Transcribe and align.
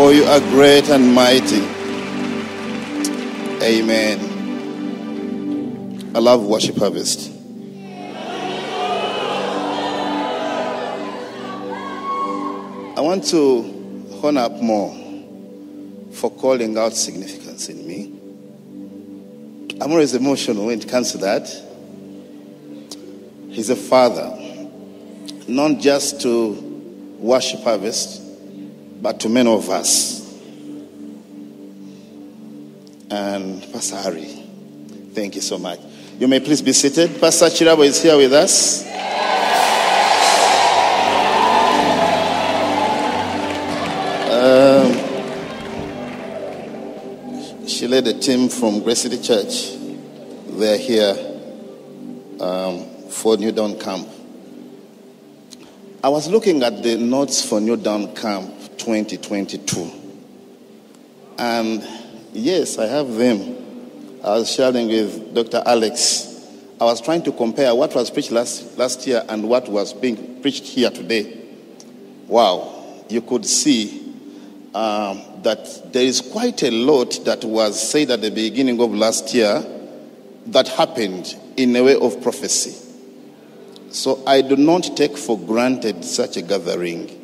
for 0.00 0.14
you 0.14 0.24
are 0.24 0.40
great 0.40 0.88
and 0.88 1.14
mighty. 1.14 1.60
Amen. 3.62 4.18
I 6.16 6.18
love 6.20 6.42
worship 6.42 6.78
harvest. 6.78 7.30
I 12.96 13.00
want 13.02 13.24
to 13.24 14.08
hone 14.22 14.38
up 14.38 14.52
more 14.62 14.90
for 16.12 16.30
calling 16.30 16.78
out 16.78 16.94
significance 16.94 17.68
in 17.68 17.86
me. 17.86 18.18
I'm 19.82 19.92
always 19.92 20.14
emotional 20.14 20.64
when 20.64 20.80
it 20.80 20.88
comes 20.88 21.12
to 21.12 21.18
that. 21.18 21.46
He's 23.50 23.68
a 23.68 23.76
father, 23.76 24.34
not 25.46 25.78
just 25.78 26.22
to 26.22 26.52
worship 27.18 27.60
harvest, 27.60 28.19
but 29.00 29.20
to 29.20 29.28
many 29.28 29.50
of 29.50 29.68
us. 29.70 30.20
And 33.10 33.62
Pastor 33.72 33.96
Harry, 33.96 34.26
thank 35.14 35.34
you 35.34 35.40
so 35.40 35.58
much. 35.58 35.80
You 36.18 36.28
may 36.28 36.38
please 36.40 36.62
be 36.62 36.72
seated. 36.72 37.20
Pastor 37.20 37.46
Chirabo 37.46 37.84
is 37.84 38.02
here 38.02 38.16
with 38.16 38.32
us. 38.32 38.86
Um, 44.30 44.92
she 47.66 47.88
led 47.88 48.06
a 48.06 48.18
team 48.18 48.48
from 48.48 48.80
Grace 48.80 49.00
City 49.00 49.20
Church. 49.20 49.76
They're 50.46 50.78
here 50.78 51.16
um, 52.38 52.84
for 53.08 53.36
New 53.36 53.50
Dawn 53.50 53.78
Camp. 53.78 54.08
I 56.04 56.08
was 56.10 56.28
looking 56.28 56.62
at 56.62 56.82
the 56.82 56.96
notes 56.96 57.44
for 57.44 57.60
New 57.60 57.76
Dawn 57.76 58.14
Camp 58.14 58.59
2022. 58.80 59.90
And 61.38 61.86
yes, 62.32 62.78
I 62.78 62.86
have 62.86 63.14
them. 63.14 63.56
I 64.24 64.38
was 64.38 64.52
sharing 64.52 64.88
with 64.88 65.34
Dr. 65.34 65.62
Alex. 65.64 66.26
I 66.80 66.84
was 66.84 67.00
trying 67.00 67.22
to 67.22 67.32
compare 67.32 67.74
what 67.74 67.94
was 67.94 68.10
preached 68.10 68.30
last, 68.30 68.76
last 68.76 69.06
year 69.06 69.24
and 69.28 69.48
what 69.48 69.68
was 69.68 69.92
being 69.92 70.40
preached 70.40 70.64
here 70.64 70.90
today. 70.90 71.46
Wow, 72.26 73.04
you 73.08 73.22
could 73.22 73.44
see 73.44 74.14
um, 74.74 75.22
that 75.42 75.92
there 75.92 76.04
is 76.04 76.20
quite 76.20 76.62
a 76.62 76.70
lot 76.70 77.24
that 77.24 77.44
was 77.44 77.90
said 77.90 78.10
at 78.10 78.22
the 78.22 78.30
beginning 78.30 78.80
of 78.80 78.94
last 78.94 79.34
year 79.34 79.64
that 80.46 80.68
happened 80.68 81.36
in 81.56 81.74
a 81.76 81.82
way 81.82 81.96
of 81.96 82.22
prophecy. 82.22 82.76
So 83.90 84.22
I 84.26 84.40
do 84.40 84.56
not 84.56 84.96
take 84.96 85.18
for 85.18 85.38
granted 85.38 86.04
such 86.04 86.36
a 86.36 86.42
gathering. 86.42 87.19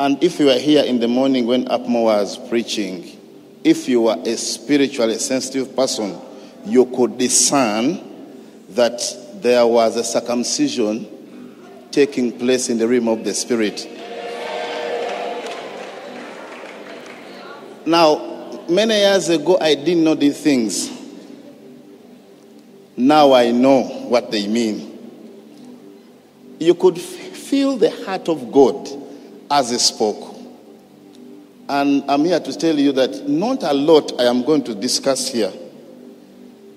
And 0.00 0.24
if 0.24 0.40
you 0.40 0.46
were 0.46 0.58
here 0.58 0.82
in 0.82 0.98
the 0.98 1.08
morning 1.08 1.44
when 1.44 1.66
Apmo 1.66 2.04
was 2.04 2.38
preaching, 2.48 3.18
if 3.62 3.86
you 3.86 4.00
were 4.00 4.16
a 4.24 4.34
spiritually 4.38 5.18
sensitive 5.18 5.76
person, 5.76 6.18
you 6.64 6.86
could 6.86 7.18
discern 7.18 8.00
that 8.70 9.02
there 9.42 9.66
was 9.66 9.96
a 9.96 10.02
circumcision 10.02 11.06
taking 11.90 12.38
place 12.38 12.70
in 12.70 12.78
the 12.78 12.88
realm 12.88 13.08
of 13.08 13.24
the 13.24 13.34
spirit. 13.34 13.86
Now, 17.84 18.64
many 18.70 18.94
years 18.94 19.28
ago, 19.28 19.58
I 19.60 19.74
didn't 19.74 20.04
know 20.04 20.14
these 20.14 20.40
things. 20.40 20.90
Now 22.96 23.34
I 23.34 23.50
know 23.50 23.82
what 23.82 24.30
they 24.30 24.48
mean. 24.48 24.96
You 26.58 26.74
could 26.74 26.96
f- 26.96 27.04
feel 27.04 27.76
the 27.76 27.90
heart 27.90 28.30
of 28.30 28.50
God 28.50 28.99
as 29.50 29.70
He 29.70 29.78
spoke. 29.78 30.36
And 31.68 32.04
I'm 32.10 32.24
here 32.24 32.40
to 32.40 32.52
tell 32.56 32.78
you 32.78 32.92
that 32.92 33.28
not 33.28 33.62
a 33.62 33.72
lot 33.72 34.20
I 34.20 34.24
am 34.24 34.42
going 34.44 34.64
to 34.64 34.74
discuss 34.74 35.28
here 35.28 35.52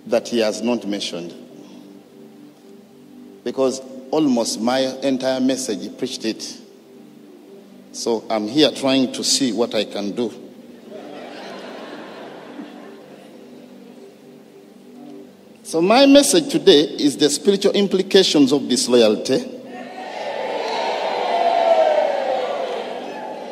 that 0.08 0.28
He 0.28 0.40
has 0.40 0.62
not 0.62 0.86
mentioned. 0.88 1.34
Because 3.44 3.80
almost 4.12 4.62
my 4.62 4.80
entire 5.02 5.40
message, 5.40 5.82
He 5.82 5.90
preached 5.90 6.26
it. 6.26 6.60
So 7.92 8.26
I'm 8.30 8.48
here 8.48 8.72
trying 8.72 9.12
to 9.14 9.24
see 9.24 9.54
what 9.54 9.76
I 9.76 9.86
can 9.86 10.12
do. 10.12 10.44
So, 15.74 15.82
my 15.82 16.06
message 16.06 16.52
today 16.52 16.82
is 16.82 17.18
the 17.18 17.30
spiritual 17.32 17.72
implications 17.72 18.52
of 18.52 18.70
disloyalty. 18.70 19.63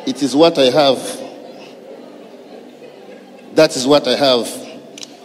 It 0.06 0.22
is 0.22 0.34
what 0.34 0.58
I 0.58 0.70
have. 0.70 0.98
That 3.54 3.76
is 3.76 3.86
what 3.86 4.06
I 4.08 4.16
have. 4.16 4.46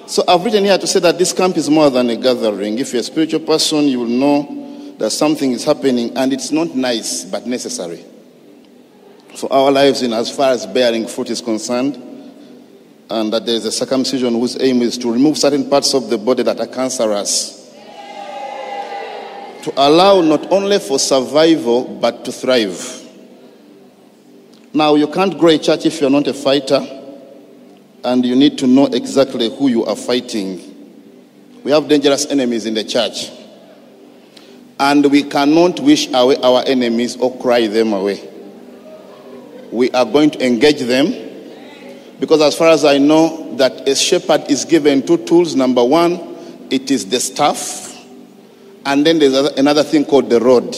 So, 0.07 0.23
I've 0.27 0.43
written 0.43 0.63
here 0.63 0.77
to 0.77 0.87
say 0.87 0.99
that 1.01 1.17
this 1.17 1.33
camp 1.33 1.57
is 1.57 1.69
more 1.69 1.89
than 1.89 2.09
a 2.09 2.15
gathering. 2.15 2.79
If 2.79 2.93
you're 2.93 3.01
a 3.01 3.03
spiritual 3.03 3.41
person, 3.41 3.85
you 3.85 3.99
will 3.99 4.07
know 4.07 4.95
that 4.97 5.11
something 5.11 5.51
is 5.51 5.63
happening 5.63 6.15
and 6.17 6.33
it's 6.33 6.51
not 6.51 6.75
nice 6.75 7.25
but 7.25 7.45
necessary 7.45 8.03
for 9.37 9.51
our 9.53 9.71
lives 9.71 10.01
in 10.01 10.13
as 10.13 10.35
far 10.35 10.51
as 10.51 10.65
bearing 10.65 11.07
fruit 11.07 11.29
is 11.29 11.41
concerned 11.41 11.95
and 13.09 13.31
that 13.31 13.45
there 13.45 13.55
is 13.55 13.65
a 13.65 13.71
circumcision 13.71 14.33
whose 14.33 14.59
aim 14.59 14.81
is 14.81 14.97
to 14.97 15.11
remove 15.11 15.37
certain 15.37 15.69
parts 15.69 15.93
of 15.93 16.09
the 16.09 16.17
body 16.17 16.43
that 16.43 16.59
are 16.59 16.67
cancerous. 16.67 17.53
To 19.63 19.73
allow 19.77 20.21
not 20.21 20.51
only 20.51 20.79
for 20.79 20.97
survival 20.97 21.83
but 21.83 22.25
to 22.25 22.31
thrive. 22.31 23.06
Now, 24.73 24.95
you 24.95 25.07
can't 25.07 25.37
grow 25.37 25.49
a 25.49 25.57
church 25.57 25.85
if 25.85 26.01
you're 26.01 26.09
not 26.09 26.27
a 26.27 26.33
fighter, 26.33 26.85
and 28.03 28.25
you 28.25 28.35
need 28.35 28.57
to 28.59 28.67
know 28.67 28.85
exactly 28.87 29.49
who 29.55 29.69
you 29.69 29.85
are 29.85 29.95
fighting. 29.95 30.61
We 31.63 31.71
have 31.71 31.87
dangerous 31.87 32.25
enemies 32.27 32.65
in 32.65 32.73
the 32.73 32.83
church, 32.83 33.31
and 34.79 35.09
we 35.09 35.23
cannot 35.23 35.79
wish 35.79 36.07
away 36.13 36.37
our 36.37 36.63
enemies 36.65 37.17
or 37.17 37.35
cry 37.39 37.67
them 37.67 37.93
away. 37.93 38.29
We 39.71 39.89
are 39.91 40.05
going 40.05 40.31
to 40.31 40.45
engage 40.45 40.79
them 40.79 41.27
because 42.19 42.41
as 42.41 42.57
far 42.57 42.69
as 42.69 42.85
I 42.85 42.97
know, 42.97 43.55
that 43.57 43.87
a 43.87 43.95
shepherd 43.95 44.49
is 44.49 44.65
given 44.65 45.05
two 45.05 45.17
tools. 45.25 45.55
Number 45.55 45.83
one, 45.83 46.67
it 46.69 46.91
is 46.91 47.09
the 47.09 47.19
staff, 47.19 47.95
and 48.85 49.05
then 49.05 49.19
there's 49.19 49.33
another 49.57 49.83
thing 49.83 50.05
called 50.05 50.29
the 50.29 50.39
rod. 50.39 50.75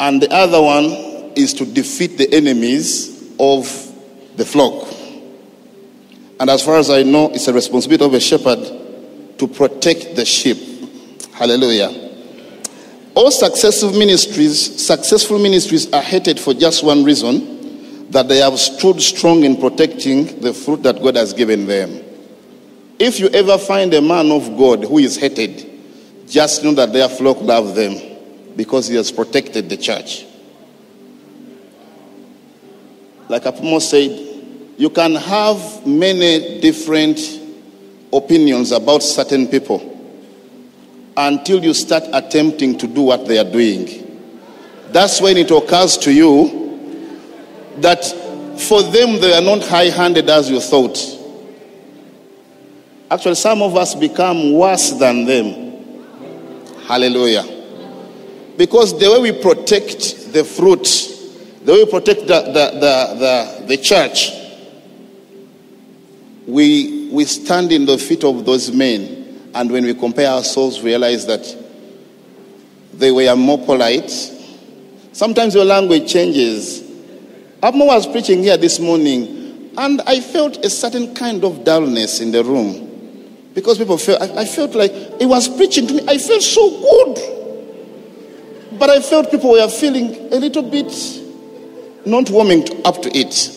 And 0.00 0.22
the 0.22 0.32
other 0.32 0.60
one 0.60 1.07
is 1.38 1.54
to 1.54 1.64
defeat 1.64 2.18
the 2.18 2.32
enemies 2.34 3.32
of 3.38 3.64
the 4.36 4.44
flock. 4.44 4.88
And 6.40 6.50
as 6.50 6.64
far 6.64 6.76
as 6.76 6.90
I 6.90 7.02
know, 7.02 7.30
it's 7.30 7.48
a 7.48 7.52
responsibility 7.52 8.04
of 8.04 8.14
a 8.14 8.20
shepherd 8.20 9.38
to 9.38 9.48
protect 9.48 10.16
the 10.16 10.24
sheep. 10.24 10.58
Hallelujah. 11.32 12.06
All 13.14 13.30
successful 13.30 13.90
ministries, 13.92 14.84
successful 14.84 15.38
ministries 15.38 15.92
are 15.92 16.02
hated 16.02 16.38
for 16.38 16.54
just 16.54 16.84
one 16.84 17.04
reason 17.04 18.10
that 18.10 18.28
they 18.28 18.38
have 18.38 18.58
stood 18.58 19.00
strong 19.02 19.44
in 19.44 19.56
protecting 19.56 20.40
the 20.40 20.54
fruit 20.54 20.82
that 20.82 21.02
God 21.02 21.16
has 21.16 21.32
given 21.32 21.66
them. 21.66 22.04
If 22.98 23.20
you 23.20 23.28
ever 23.28 23.58
find 23.58 23.92
a 23.94 24.00
man 24.00 24.30
of 24.30 24.56
God 24.56 24.84
who 24.84 24.98
is 24.98 25.16
hated, 25.16 25.68
just 26.28 26.62
know 26.64 26.72
that 26.74 26.92
their 26.92 27.08
flock 27.08 27.40
love 27.40 27.74
them 27.74 28.54
because 28.56 28.88
he 28.88 28.96
has 28.96 29.10
protected 29.10 29.68
the 29.68 29.76
church. 29.76 30.24
Like 33.28 33.42
Apmo 33.44 33.80
said, 33.80 34.10
you 34.78 34.90
can 34.90 35.14
have 35.14 35.86
many 35.86 36.60
different 36.60 37.20
opinions 38.12 38.72
about 38.72 39.02
certain 39.02 39.46
people 39.48 39.96
until 41.16 41.62
you 41.62 41.74
start 41.74 42.04
attempting 42.12 42.78
to 42.78 42.86
do 42.86 43.02
what 43.02 43.26
they 43.26 43.38
are 43.38 43.50
doing. 43.50 44.04
That's 44.92 45.20
when 45.20 45.36
it 45.36 45.50
occurs 45.50 45.98
to 45.98 46.12
you 46.12 46.68
that 47.78 48.04
for 48.60 48.82
them 48.82 49.20
they 49.20 49.34
are 49.34 49.42
not 49.42 49.62
high 49.66 49.90
handed 49.90 50.30
as 50.30 50.48
you 50.50 50.60
thought. 50.60 50.96
Actually, 53.10 53.34
some 53.34 53.62
of 53.62 53.76
us 53.76 53.94
become 53.94 54.52
worse 54.52 54.92
than 54.92 55.24
them. 55.24 55.84
Hallelujah. 56.86 57.44
Because 58.56 58.98
the 58.98 59.10
way 59.10 59.30
we 59.30 59.42
protect 59.42 60.32
the 60.32 60.44
fruit 60.44 60.86
the 61.68 61.74
way 61.74 61.84
we 61.84 61.90
protect 61.90 62.20
the, 62.20 62.40
the, 62.40 62.70
the, 62.80 63.60
the, 63.60 63.66
the 63.66 63.76
church, 63.76 64.30
we, 66.46 67.10
we 67.12 67.26
stand 67.26 67.72
in 67.72 67.84
the 67.84 67.98
feet 67.98 68.24
of 68.24 68.46
those 68.46 68.72
men. 68.72 69.50
And 69.54 69.70
when 69.70 69.84
we 69.84 69.92
compare 69.92 70.28
ourselves, 70.28 70.78
we 70.78 70.92
realize 70.92 71.26
that 71.26 71.44
they 72.94 73.12
were 73.12 73.36
more 73.36 73.58
polite. 73.58 74.10
Sometimes 75.12 75.54
your 75.54 75.66
language 75.66 76.10
changes. 76.10 76.80
Apmo 77.62 77.88
was 77.88 78.06
preaching 78.06 78.42
here 78.42 78.56
this 78.56 78.80
morning, 78.80 79.70
and 79.76 80.00
I 80.06 80.20
felt 80.20 80.64
a 80.64 80.70
certain 80.70 81.14
kind 81.14 81.44
of 81.44 81.64
dullness 81.64 82.22
in 82.22 82.32
the 82.32 82.42
room. 82.42 83.50
Because 83.52 83.76
people 83.76 83.98
felt, 83.98 84.22
I, 84.22 84.40
I 84.40 84.44
felt 84.46 84.74
like 84.74 85.20
he 85.20 85.26
was 85.26 85.54
preaching 85.54 85.86
to 85.88 85.92
me. 85.92 86.00
I 86.08 86.16
felt 86.16 86.42
so 86.42 86.70
good. 86.70 87.18
But 88.78 88.88
I 88.88 89.02
felt 89.02 89.30
people 89.30 89.50
were 89.50 89.68
feeling 89.68 90.32
a 90.32 90.36
little 90.36 90.62
bit 90.62 90.90
not 92.08 92.30
warming 92.30 92.66
up 92.84 93.02
to 93.02 93.16
it. 93.16 93.54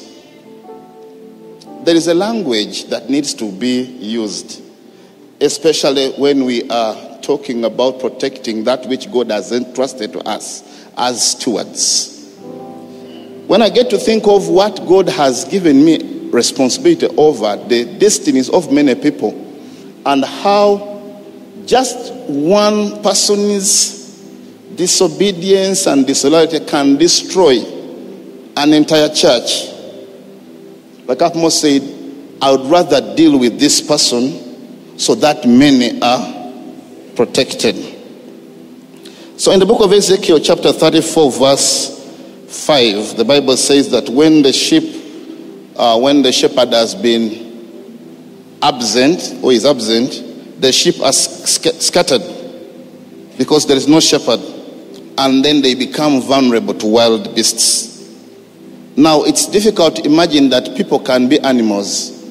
There 1.86 1.96
is 1.96 2.08
a 2.08 2.14
language 2.14 2.86
that 2.90 3.10
needs 3.10 3.34
to 3.36 3.52
be 3.52 3.82
used, 3.82 4.62
especially 5.40 6.12
when 6.12 6.46
we 6.46 6.70
are 6.70 7.20
talking 7.22 7.66
about 7.66 8.00
protecting 8.00 8.66
that 8.66 8.86
which 8.88 9.12
God 9.12 9.32
has 9.32 9.52
entrusted 9.52 10.14
to 10.14 10.20
us 10.20 10.88
as 10.98 11.32
stewards. 11.32 12.36
When 13.48 13.62
I 13.62 13.70
get 13.70 13.90
to 13.90 13.98
think 13.98 14.28
of 14.28 14.48
what 14.48 14.86
God 14.88 15.10
has 15.10 15.46
given 15.46 15.84
me 15.84 16.30
responsibility 16.30 17.08
over, 17.18 17.58
the 17.68 17.98
destinies 17.98 18.50
of 18.50 18.72
many 18.72 18.96
people, 18.96 19.32
and 20.06 20.24
how 20.24 20.88
just 21.66 22.14
one 22.26 23.02
person's 23.02 24.20
disobedience 24.76 25.88
and 25.88 26.08
disloyalty 26.08 26.60
can 26.60 26.98
destroy 26.98 27.81
an 28.58 28.74
entire 28.74 29.10
church. 29.10 29.68
Like 31.06 31.20
Apmo 31.20 31.52
said, 31.52 31.82
I 32.42 32.52
would 32.52 32.70
rather 32.70 33.16
deal 33.16 33.38
with 33.38 33.60
this 33.60 33.82
person 33.82 35.00
so 35.00 35.16
that 35.16 35.46
many 35.48 36.02
are 36.02 37.14
protected. 37.16 37.76
So 39.38 39.52
in 39.52 39.60
the 39.60 39.66
book 39.66 39.82
of 39.82 39.92
Ezekiel, 39.92 40.40
chapter 40.40 40.72
34, 40.72 41.32
verse 41.32 41.98
5, 42.48 43.18
the 43.18 43.26
Bible 43.26 43.58
says 43.58 43.90
that 43.92 44.08
when 44.10 44.42
the 44.44 44.54
sheep, 44.54 44.84
uh, 45.76 46.00
when 46.00 46.22
the 46.22 46.32
shepherd 46.32 46.70
has 46.70 46.94
been 46.94 48.58
absent 48.62 49.44
or 49.44 49.52
is 49.52 49.66
absent, 49.66 50.62
the 50.62 50.72
sheep 50.72 51.00
are 51.02 51.12
sc- 51.14 51.82
scattered 51.82 52.22
because 53.38 53.66
there 53.66 53.78
is 53.78 53.88
no 53.88 54.00
shepherd, 54.00 54.40
and 55.18 55.44
then 55.44 55.62
they 55.62 55.74
become 55.74 56.22
vulnerable 56.22 56.76
to 56.76 56.86
wild 56.86 57.34
beasts. 57.34 57.91
Now, 58.98 59.24
it's 59.24 59.46
difficult 59.48 59.96
to 59.98 60.06
imagine 60.06 60.50
that 60.50 60.76
people 60.76 61.00
can 61.00 61.30
be 61.30 61.40
animals 61.40 62.22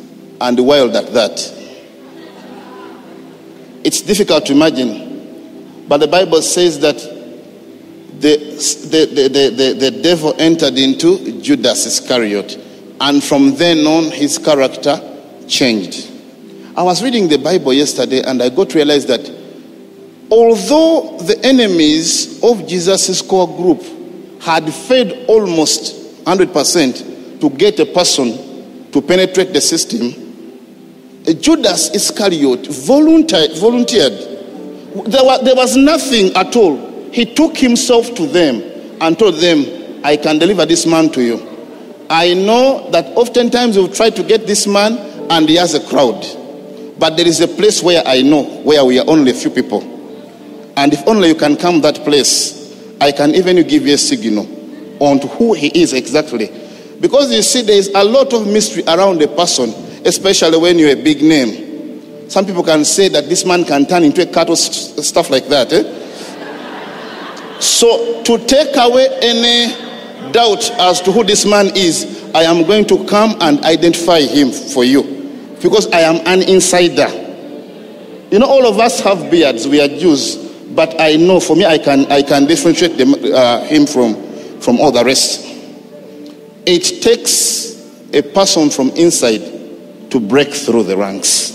and 0.41 0.59
wild 0.61 0.95
at 0.95 1.13
that. 1.15 1.57
It's 3.83 4.03
difficult 4.03 4.47
to 4.47 4.53
imagine. 4.53 5.87
But 5.89 5.99
the 5.99 6.09
Bible 6.09 6.43
says 6.43 6.79
that 6.81 6.99
the, 6.99 8.37
the, 8.91 9.29
the, 9.29 9.51
the, 9.51 9.91
the, 9.91 10.03
devil 10.03 10.35
entered 10.39 10.77
into 10.77 11.41
Judas 11.41 11.87
Iscariot, 11.87 12.59
and 13.01 13.25
from 13.25 13.55
then 13.57 13.87
on, 13.87 14.11
his 14.11 14.37
character 14.37 15.01
changed. 15.49 16.11
I 16.77 16.83
was 16.83 17.03
reading 17.03 17.29
the 17.29 17.39
Bible 17.39 17.73
yesterday, 17.73 18.23
and 18.23 18.43
I 18.43 18.51
got 18.51 18.69
to 18.71 18.77
realize 18.77 19.07
that 19.07 19.21
although 20.31 21.17
the 21.21 21.41
enemies 21.43 22.43
of 22.45 22.69
Jesus' 22.69 23.23
core 23.23 23.49
group 23.49 23.83
had 24.43 24.73
fed 24.73 25.25
almost 25.27 26.00
100% 26.25 27.41
to 27.41 27.51
get 27.51 27.79
a 27.81 27.87
person 27.87 28.91
to 28.93 29.01
penetrate 29.01 29.53
the 29.53 29.61
system, 29.61 30.13
Judas 31.41 31.95
Iscariot 31.95 32.67
volunteered. 32.67 33.53
There, 35.07 35.25
was, 35.25 35.45
there 35.45 35.55
was 35.55 35.77
nothing 35.77 36.35
at 36.37 36.55
all. 36.57 37.11
He 37.13 37.25
took 37.35 37.57
himself 37.57 38.15
to 38.15 38.27
them 38.27 38.63
and 39.01 39.19
told 39.19 39.37
them, 39.37 40.01
I 40.05 40.17
can 40.17 40.39
deliver 40.39 40.67
this 40.67 40.87
man 40.87 41.11
to 41.11 41.23
you. 41.23 41.47
I 42.09 42.35
know 42.35 42.91
that 42.91 43.07
oftentimes 43.17 43.77
you've 43.77 43.95
tried 43.95 44.17
to 44.17 44.23
get 44.23 44.47
this 44.47 44.67
man 44.67 44.99
and 45.31 45.49
he 45.49 45.57
has 45.57 45.75
a 45.75 45.81
crowd. 45.89 46.27
But 46.99 47.17
there 47.17 47.27
is 47.27 47.41
a 47.41 47.49
place 47.49 47.83
where 47.83 48.03
I 48.05 48.23
know 48.23 48.43
where 48.63 48.85
we 48.85 48.99
are 48.99 49.09
only 49.09 49.31
a 49.31 49.35
few 49.35 49.51
people. 49.51 49.83
And 50.77 50.93
if 50.93 51.07
only 51.07 51.29
you 51.29 51.35
can 51.35 51.57
come 51.57 51.81
that 51.83 51.97
place, 51.97 52.75
I 53.01 53.13
can 53.13 53.35
even 53.35 53.57
give 53.67 53.87
you 53.87 53.95
a 53.95 53.99
signal 53.99 54.60
on 55.01 55.19
who 55.21 55.55
he 55.55 55.69
is 55.69 55.93
exactly. 55.93 56.47
Because 57.01 57.33
you 57.33 57.43
see, 57.43 57.63
there 57.63 57.77
is 57.79 57.91
a 57.95 58.05
lot 58.05 58.33
of 58.33 58.47
mystery 58.47 58.85
around 58.87 59.21
a 59.23 59.29
person, 59.29 59.71
especially 60.07 60.59
when 60.59 60.79
you're 60.79 60.91
a 60.91 61.03
big 61.03 61.23
name. 61.23 62.29
Some 62.31 62.47
people 62.47 62.63
can 62.63 62.85
say 62.85 63.09
that 63.09 63.29
this 63.29 63.45
man 63.45 63.65
can 63.65 63.87
turn 63.87 64.05
into 64.05 64.23
a 64.23 64.27
cattle, 64.27 64.55
stuff 64.55 65.31
like 65.31 65.49
that. 65.49 65.73
Eh? 65.73 66.01
So, 67.59 68.23
to 68.23 68.39
take 68.47 68.77
away 68.77 69.09
any 69.21 69.75
doubt 70.33 70.71
as 70.79 71.01
to 71.03 71.13
who 71.13 71.25
this 71.25 71.45
man 71.45 71.73
is, 71.75 72.21
I 72.35 72.43
am 72.43 72.65
going 72.67 72.87
to 72.87 73.05
come 73.07 73.35
and 73.41 73.65
identify 73.65 74.21
him 74.21 74.53
for 74.53 74.85
you. 74.85 75.03
Because 75.61 75.91
I 75.91 76.01
am 76.01 76.17
an 76.27 76.43
insider. 76.43 77.09
You 78.31 78.39
know, 78.39 78.47
all 78.47 78.67
of 78.67 78.79
us 78.79 79.01
have 79.01 79.31
beards, 79.31 79.67
we 79.67 79.81
are 79.81 79.89
Jews. 79.89 80.37
But 80.75 81.01
I 81.01 81.17
know 81.17 81.41
for 81.41 81.57
me, 81.57 81.67
I 81.67 81.79
can, 81.79 82.07
I 82.13 82.23
can 82.23 82.47
differentiate 82.47 82.97
them, 82.97 83.15
uh, 83.35 83.65
him 83.65 83.87
from, 83.87 84.15
from 84.61 84.81
all 84.81 84.93
the 84.93 85.05
rest. 85.05 85.47
It 86.67 87.03
takes 87.03 87.81
a 88.13 88.23
person 88.23 88.71
from 88.71 88.91
inside 88.91 90.11
to 90.11 90.21
break 90.21 90.53
through 90.53 90.85
the 90.85 90.97
ranks. 90.97 91.51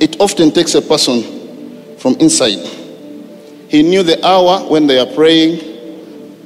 It 0.00 0.20
often 0.20 0.50
takes 0.50 0.74
a 0.74 0.82
person 0.82 1.96
from 1.98 2.14
inside. 2.16 2.58
He 3.68 3.82
knew 3.82 4.02
the 4.02 4.24
hour 4.26 4.68
when 4.68 4.86
they 4.86 4.98
are 4.98 5.14
praying 5.14 5.60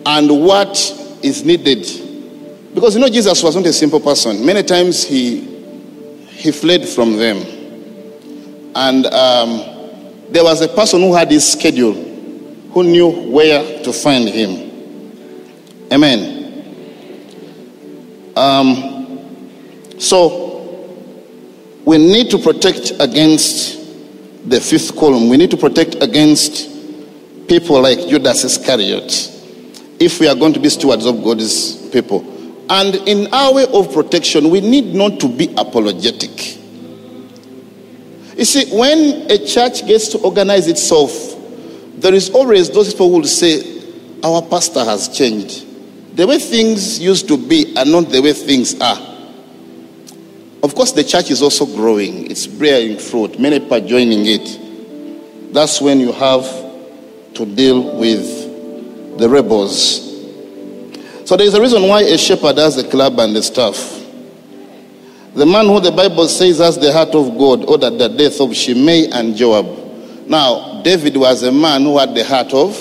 and 0.06 0.44
what 0.44 0.76
is 1.22 1.44
needed. 1.44 1.84
Because 2.74 2.94
you 2.94 3.00
know, 3.00 3.08
Jesus 3.08 3.42
was 3.42 3.56
not 3.56 3.66
a 3.66 3.72
simple 3.72 3.98
person. 3.98 4.44
Many 4.44 4.62
times 4.62 5.02
he, 5.02 5.40
he 6.28 6.52
fled 6.52 6.86
from 6.86 7.16
them. 7.16 7.38
And 8.76 9.06
um, 9.06 9.58
there 10.28 10.44
was 10.44 10.60
a 10.60 10.68
person 10.68 11.00
who 11.00 11.14
had 11.14 11.30
his 11.30 11.50
schedule, 11.50 11.94
who 12.76 12.84
knew 12.84 13.08
where 13.08 13.82
to 13.82 13.90
find 13.90 14.28
him. 14.28 14.70
Amen. 15.90 16.52
Um, 18.36 19.96
so, 19.98 20.92
we 21.86 21.96
need 21.96 22.30
to 22.32 22.38
protect 22.38 22.92
against 23.00 23.78
the 24.46 24.60
fifth 24.60 24.94
column. 24.94 25.30
We 25.30 25.38
need 25.38 25.50
to 25.52 25.56
protect 25.56 26.02
against 26.02 26.68
people 27.48 27.80
like 27.80 27.98
Judas 28.08 28.44
Iscariot 28.44 29.32
if 29.98 30.20
we 30.20 30.28
are 30.28 30.34
going 30.34 30.52
to 30.52 30.60
be 30.60 30.68
stewards 30.68 31.06
of 31.06 31.24
God's 31.24 31.76
people. 31.88 32.20
And 32.68 32.94
in 33.08 33.32
our 33.32 33.54
way 33.54 33.66
of 33.72 33.90
protection, 33.90 34.50
we 34.50 34.60
need 34.60 34.94
not 34.94 35.18
to 35.20 35.28
be 35.34 35.50
apologetic. 35.56 36.58
You 38.36 38.44
see, 38.44 38.76
when 38.76 39.30
a 39.30 39.38
church 39.46 39.86
gets 39.86 40.08
to 40.08 40.18
organize 40.18 40.68
itself, 40.68 41.35
there 41.96 42.14
is 42.14 42.30
always 42.30 42.70
those 42.70 42.92
people 42.92 43.08
who 43.10 43.16
will 43.18 43.24
say, 43.24 43.82
Our 44.22 44.42
pastor 44.42 44.84
has 44.84 45.08
changed. 45.08 45.64
The 46.16 46.26
way 46.26 46.38
things 46.38 46.98
used 46.98 47.28
to 47.28 47.36
be 47.36 47.76
are 47.76 47.84
not 47.84 48.10
the 48.10 48.22
way 48.22 48.32
things 48.32 48.78
are. 48.80 48.98
Of 50.62 50.74
course, 50.74 50.92
the 50.92 51.04
church 51.04 51.30
is 51.30 51.42
also 51.42 51.66
growing, 51.66 52.30
it's 52.30 52.46
bearing 52.46 52.98
fruit, 52.98 53.38
many 53.38 53.60
people 53.60 53.76
are 53.76 53.86
joining 53.86 54.24
it. 54.26 55.52
That's 55.52 55.80
when 55.80 56.00
you 56.00 56.12
have 56.12 56.44
to 57.34 57.46
deal 57.46 57.98
with 57.98 59.18
the 59.18 59.28
rebels. 59.28 60.02
So 61.26 61.36
there 61.36 61.46
is 61.46 61.54
a 61.54 61.60
reason 61.60 61.86
why 61.86 62.02
a 62.02 62.16
shepherd 62.18 62.58
has 62.58 62.78
a 62.78 62.88
club 62.88 63.18
and 63.20 63.36
a 63.36 63.42
staff. 63.42 63.76
The 65.34 65.44
man 65.44 65.66
who 65.66 65.80
the 65.80 65.92
Bible 65.92 66.28
says 66.28 66.58
has 66.58 66.78
the 66.78 66.92
heart 66.92 67.14
of 67.14 67.36
God 67.36 67.64
ordered 67.66 67.98
the 67.98 68.08
death 68.08 68.40
of 68.40 68.56
Shimei 68.56 69.08
and 69.12 69.36
Joab. 69.36 69.66
Now, 70.26 70.75
David 70.86 71.16
was 71.16 71.42
a 71.42 71.50
man 71.50 71.82
who 71.82 71.98
had 71.98 72.14
the 72.14 72.22
heart 72.22 72.54
of, 72.54 72.78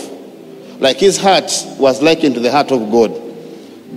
like 0.80 0.98
his 0.98 1.18
heart 1.18 1.52
was 1.80 2.04
likened 2.04 2.36
to 2.36 2.40
the 2.40 2.52
heart 2.52 2.72
of 2.72 2.92
God. 2.92 3.12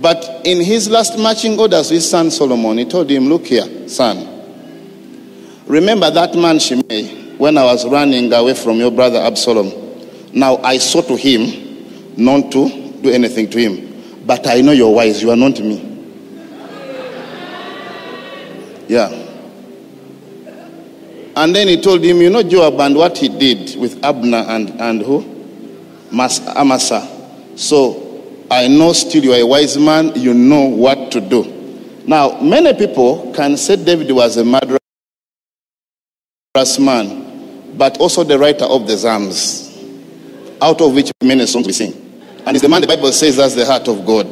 But 0.01 0.41
in 0.47 0.61
his 0.65 0.89
last 0.89 1.19
marching 1.19 1.59
orders 1.59 1.91
with 1.91 2.01
son 2.01 2.31
Solomon, 2.31 2.79
he 2.79 2.85
told 2.85 3.07
him, 3.07 3.29
Look 3.29 3.45
here, 3.45 3.87
son. 3.87 4.17
Remember 5.67 6.09
that 6.09 6.33
man 6.33 6.57
Shimei 6.57 7.35
when 7.37 7.55
I 7.55 7.65
was 7.65 7.87
running 7.87 8.33
away 8.33 8.55
from 8.55 8.77
your 8.79 8.89
brother 8.89 9.19
Absalom. 9.19 9.71
Now 10.33 10.57
I 10.63 10.79
saw 10.79 11.03
to 11.03 11.15
him 11.15 12.15
not 12.17 12.51
to 12.53 12.67
do 13.03 13.11
anything 13.11 13.47
to 13.51 13.59
him. 13.59 14.25
But 14.25 14.47
I 14.47 14.61
know 14.61 14.71
you're 14.71 14.89
wise, 14.91 15.21
you 15.21 15.29
are 15.29 15.35
not 15.35 15.59
me. 15.59 15.85
Yeah. 18.87 19.28
And 21.39 21.55
then 21.55 21.69
he 21.69 21.79
told 21.79 22.03
him, 22.03 22.17
You 22.21 22.29
know, 22.29 22.43
Joab 22.43 22.77
and 22.81 22.97
what 22.97 23.17
he 23.17 23.29
did 23.29 23.79
with 23.79 24.03
Abner 24.03 24.43
and, 24.49 24.71
and 24.81 25.01
who? 25.01 25.23
Mas- 26.11 26.45
Amasa. 26.45 27.07
So 27.55 28.45
I 28.51 28.67
know 28.67 28.91
still 28.91 29.23
you 29.23 29.31
are 29.31 29.39
a 29.39 29.45
wise 29.45 29.77
man, 29.77 30.11
you 30.15 30.33
know 30.33 30.65
what 30.65 31.13
to 31.13 31.21
do. 31.21 32.01
Now, 32.05 32.41
many 32.41 32.73
people 32.73 33.31
can 33.33 33.55
say 33.55 33.77
David 33.77 34.11
was 34.11 34.35
a 34.35 34.43
murderous 34.43 34.79
man, 36.77 37.73
but 37.77 37.97
also 37.99 38.25
the 38.25 38.37
writer 38.37 38.65
of 38.65 38.85
the 38.85 38.97
Psalms, 38.97 39.81
out 40.61 40.81
of 40.81 40.93
which 40.93 41.09
many 41.23 41.45
songs 41.45 41.67
we 41.67 41.71
sing. 41.71 41.93
And 42.45 42.57
it's 42.57 42.63
the 42.63 42.67
man 42.67 42.81
the 42.81 42.87
Bible 42.87 43.13
says 43.13 43.37
that's 43.37 43.55
the 43.55 43.65
heart 43.65 43.87
of 43.87 44.05
God. 44.05 44.27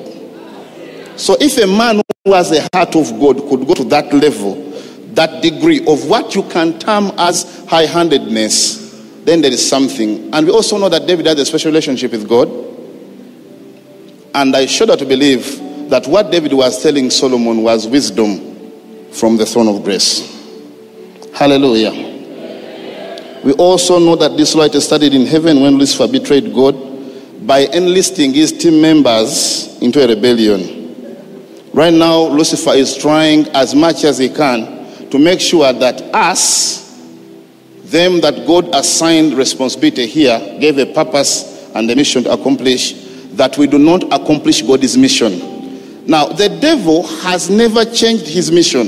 So 1.17 1.37
if 1.39 1.57
a 1.57 1.67
man 1.67 2.01
who 2.25 2.33
has 2.33 2.49
the 2.49 2.67
heart 2.73 2.97
of 2.97 3.17
God 3.17 3.37
could 3.47 3.65
go 3.65 3.75
to 3.75 3.85
that 3.85 4.13
level, 4.13 4.66
that 5.17 5.41
degree 5.41 5.79
of 5.87 6.07
what 6.07 6.35
you 6.35 6.43
can 6.43 6.77
term 6.77 7.11
as 7.17 7.65
high 7.65 7.87
handedness, 7.87 8.93
then 9.25 9.41
there 9.41 9.51
is 9.51 9.67
something. 9.67 10.31
And 10.31 10.45
we 10.45 10.53
also 10.53 10.77
know 10.77 10.89
that 10.89 11.07
David 11.07 11.25
had 11.25 11.39
a 11.39 11.45
special 11.45 11.71
relationship 11.71 12.11
with 12.11 12.29
God. 12.29 12.47
And 14.35 14.55
I 14.55 14.67
shudder 14.67 14.95
to 14.95 15.05
believe 15.05 15.89
that 15.89 16.05
what 16.05 16.31
David 16.31 16.53
was 16.53 16.83
telling 16.83 17.09
Solomon 17.09 17.63
was 17.63 17.87
wisdom 17.87 19.09
from 19.11 19.37
the 19.37 19.45
throne 19.47 19.67
of 19.67 19.83
grace. 19.83 20.21
Hallelujah. 21.33 21.93
We 23.43 23.53
also 23.53 23.97
know 23.97 24.15
that 24.17 24.37
this 24.37 24.53
light 24.53 24.73
studied 24.73 25.15
in 25.15 25.25
heaven 25.25 25.61
when 25.61 25.79
Lucifer 25.79 26.07
betrayed 26.07 26.53
God 26.53 26.75
by 27.47 27.61
enlisting 27.73 28.35
his 28.35 28.51
team 28.51 28.81
members 28.81 29.81
into 29.81 30.03
a 30.03 30.07
rebellion. 30.07 31.73
Right 31.73 31.93
now, 31.93 32.27
Lucifer 32.27 32.73
is 32.73 32.95
trying 32.95 33.47
as 33.55 33.73
much 33.73 34.03
as 34.03 34.19
he 34.19 34.29
can 34.29 34.76
to 35.11 35.19
make 35.19 35.39
sure 35.41 35.71
that 35.73 36.01
us, 36.13 36.97
them 37.85 38.21
that 38.21 38.45
God 38.45 38.73
assigned 38.73 39.33
responsibility 39.33 40.07
here, 40.07 40.39
gave 40.59 40.77
a 40.77 40.85
purpose 40.85 41.71
and 41.75 41.89
a 41.89 41.95
mission 41.95 42.23
to 42.23 42.33
accomplish, 42.33 42.93
that 43.33 43.57
we 43.57 43.67
do 43.67 43.77
not 43.77 44.03
accomplish 44.13 44.61
God's 44.61 44.97
mission 44.97 45.57
now, 46.07 46.27
the 46.27 46.47
devil 46.47 47.03
has 47.03 47.49
never 47.49 47.83
changed 47.83 48.27
his 48.27 48.49
mission. 48.49 48.85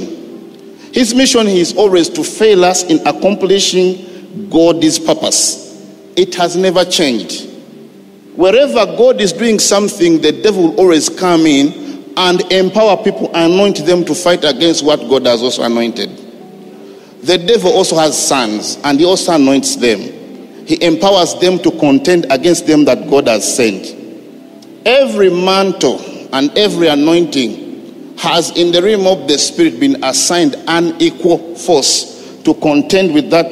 His 0.93 1.13
mission 1.13 1.47
is 1.47 1.75
always 1.75 2.07
to 2.09 2.23
fail 2.23 2.63
us 2.63 2.83
in 2.83 3.05
accomplishing 3.05 4.49
God's 4.49 4.97
purpose. 4.97 5.85
It 6.15 6.33
has 6.35 6.55
never 6.55 6.85
changed. 6.85 7.47
Wherever 8.37 8.85
God 8.85 9.19
is 9.19 9.33
doing 9.33 9.59
something, 9.59 10.21
the 10.21 10.31
devil 10.31 10.69
will 10.69 10.79
always 10.79 11.09
come 11.09 11.41
in 11.41 11.88
and 12.19 12.41
empower 12.51 13.01
people, 13.01 13.31
anoint 13.33 13.85
them 13.85 14.03
to 14.03 14.13
fight 14.13 14.43
against 14.43 14.83
what 14.83 14.99
God 15.07 15.25
has 15.25 15.41
also 15.41 15.63
anointed. 15.63 16.09
The 17.23 17.37
devil 17.37 17.71
also 17.71 17.95
has 17.95 18.27
sons, 18.27 18.77
and 18.83 18.99
he 18.99 19.05
also 19.05 19.35
anoints 19.35 19.77
them. 19.77 19.99
He 20.67 20.83
empowers 20.83 21.33
them 21.39 21.59
to 21.59 21.71
contend 21.71 22.25
against 22.29 22.67
them 22.67 22.83
that 22.85 23.09
God 23.09 23.29
has 23.29 23.55
sent. 23.55 23.95
Every 24.85 25.29
mantle 25.29 25.99
and 26.33 26.55
every 26.57 26.87
anointing 26.87 28.17
has 28.17 28.51
in 28.57 28.73
the 28.73 28.83
realm 28.83 29.07
of 29.07 29.29
the 29.29 29.37
spirit 29.37 29.79
been 29.79 30.03
assigned 30.03 30.55
an 30.67 31.01
equal 31.01 31.55
force 31.55 32.41
to 32.43 32.53
contend 32.55 33.13
with 33.13 33.29
that 33.29 33.49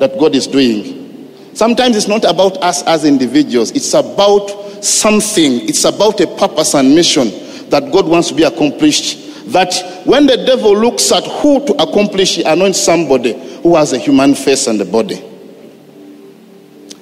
that 0.00 0.18
God 0.18 0.34
is 0.34 0.48
doing. 0.48 1.54
Sometimes 1.54 1.96
it's 1.96 2.08
not 2.08 2.24
about 2.24 2.56
us 2.58 2.82
as 2.82 3.04
individuals, 3.04 3.70
it's 3.70 3.94
about 3.94 4.48
something, 4.84 5.68
it's 5.68 5.84
about 5.84 6.20
a 6.20 6.26
purpose 6.36 6.74
and 6.74 6.94
mission 6.94 7.47
that 7.70 7.92
God 7.92 8.06
wants 8.06 8.28
to 8.28 8.34
be 8.34 8.42
accomplished. 8.44 9.52
That 9.52 9.74
when 10.04 10.26
the 10.26 10.36
devil 10.36 10.76
looks 10.76 11.10
at 11.10 11.24
who 11.24 11.64
to 11.66 11.72
accomplish, 11.82 12.36
he 12.36 12.42
anoints 12.42 12.80
somebody 12.80 13.32
who 13.62 13.76
has 13.76 13.92
a 13.92 13.98
human 13.98 14.34
face 14.34 14.66
and 14.66 14.80
a 14.80 14.84
body. 14.84 15.16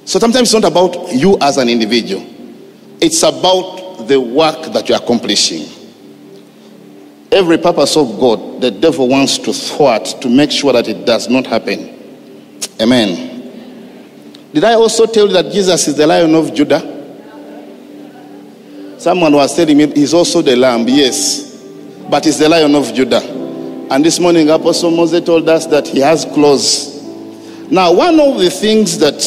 So 0.05 0.21
sometimes 0.21 0.55
it's 0.55 0.63
not 0.63 0.71
about 0.71 1.13
you 1.13 1.37
as 1.41 1.57
an 1.57 1.69
individual, 1.69 2.25
it's 3.01 3.23
about 3.23 4.07
the 4.07 4.21
work 4.21 4.73
that 4.73 4.89
you're 4.89 4.99
accomplishing. 4.99 5.67
Every 7.33 7.59
purpose 7.59 7.97
of 7.97 8.21
God, 8.21 8.61
the 8.61 8.71
devil 8.71 9.09
wants 9.09 9.39
to 9.39 9.53
thwart 9.53 10.05
to 10.21 10.29
make 10.29 10.53
sure 10.53 10.73
that 10.73 10.87
it 10.87 11.05
does 11.05 11.29
not 11.29 11.45
happen. 11.45 11.93
Amen. 12.81 13.37
Did 14.55 14.65
I 14.65 14.75
also 14.75 15.07
tell 15.07 15.27
you 15.27 15.33
that 15.33 15.53
Jesus 15.53 15.89
is 15.89 15.97
the 15.97 16.07
lion 16.07 16.35
of 16.35 16.55
Judah? 16.55 16.96
Someone 19.07 19.35
was 19.35 19.55
telling 19.55 19.77
me 19.77 19.87
he's 19.95 20.13
also 20.13 20.43
the 20.43 20.57
lamb, 20.57 20.85
yes, 20.89 21.63
but 22.11 22.25
he's 22.25 22.41
the 22.41 22.49
lion 22.49 22.75
of 22.75 22.93
Judah. 22.93 23.23
And 23.89 24.05
this 24.05 24.19
morning, 24.19 24.51
Apostle 24.51 24.91
Moses 24.91 25.25
told 25.25 25.49
us 25.49 25.65
that 25.67 25.87
he 25.87 26.01
has 26.01 26.25
claws. 26.25 27.01
Now, 27.71 27.93
one 27.93 28.19
of 28.19 28.37
the 28.41 28.51
things 28.51 28.99
that 28.99 29.23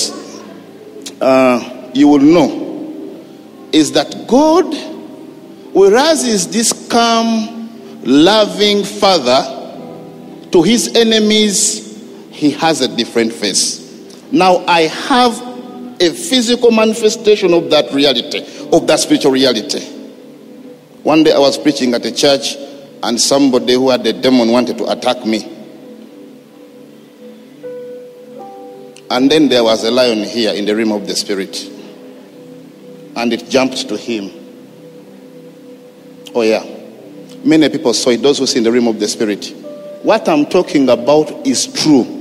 uh, 1.21 1.91
you 1.93 2.09
will 2.09 2.19
know 2.19 3.23
is 3.71 3.93
that 3.93 4.27
God, 4.27 4.65
whereas 5.73 6.25
is 6.25 6.49
this 6.49 6.73
calm, 6.89 8.01
loving 8.03 8.83
father, 8.83 10.49
to 10.51 10.61
his 10.61 10.93
enemies, 10.93 12.03
he 12.31 12.51
has 12.51 12.81
a 12.81 12.93
different 12.97 13.31
face. 13.31 13.79
Now 14.29 14.57
I 14.65 14.81
have 14.81 15.48
a 15.99 16.09
physical 16.11 16.71
manifestation 16.71 17.53
of 17.53 17.69
that 17.69 17.91
reality, 17.91 18.39
of 18.71 18.87
that 18.87 18.99
spiritual 18.99 19.31
reality. 19.31 19.81
One 21.03 21.23
day 21.23 21.33
I 21.33 21.39
was 21.39 21.57
preaching 21.57 21.93
at 21.93 22.05
a 22.05 22.11
church, 22.11 22.55
and 23.01 23.19
somebody 23.19 23.73
who 23.73 23.89
had 23.89 24.05
a 24.05 24.13
demon 24.13 24.51
wanted 24.51 24.77
to 24.77 24.85
attack 24.85 25.25
me. 25.25 25.57
And 29.11 29.31
then 29.31 29.49
there 29.49 29.63
was 29.63 29.83
a 29.83 29.91
lion 29.91 30.23
here 30.23 30.53
in 30.53 30.65
the 30.65 30.75
realm 30.75 30.91
of 30.91 31.07
the 31.07 31.15
spirit 31.15 31.69
and 33.19 33.33
it 33.33 33.49
jumped 33.49 33.87
to 33.89 33.97
him. 33.97 34.31
Oh, 36.33 36.41
yeah. 36.41 36.63
Many 37.43 37.69
people 37.69 37.93
saw 37.93 38.11
it, 38.11 38.21
those 38.21 38.37
who 38.37 38.47
see 38.47 38.59
in 38.59 38.63
the 38.63 38.71
realm 38.71 38.87
of 38.87 38.99
the 38.99 39.07
spirit. 39.07 39.53
What 40.03 40.29
I'm 40.29 40.45
talking 40.45 40.87
about 40.89 41.45
is 41.45 41.67
true. 41.67 42.18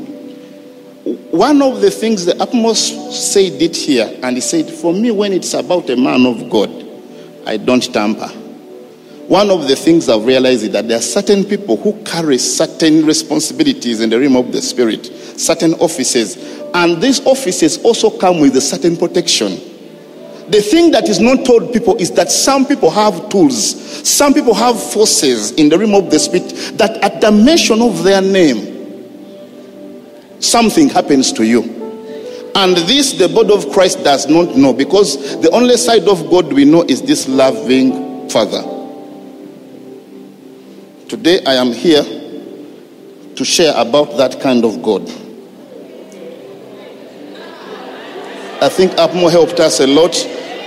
One 1.31 1.63
of 1.63 1.81
the 1.81 1.91
things 1.91 2.25
the 2.25 2.35
Amos 2.43 3.33
said 3.33 3.63
it 3.63 3.77
here, 3.77 4.19
and 4.23 4.37
he 4.37 4.41
said, 4.41 4.69
For 4.71 4.93
me, 4.93 5.11
when 5.11 5.33
it's 5.33 5.55
about 5.55 5.89
a 5.91 5.97
man 5.97 6.27
of 6.27 6.51
God, 6.51 6.71
I 7.47 7.57
don't 7.57 7.83
tamper. 7.93 8.29
One 9.29 9.51
of 9.51 9.69
the 9.69 9.77
things 9.77 10.09
I've 10.09 10.25
realized 10.25 10.63
is 10.65 10.71
that 10.71 10.89
there 10.89 10.99
are 10.99 11.03
certain 11.03 11.45
people 11.45 11.77
who 11.77 12.03
carry 12.05 12.39
certain 12.39 13.05
responsibilities 13.05 14.01
in 14.01 14.09
the 14.09 14.19
realm 14.19 14.37
of 14.37 14.53
the 14.53 14.63
spirit, 14.63 15.07
certain 15.39 15.75
offices, 15.75 16.37
and 16.75 17.01
these 17.03 17.25
offices 17.27 17.83
also 17.85 18.11
come 18.11 18.41
with 18.41 18.57
a 18.57 18.61
certain 18.61 18.97
protection. 18.97 19.53
The 20.51 20.63
thing 20.63 20.91
that 20.93 21.11
is 21.11 21.21
not 21.21 21.45
told 21.45 21.75
people 21.75 21.97
is 21.97 22.11
that 22.13 22.31
some 22.31 22.65
people 22.65 22.91
have 22.91 23.29
tools, 23.29 24.09
some 24.09 24.33
people 24.33 24.55
have 24.55 24.83
forces 24.93 25.53
in 25.53 25.69
the 25.69 25.79
realm 25.79 25.95
of 25.95 26.11
the 26.11 26.19
spirit 26.19 26.79
that 26.79 26.97
at 27.05 27.21
the 27.21 27.31
mention 27.31 27.83
of 27.83 28.03
their 28.03 28.23
name, 28.23 28.68
something 30.41 30.89
happens 30.89 31.33
to 31.33 31.45
you. 31.45 31.63
And 32.55 32.77
this 32.77 33.13
the 33.13 33.29
body 33.29 33.55
of 33.55 33.71
Christ 33.71 34.03
does 34.03 34.29
not 34.29 34.57
know 34.57 34.73
because 34.73 35.41
the 35.41 35.51
only 35.51 35.77
side 35.77 36.09
of 36.09 36.29
God 36.31 36.53
we 36.53 36.65
know 36.65 36.83
is 36.83 37.03
this 37.03 37.29
loving 37.29 38.29
Father. 38.29 38.63
Today 41.09 41.45
I 41.45 41.55
am 41.55 41.73
here 41.73 42.03
to 42.03 43.45
share 43.45 43.73
about 43.77 44.17
that 44.17 44.41
kind 44.41 44.65
of 44.65 44.83
God. 44.83 45.09
I 48.61 48.69
think 48.69 48.93
Apmo 48.93 49.31
helped 49.31 49.61
us 49.61 49.79
a 49.79 49.87
lot 49.87 50.13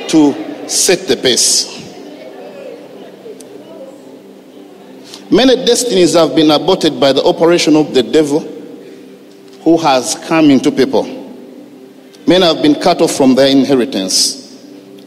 to 0.09 0.69
set 0.69 1.09
the 1.09 1.17
pace. 1.17 1.67
Many 5.29 5.57
destinies 5.65 6.13
have 6.13 6.35
been 6.35 6.51
aborted 6.51 6.99
by 6.99 7.11
the 7.11 7.23
operation 7.23 7.75
of 7.75 7.93
the 7.93 8.03
devil 8.03 8.60
who 9.63 9.77
has 9.77 10.15
come 10.27 10.49
into 10.49 10.71
people. 10.71 11.03
Many 12.27 12.45
have 12.45 12.61
been 12.61 12.75
cut 12.75 13.01
off 13.01 13.11
from 13.11 13.35
their 13.35 13.49
inheritance. 13.49 14.39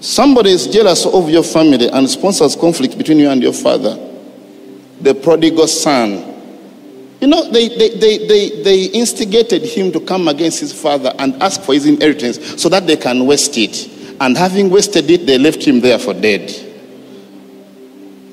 Somebody 0.01 0.51
is 0.51 0.67
jealous 0.67 1.07
of 1.07 1.31
your 1.31 1.43
family 1.43 1.89
and 1.89 2.09
sponsors 2.09 2.55
conflict 2.55 2.99
between 2.99 3.19
you 3.19 3.31
and 3.31 3.43
your 3.43 3.53
father. 3.53 3.97
The 5.01 5.15
prodigal 5.15 5.67
son. 5.67 6.33
You 7.21 7.29
know, 7.29 7.51
they, 7.51 7.69
they, 7.69 7.99
they, 7.99 8.27
they, 8.27 8.63
they 8.63 8.85
instigated 8.87 9.63
him 9.63 9.91
to 9.93 10.01
come 10.01 10.29
against 10.29 10.61
his 10.61 10.73
father 10.73 11.13
and 11.19 11.43
ask 11.43 11.63
for 11.63 11.73
his 11.73 11.87
inheritance 11.87 12.61
so 12.61 12.69
that 12.69 12.87
they 12.87 12.97
can 12.97 13.25
waste 13.27 13.57
it. 13.57 13.89
And 14.21 14.37
having 14.37 14.71
wasted 14.71 15.11
it, 15.11 15.27
they 15.27 15.39
left 15.39 15.65
him 15.65 15.81
there 15.81 15.99
for 15.99 16.15
dead. 16.15 16.49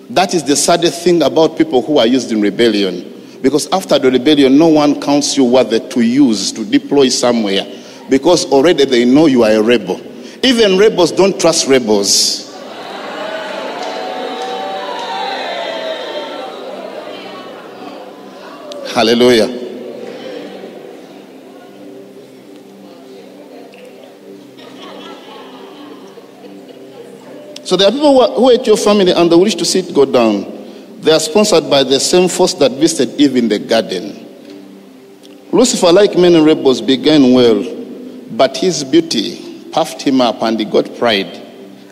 That 0.09 0.33
is 0.33 0.43
the 0.43 0.57
saddest 0.57 1.03
thing 1.03 1.23
about 1.23 1.57
people 1.57 1.81
who 1.81 1.97
are 1.97 2.07
used 2.07 2.31
in 2.31 2.41
rebellion. 2.41 3.10
Because 3.41 3.67
after 3.71 3.97
the 3.97 4.11
rebellion, 4.11 4.57
no 4.57 4.67
one 4.67 5.01
counts 5.01 5.35
you 5.35 5.45
worthy 5.45 5.79
to 5.79 6.01
use, 6.01 6.51
to 6.51 6.63
deploy 6.63 7.09
somewhere. 7.09 7.65
Because 8.09 8.45
already 8.51 8.85
they 8.85 9.05
know 9.05 9.25
you 9.25 9.43
are 9.43 9.51
a 9.51 9.61
rebel. 9.61 9.99
Even 10.43 10.77
rebels 10.77 11.11
don't 11.11 11.39
trust 11.39 11.67
rebels. 11.67 12.47
Hallelujah. 18.93 19.61
So 27.63 27.77
there 27.77 27.87
are 27.87 27.91
people 27.91 28.11
who, 28.11 28.49
are, 28.49 28.51
hate 28.51 28.67
your 28.67 28.75
family 28.75 29.13
and 29.13 29.31
they 29.31 29.35
wish 29.37 29.55
to 29.55 29.63
see 29.63 29.79
it 29.79 29.95
go 29.95 30.03
down. 30.03 30.60
They 31.01 31.11
are 31.11 31.19
sponsored 31.19 31.69
by 31.69 31.83
the 31.83 31.99
same 31.99 32.29
force 32.29 32.53
that 32.55 32.71
visited 32.73 33.19
Eve 33.19 33.35
in 33.35 33.49
the 33.49 33.59
garden. 33.59 34.27
Lucifer, 35.51 35.91
like 35.91 36.17
many 36.17 36.39
rebels, 36.39 36.79
began 36.79 37.33
well, 37.33 37.63
but 38.31 38.55
his 38.55 38.83
beauty 38.83 39.67
puffed 39.71 40.01
him 40.01 40.21
up 40.21 40.41
and 40.41 40.59
he 40.59 40.65
got 40.65 40.95
pride. 40.97 41.41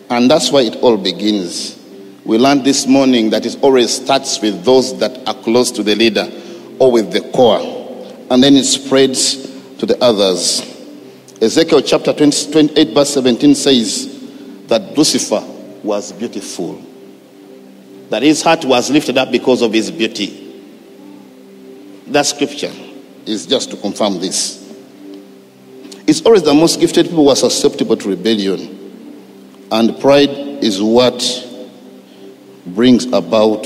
And 0.10 0.30
that's 0.30 0.52
why 0.52 0.62
it 0.62 0.76
all 0.78 0.96
begins. 0.96 1.78
We 2.24 2.38
learned 2.38 2.64
this 2.64 2.86
morning 2.86 3.32
that 3.32 3.46
it 3.46 3.58
always 3.62 3.92
starts 3.96 4.40
with 4.42 4.64
those 4.64 4.98
that 5.00 5.28
are 5.28 5.34
close 5.44 5.72
to 5.72 5.84
the 5.84 5.96
leader 5.96 6.30
or 6.78 6.92
with 6.92 7.12
the 7.12 7.22
core, 7.32 7.60
and 8.30 8.44
then 8.44 8.56
it 8.56 8.64
spreads 8.66 9.36
to 9.78 9.86
the 9.86 9.98
others. 10.04 10.62
Ezekiel 11.42 11.82
chapter 11.82 12.14
20, 12.14 12.52
28, 12.52 12.94
verse 12.94 13.14
17 13.14 13.56
says 13.56 14.68
that 14.68 14.98
Lucifer 14.98 15.44
was 15.84 16.12
beautiful, 16.12 16.82
that 18.10 18.24
his 18.24 18.42
heart 18.42 18.66
was 18.66 18.90
lifted 18.90 19.18
up 19.18 19.32
because 19.32 19.62
of 19.62 19.74
his 19.74 19.92
beauty. 19.92 20.46
That 22.08 22.26
scripture 22.26 22.72
is 23.26 23.46
just 23.46 23.70
to 23.72 23.78
confirm 23.78 24.20
this. 24.20 24.58
It's 26.08 26.22
always 26.22 26.42
the 26.42 26.54
most 26.54 26.80
gifted 26.80 27.06
people 27.06 27.24
who 27.24 27.30
are 27.30 27.36
susceptible 27.36 27.96
to 27.98 28.10
rebellion. 28.10 29.68
And 29.72 30.00
pride 30.00 30.30
is 30.30 30.82
what 30.82 31.22
brings 32.66 33.06
about 33.06 33.64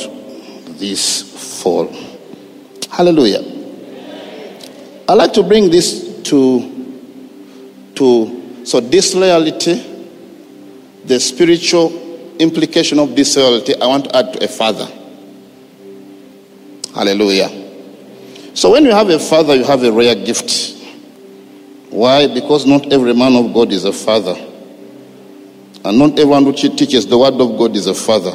this 0.78 1.62
fall. 1.64 1.88
Hallelujah. 2.92 3.42
I 5.08 5.14
like 5.14 5.34
to 5.34 5.44
bring 5.44 5.70
this 5.70 6.22
to 6.24 6.70
to 7.96 8.66
so 8.66 8.80
disloyalty, 8.82 9.76
the 11.06 11.20
spiritual 11.20 12.03
implication 12.40 13.00
of 13.00 13.16
this 13.16 13.36
disloyalty, 13.36 13.76
I 13.80 13.88
want 13.88 14.06
to 14.06 14.16
add 14.16 14.34
to 14.34 14.44
a 14.44 14.48
father. 14.48 14.88
Hallelujah. 16.94 17.50
So 18.54 18.72
when 18.72 18.86
you 18.86 18.92
have 18.92 19.10
a 19.10 19.20
father, 19.20 19.56
you 19.56 19.64
have 19.64 19.84
a 19.84 19.92
rare 19.92 20.16
gift. 20.16 20.78
Why? 21.90 22.28
Because 22.28 22.66
not 22.66 22.92
every 22.92 23.14
man 23.14 23.36
of 23.36 23.54
God 23.54 23.72
is 23.72 23.86
a 23.86 23.94
father. 23.94 24.36
And 25.86 26.00
not 26.00 26.12
everyone 26.12 26.44
who 26.44 26.54
teaches 26.54 27.08
the 27.08 27.18
word 27.18 27.34
of 27.34 27.58
God 27.58 27.76
is 27.76 27.88
a 27.88 27.94
father. 27.94 28.34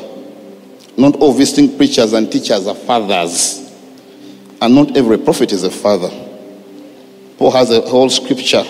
Not 0.96 1.16
all 1.16 1.32
visiting 1.32 1.76
preachers 1.76 2.12
and 2.12 2.30
teachers 2.30 2.66
are 2.66 2.74
fathers. 2.74 3.72
And 4.60 4.74
not 4.74 4.96
every 4.96 5.18
prophet 5.18 5.52
is 5.52 5.62
a 5.62 5.70
father. 5.70 6.10
Paul 7.38 7.52
has 7.52 7.70
a 7.70 7.80
whole 7.82 8.10
scripture 8.10 8.64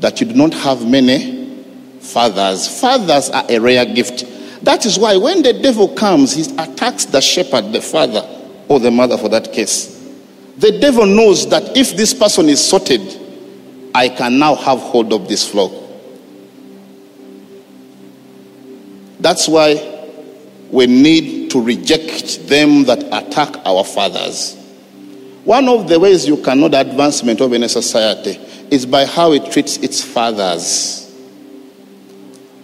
that 0.00 0.20
you 0.20 0.26
do 0.26 0.34
not 0.34 0.52
have 0.52 0.86
many 0.86 1.64
fathers. 2.00 2.80
Fathers 2.80 3.30
are 3.30 3.44
a 3.48 3.58
rare 3.58 3.86
gift. 3.86 4.24
That 4.64 4.86
is 4.86 4.98
why 4.98 5.18
when 5.18 5.42
the 5.42 5.52
devil 5.52 5.88
comes, 5.88 6.32
he 6.32 6.42
attacks 6.56 7.04
the 7.04 7.20
shepherd, 7.20 7.72
the 7.72 7.82
father, 7.82 8.26
or 8.66 8.80
the 8.80 8.90
mother 8.90 9.18
for 9.18 9.28
that 9.28 9.52
case. 9.52 9.94
The 10.56 10.78
devil 10.78 11.04
knows 11.04 11.46
that 11.50 11.76
if 11.76 11.94
this 11.96 12.14
person 12.14 12.48
is 12.48 12.66
sorted, 12.66 13.02
I 13.94 14.08
can 14.08 14.38
now 14.38 14.54
have 14.54 14.78
hold 14.78 15.12
of 15.12 15.28
this 15.28 15.46
flock. 15.46 15.70
That's 19.20 19.46
why 19.48 20.08
we 20.70 20.86
need 20.86 21.50
to 21.50 21.60
reject 21.60 22.48
them 22.48 22.84
that 22.84 23.02
attack 23.12 23.56
our 23.66 23.84
fathers. 23.84 24.56
One 25.44 25.68
of 25.68 25.88
the 25.88 26.00
ways 26.00 26.26
you 26.26 26.38
can 26.38 26.60
know 26.60 26.68
the 26.68 26.80
advancement 26.80 27.42
of 27.42 27.52
any 27.52 27.68
society 27.68 28.40
is 28.70 28.86
by 28.86 29.04
how 29.04 29.32
it 29.32 29.52
treats 29.52 29.76
its 29.76 30.02
fathers. 30.02 31.02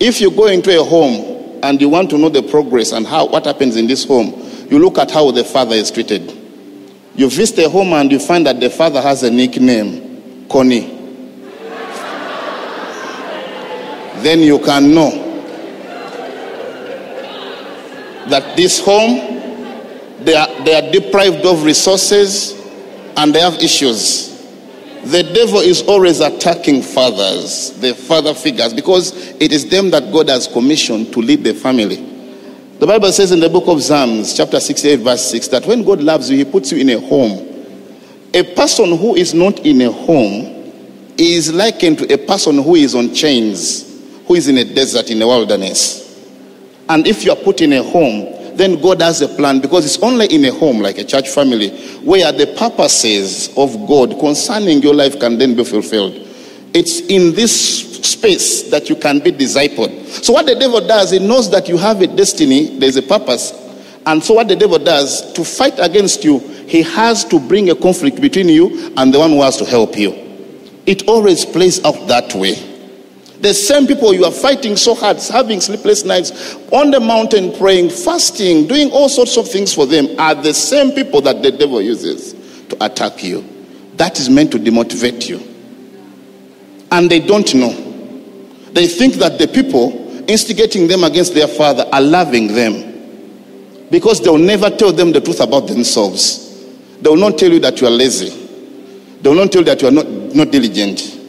If 0.01 0.23
you 0.23 0.31
go 0.31 0.47
into 0.47 0.81
a 0.81 0.83
home 0.83 1.40
and 1.63 1.81
you 1.81 1.89
want 1.89 2.11
to 2.11 2.19
know 2.19 2.29
the 2.29 2.43
progress 2.43 2.93
and 2.93 3.07
how 3.07 3.27
what 3.27 3.47
happens 3.47 3.77
in 3.77 3.87
this 3.87 4.05
home, 4.05 4.29
you 4.71 4.79
look 4.79 4.99
at 4.99 5.11
how 5.11 5.31
the 5.31 5.45
father 5.45 5.75
is 5.75 5.91
treated. 5.91 6.37
You 7.15 7.29
visit 7.29 7.67
a 7.67 7.69
home 7.69 7.93
and 7.93 8.11
you 8.11 8.19
find 8.19 8.47
that 8.47 8.61
the 8.61 8.71
father 8.71 9.01
has 9.01 9.23
a 9.23 9.31
nickname, 9.31 10.47
Connie. 10.49 10.97
then 14.23 14.41
you 14.41 14.59
can 14.59 14.95
know 14.95 15.11
that 18.29 18.57
this 18.57 18.81
home 18.81 19.41
they 20.25 20.35
are, 20.35 20.65
they 20.65 20.75
are 20.75 20.93
deprived 20.93 21.45
of 21.47 21.65
resources 21.65 22.53
and 23.17 23.35
they 23.35 23.41
have 23.41 23.55
issues. 23.55 24.30
The 25.05 25.23
devil 25.23 25.61
is 25.61 25.83
always 25.83 26.21
attacking 26.21 26.83
fathers, 26.83 27.73
the 27.81 27.95
father 27.95 28.35
figures, 28.35 28.75
because 28.75 29.13
it 29.41 29.51
is 29.51 29.69
them 29.69 29.91
that 29.91 30.13
God 30.13 30.29
has 30.29 30.47
commissioned 30.47 31.13
to 31.15 31.21
lead 31.21 31.43
the 31.43 31.55
family. 31.55 31.97
The 32.79 32.87
Bible 32.87 33.11
says 33.13 33.33
in 33.33 33.41
the 33.41 33.49
book 33.49 33.67
of 33.67 33.83
Psalms, 33.83 34.35
chapter 34.37 34.61
68, 34.61 35.01
verse 35.01 35.31
6, 35.31 35.49
that 35.49 35.67
when 35.67 35.85
God 35.85 36.03
loves 36.03 36.31
you, 36.31 36.37
he 36.37 36.45
puts 36.45 36.73
you 36.73 36.79
in 36.79 36.91
a 36.91 37.01
home. 37.01 37.47
A 38.35 38.43
person 38.55 38.97
who 38.97 39.17
is 39.17 39.35
not 39.35 39.59
in 39.61 39.81
a 39.83 39.91
home 39.91 40.73
is 41.19 41.53
likened 41.53 41.99
to 41.99 42.15
a 42.15 42.19
person 42.19 42.63
who 42.63 42.75
is 42.77 42.95
on 42.95 43.15
chains, 43.15 44.01
who 44.27 44.35
is 44.35 44.49
in 44.49 44.59
a 44.59 44.65
desert, 44.65 45.11
in 45.11 45.21
a 45.21 45.27
wilderness. 45.27 46.27
And 46.89 47.07
if 47.07 47.25
you 47.25 47.33
are 47.33 47.37
put 47.37 47.61
in 47.61 47.73
a 47.73 47.83
home, 47.83 48.40
then 48.57 48.81
God 48.81 49.01
has 49.03 49.23
a 49.23 49.29
plan 49.29 49.61
because 49.61 49.85
it's 49.85 50.03
only 50.03 50.27
in 50.27 50.45
a 50.45 50.53
home, 50.53 50.81
like 50.81 50.99
a 50.99 51.05
church 51.05 51.29
family, 51.29 51.71
where 52.01 52.31
the 52.33 52.47
purposes 52.59 53.49
of 53.57 53.87
God 53.87 54.19
concerning 54.19 54.83
your 54.83 54.95
life 54.95 55.19
can 55.19 55.39
then 55.39 55.55
be 55.55 55.65
fulfilled. 55.65 56.15
It's 56.73 57.01
in 57.01 57.35
this 57.35 57.91
space 58.07 58.71
that 58.71 58.89
you 58.89 58.97
can 58.97 59.19
be 59.19 59.33
discipled. 59.33 60.07
So, 60.25 60.33
what 60.33 60.47
the 60.47 60.55
devil 60.55 60.87
does, 60.87 61.11
he 61.11 61.19
knows 61.19 61.51
that 61.51 61.69
you 61.69 61.77
have 61.77 62.01
a 62.01 62.07
destiny, 62.07 62.79
there's 62.79 62.97
a 62.97 63.03
purpose. 63.03 63.53
And 64.07 64.23
so, 64.23 64.35
what 64.35 64.49
the 64.49 64.57
devil 64.57 64.79
does 64.79 65.33
to 65.33 65.45
fight 65.45 65.75
against 65.79 66.25
you, 66.25 66.39
he 66.39 66.83
has 66.83 67.25
to 67.27 67.41
bring 67.41 67.71
a 67.71 67.75
conflict 67.75 68.21
between 68.21 68.49
you 68.49 68.93
and 68.97 69.13
the 69.13 69.19
one 69.19 69.31
who 69.31 69.43
has 69.43 69.57
to 69.59 69.65
help 69.65 69.99
you. 69.99 70.13
It 70.87 71.09
always 71.09 71.45
plays 71.45 71.85
out 71.85 72.09
that 72.09 72.35
way. 72.35 72.70
The 73.41 73.55
same 73.55 73.87
people 73.87 74.13
you 74.13 74.25
are 74.27 74.31
fighting 74.33 74.77
so 74.77 74.95
hard, 74.95 75.17
having 75.19 75.63
sleepless 75.63 76.05
nights 76.05 76.57
on 76.73 76.91
the 76.91 77.01
mountain, 77.01 77.57
praying, 77.57 77.89
fasting, 77.89 78.67
doing 78.67 78.91
all 78.91 79.09
sorts 79.09 79.39
of 79.39 79.49
things 79.49 79.73
for 79.73 79.87
them, 79.87 80.09
are 80.19 80.35
the 80.35 80.53
same 80.53 80.93
people 80.93 81.23
that 81.23 81.43
the 81.43 81.51
devil 81.51 81.81
uses 81.81 82.35
to 82.69 82.85
attack 82.85 83.25
you. 83.25 83.43
That 83.97 84.19
is 84.19 84.29
meant 84.29 84.53
to 84.53 84.59
demotivate 84.59 85.27
you. 85.29 85.41
And 86.93 87.11
they 87.11 87.21
don't 87.21 87.55
know. 87.55 87.73
They 88.73 88.87
think 88.87 89.15
that 89.15 89.39
the 89.39 89.49
people 89.49 90.29
instigating 90.29 90.87
them 90.87 91.03
against 91.05 91.35
their 91.35 91.49
father 91.49 91.89
are 91.93 92.01
loving 92.01 92.49
them 92.49 93.89
because 93.91 94.21
they'll 94.21 94.39
never 94.39 94.71
tell 94.71 94.93
them 94.93 95.13
the 95.13 95.21
truth 95.21 95.41
about 95.41 95.67
themselves. 95.67 96.47
They 97.01 97.09
will 97.09 97.17
not 97.17 97.39
tell 97.39 97.51
you 97.51 97.59
that 97.61 97.81
you 97.81 97.87
are 97.87 97.91
lazy. 97.91 98.29
They 99.23 99.29
will 99.31 99.37
not 99.37 99.51
tell 99.51 99.63
you 99.63 99.67
that 99.67 99.81
you 99.83 99.89
are 99.89 99.93
not, 99.93 100.07
not 100.07 100.51
diligent. 100.51 101.20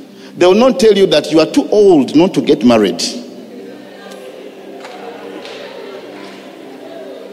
They 0.41 0.47
will 0.47 0.55
not 0.55 0.79
tell 0.79 0.97
you 0.97 1.05
that 1.05 1.31
you 1.31 1.39
are 1.39 1.45
too 1.45 1.69
old 1.69 2.15
not 2.15 2.33
to 2.33 2.41
get 2.41 2.65
married. 2.65 2.99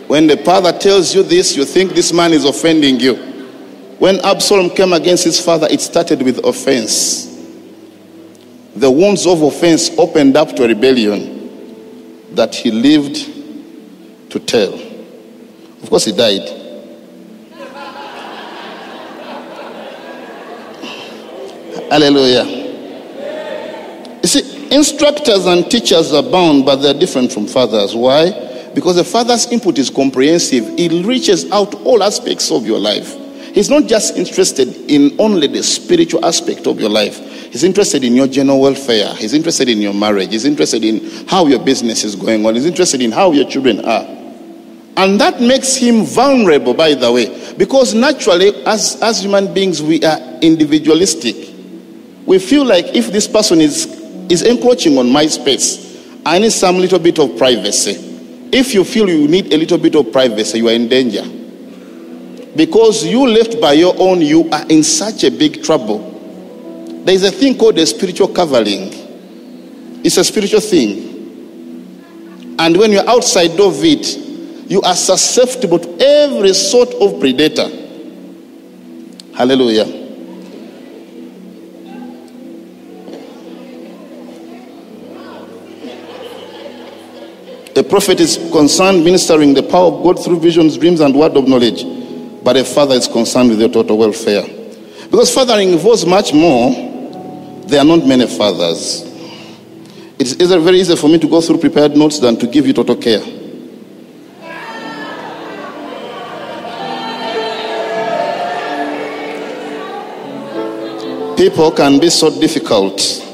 When 0.08 0.26
the 0.26 0.36
father 0.44 0.78
tells 0.78 1.14
you 1.14 1.22
this, 1.22 1.56
you 1.56 1.64
think 1.64 1.92
this 1.94 2.12
man 2.12 2.34
is 2.34 2.44
offending 2.44 3.00
you. 3.00 3.14
When 3.98 4.20
Absalom 4.20 4.68
came 4.68 4.92
against 4.92 5.24
his 5.24 5.40
father, 5.40 5.66
it 5.70 5.80
started 5.80 6.20
with 6.20 6.44
offense. 6.44 7.34
The 8.76 8.90
wounds 8.90 9.26
of 9.26 9.40
offense 9.40 9.88
opened 9.96 10.36
up 10.36 10.54
to 10.56 10.64
a 10.64 10.68
rebellion 10.68 12.34
that 12.34 12.54
he 12.54 12.70
lived 12.70 13.16
to 14.32 14.38
tell. 14.38 14.74
Of 14.74 15.88
course, 15.88 16.04
he 16.04 16.12
died. 16.12 16.46
Hallelujah. 21.90 22.67
You 24.28 24.42
see, 24.42 24.76
instructors 24.76 25.46
and 25.46 25.70
teachers 25.70 26.12
are 26.12 26.22
bound, 26.22 26.66
but 26.66 26.76
they're 26.82 26.92
different 26.92 27.32
from 27.32 27.46
fathers. 27.46 27.96
Why? 27.96 28.30
Because 28.74 28.96
the 28.96 29.04
father's 29.04 29.50
input 29.50 29.78
is 29.78 29.88
comprehensive, 29.88 30.64
it 30.78 31.06
reaches 31.06 31.50
out 31.50 31.74
all 31.76 32.02
aspects 32.02 32.50
of 32.52 32.66
your 32.66 32.78
life. 32.78 33.16
He's 33.54 33.70
not 33.70 33.86
just 33.86 34.18
interested 34.18 34.68
in 34.90 35.18
only 35.18 35.46
the 35.46 35.62
spiritual 35.62 36.26
aspect 36.26 36.66
of 36.66 36.78
your 36.78 36.90
life. 36.90 37.18
He's 37.50 37.64
interested 37.64 38.04
in 38.04 38.14
your 38.14 38.26
general 38.26 38.60
welfare. 38.60 39.14
He's 39.14 39.32
interested 39.32 39.70
in 39.70 39.78
your 39.78 39.94
marriage. 39.94 40.28
He's 40.28 40.44
interested 40.44 40.84
in 40.84 41.26
how 41.26 41.46
your 41.46 41.64
business 41.64 42.04
is 42.04 42.14
going 42.14 42.44
on. 42.44 42.54
He's 42.54 42.66
interested 42.66 43.00
in 43.00 43.12
how 43.12 43.32
your 43.32 43.48
children 43.48 43.82
are. 43.82 44.04
And 44.98 45.18
that 45.22 45.40
makes 45.40 45.74
him 45.74 46.04
vulnerable, 46.04 46.74
by 46.74 46.92
the 46.92 47.10
way, 47.10 47.54
because 47.56 47.94
naturally, 47.94 48.48
as, 48.66 49.00
as 49.00 49.22
human 49.22 49.54
beings, 49.54 49.82
we 49.82 50.04
are 50.04 50.20
individualistic. 50.42 51.34
We 52.26 52.38
feel 52.38 52.66
like 52.66 52.94
if 52.94 53.10
this 53.10 53.26
person 53.26 53.62
is 53.62 53.97
is 54.30 54.42
encroaching 54.42 54.98
on 54.98 55.10
my 55.10 55.26
space. 55.26 55.86
I 56.24 56.38
need 56.38 56.52
some 56.52 56.78
little 56.78 56.98
bit 56.98 57.18
of 57.18 57.36
privacy. 57.38 57.92
If 58.52 58.74
you 58.74 58.84
feel 58.84 59.08
you 59.08 59.28
need 59.28 59.52
a 59.52 59.56
little 59.56 59.78
bit 59.78 59.94
of 59.94 60.12
privacy, 60.12 60.58
you 60.58 60.68
are 60.68 60.72
in 60.72 60.88
danger. 60.88 61.24
Because 62.56 63.04
you 63.04 63.26
left 63.26 63.60
by 63.60 63.74
your 63.74 63.94
own, 63.98 64.20
you 64.20 64.50
are 64.50 64.66
in 64.68 64.82
such 64.82 65.24
a 65.24 65.30
big 65.30 65.62
trouble. 65.62 65.98
There 67.04 67.14
is 67.14 67.24
a 67.24 67.30
thing 67.30 67.56
called 67.56 67.78
a 67.78 67.86
spiritual 67.86 68.28
covering. 68.28 68.90
It's 70.04 70.16
a 70.16 70.24
spiritual 70.24 70.60
thing. 70.60 72.56
And 72.58 72.76
when 72.76 72.90
you're 72.92 73.08
outside 73.08 73.58
of 73.60 73.84
it, 73.84 74.16
you 74.70 74.82
are 74.82 74.96
susceptible 74.96 75.78
to 75.78 76.00
every 76.00 76.52
sort 76.52 76.92
of 76.94 77.20
predator. 77.20 77.68
Hallelujah. 79.34 80.07
A 87.78 87.82
prophet 87.84 88.18
is 88.18 88.38
concerned 88.50 89.04
ministering 89.04 89.54
the 89.54 89.62
power 89.62 89.92
of 89.92 90.02
God 90.02 90.24
through 90.24 90.40
visions, 90.40 90.76
dreams, 90.76 90.98
and 90.98 91.14
word 91.14 91.36
of 91.36 91.46
knowledge. 91.46 91.84
But 92.42 92.56
a 92.56 92.64
father 92.64 92.96
is 92.96 93.06
concerned 93.06 93.50
with 93.50 93.60
your 93.60 93.68
total 93.68 93.96
welfare. 93.96 94.42
Because 95.08 95.32
fathering 95.32 95.70
involves 95.70 96.04
much 96.04 96.34
more. 96.34 96.72
There 97.68 97.78
are 97.80 97.84
not 97.84 98.04
many 98.04 98.26
fathers. 98.26 99.02
It 100.18 100.40
is 100.42 100.50
very 100.50 100.80
easy 100.80 100.96
for 100.96 101.06
me 101.06 101.20
to 101.20 101.28
go 101.28 101.40
through 101.40 101.58
prepared 101.58 101.96
notes 101.96 102.18
than 102.18 102.36
to 102.38 102.48
give 102.48 102.66
you 102.66 102.72
total 102.72 102.96
care. 102.96 103.20
People 111.36 111.70
can 111.70 112.00
be 112.00 112.10
so 112.10 112.40
difficult 112.40 113.27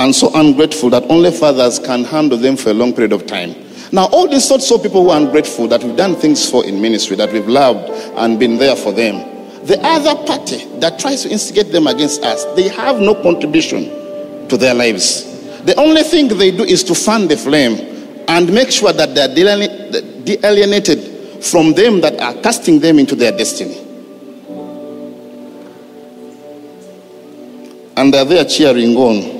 and 0.00 0.14
so 0.14 0.30
ungrateful 0.34 0.90
that 0.90 1.04
only 1.10 1.30
fathers 1.30 1.78
can 1.78 2.04
handle 2.04 2.38
them 2.38 2.56
for 2.56 2.70
a 2.70 2.74
long 2.74 2.92
period 2.92 3.12
of 3.12 3.26
time. 3.26 3.54
Now, 3.92 4.06
all 4.06 4.26
these 4.28 4.46
sorts 4.46 4.70
of 4.70 4.82
people 4.82 5.04
who 5.04 5.10
are 5.10 5.20
ungrateful 5.20 5.68
that 5.68 5.84
we've 5.84 5.96
done 5.96 6.16
things 6.16 6.48
for 6.48 6.64
in 6.64 6.80
ministry, 6.80 7.16
that 7.16 7.32
we've 7.32 7.46
loved 7.46 7.90
and 8.16 8.38
been 8.38 8.56
there 8.56 8.76
for 8.76 8.92
them, 8.92 9.16
the 9.66 9.78
other 9.82 10.14
party 10.26 10.64
that 10.78 10.98
tries 10.98 11.22
to 11.22 11.30
instigate 11.30 11.70
them 11.70 11.86
against 11.86 12.22
us, 12.22 12.44
they 12.56 12.68
have 12.68 12.98
no 12.98 13.14
contribution 13.14 13.84
to 14.48 14.56
their 14.56 14.74
lives. 14.74 15.24
The 15.64 15.74
only 15.76 16.02
thing 16.02 16.28
they 16.28 16.50
do 16.50 16.64
is 16.64 16.82
to 16.84 16.94
fan 16.94 17.28
the 17.28 17.36
flame 17.36 18.24
and 18.26 18.52
make 18.54 18.70
sure 18.70 18.92
that 18.92 19.14
they're 19.14 19.28
alienated 20.44 21.44
from 21.44 21.74
them 21.74 22.00
that 22.00 22.18
are 22.20 22.34
casting 22.42 22.80
them 22.80 22.98
into 22.98 23.14
their 23.14 23.32
destiny. 23.32 23.86
and 28.00 28.14
they're 28.14 28.24
there 28.24 28.46
cheering 28.46 28.96
on. 28.96 29.39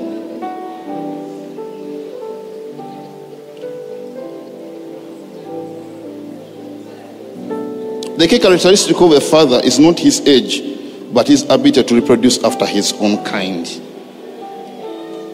The 8.21 8.29
key 8.29 8.39
characteristic 8.39 9.01
of 9.01 9.13
a 9.13 9.21
father 9.23 9.63
is 9.65 9.79
not 9.79 9.99
his 9.99 10.21
age, 10.29 10.61
but 11.11 11.27
his 11.27 11.45
ability 11.45 11.85
to 11.85 11.95
reproduce 11.95 12.37
after 12.45 12.67
his 12.67 12.93
own 13.01 13.25
kind. 13.25 13.67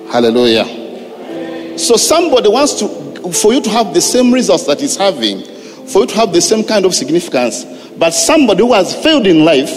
Hallelujah. 0.09 1.77
So 1.77 1.97
somebody 1.97 2.49
wants 2.49 2.75
to, 2.75 3.33
for 3.33 3.53
you 3.53 3.61
to 3.63 3.71
have 3.71 3.93
the 3.93 4.01
same 4.01 4.33
results 4.33 4.67
that 4.67 4.81
he's 4.81 4.95
having, 4.95 5.43
for 5.89 6.03
you 6.03 6.07
to 6.07 6.15
have 6.15 6.33
the 6.33 6.41
same 6.41 6.63
kind 6.63 6.85
of 6.85 6.95
significance, 6.95 7.65
but 7.99 8.13
somebody 8.13 8.63
who 8.63 8.73
has 8.73 8.95
failed 9.03 9.27
in 9.27 9.45
life 9.45 9.73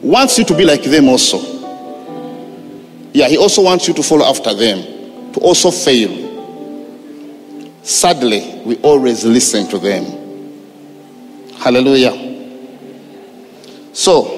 wants 0.00 0.38
you 0.38 0.44
to 0.44 0.56
be 0.56 0.64
like 0.64 0.84
them 0.84 1.08
also. 1.08 1.38
Yeah, 3.14 3.26
he 3.26 3.36
also 3.36 3.62
wants 3.62 3.88
you 3.88 3.94
to 3.94 4.02
follow 4.04 4.26
after 4.26 4.54
them, 4.54 5.32
to 5.32 5.40
also 5.40 5.72
fail. 5.72 6.12
Sadly, 7.82 8.62
we 8.64 8.76
always 8.76 9.24
listen 9.24 9.66
to 9.70 9.78
them. 9.80 10.25
Hallelujah. 11.58 12.26
So, 13.92 14.36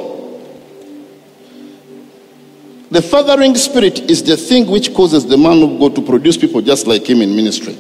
the 2.91 3.03
fathering 3.03 3.55
spirit 3.57 3.99
is 4.11 4.23
the 4.23 4.37
thing 4.37 4.67
which 4.67 4.95
causes 4.95 5.27
the 5.27 5.37
man 5.37 5.63
of 5.63 5.79
God 5.79 5.95
to 5.97 6.03
produce 6.03 6.37
people 6.37 6.63
just 6.63 6.87
like 6.87 7.09
him 7.09 7.21
in 7.21 7.37
ministry. 7.37 7.77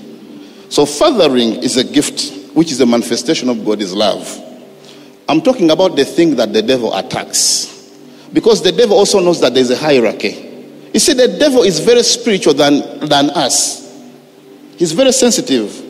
So, 0.68 0.84
fathering 0.84 1.62
is 1.62 1.76
a 1.76 1.84
gift 1.84 2.34
which 2.54 2.72
is 2.72 2.80
a 2.80 2.86
manifestation 2.86 3.48
of 3.48 3.64
God's 3.64 3.94
love. 3.94 4.44
I'm 5.28 5.40
talking 5.40 5.70
about 5.70 5.96
the 5.96 6.04
thing 6.04 6.36
that 6.36 6.52
the 6.52 6.62
devil 6.62 6.94
attacks. 6.94 7.68
Because 8.32 8.62
the 8.62 8.72
devil 8.72 8.96
also 8.96 9.20
knows 9.20 9.40
that 9.40 9.54
there's 9.54 9.70
a 9.70 9.76
hierarchy. 9.76 10.44
You 10.92 11.00
see, 11.00 11.12
the 11.12 11.38
devil 11.38 11.62
is 11.62 11.80
very 11.80 12.02
spiritual 12.02 12.54
than, 12.54 13.08
than 13.08 13.30
us. 13.30 13.86
He's 14.76 14.92
very 14.92 15.12
sensitive. 15.12 15.87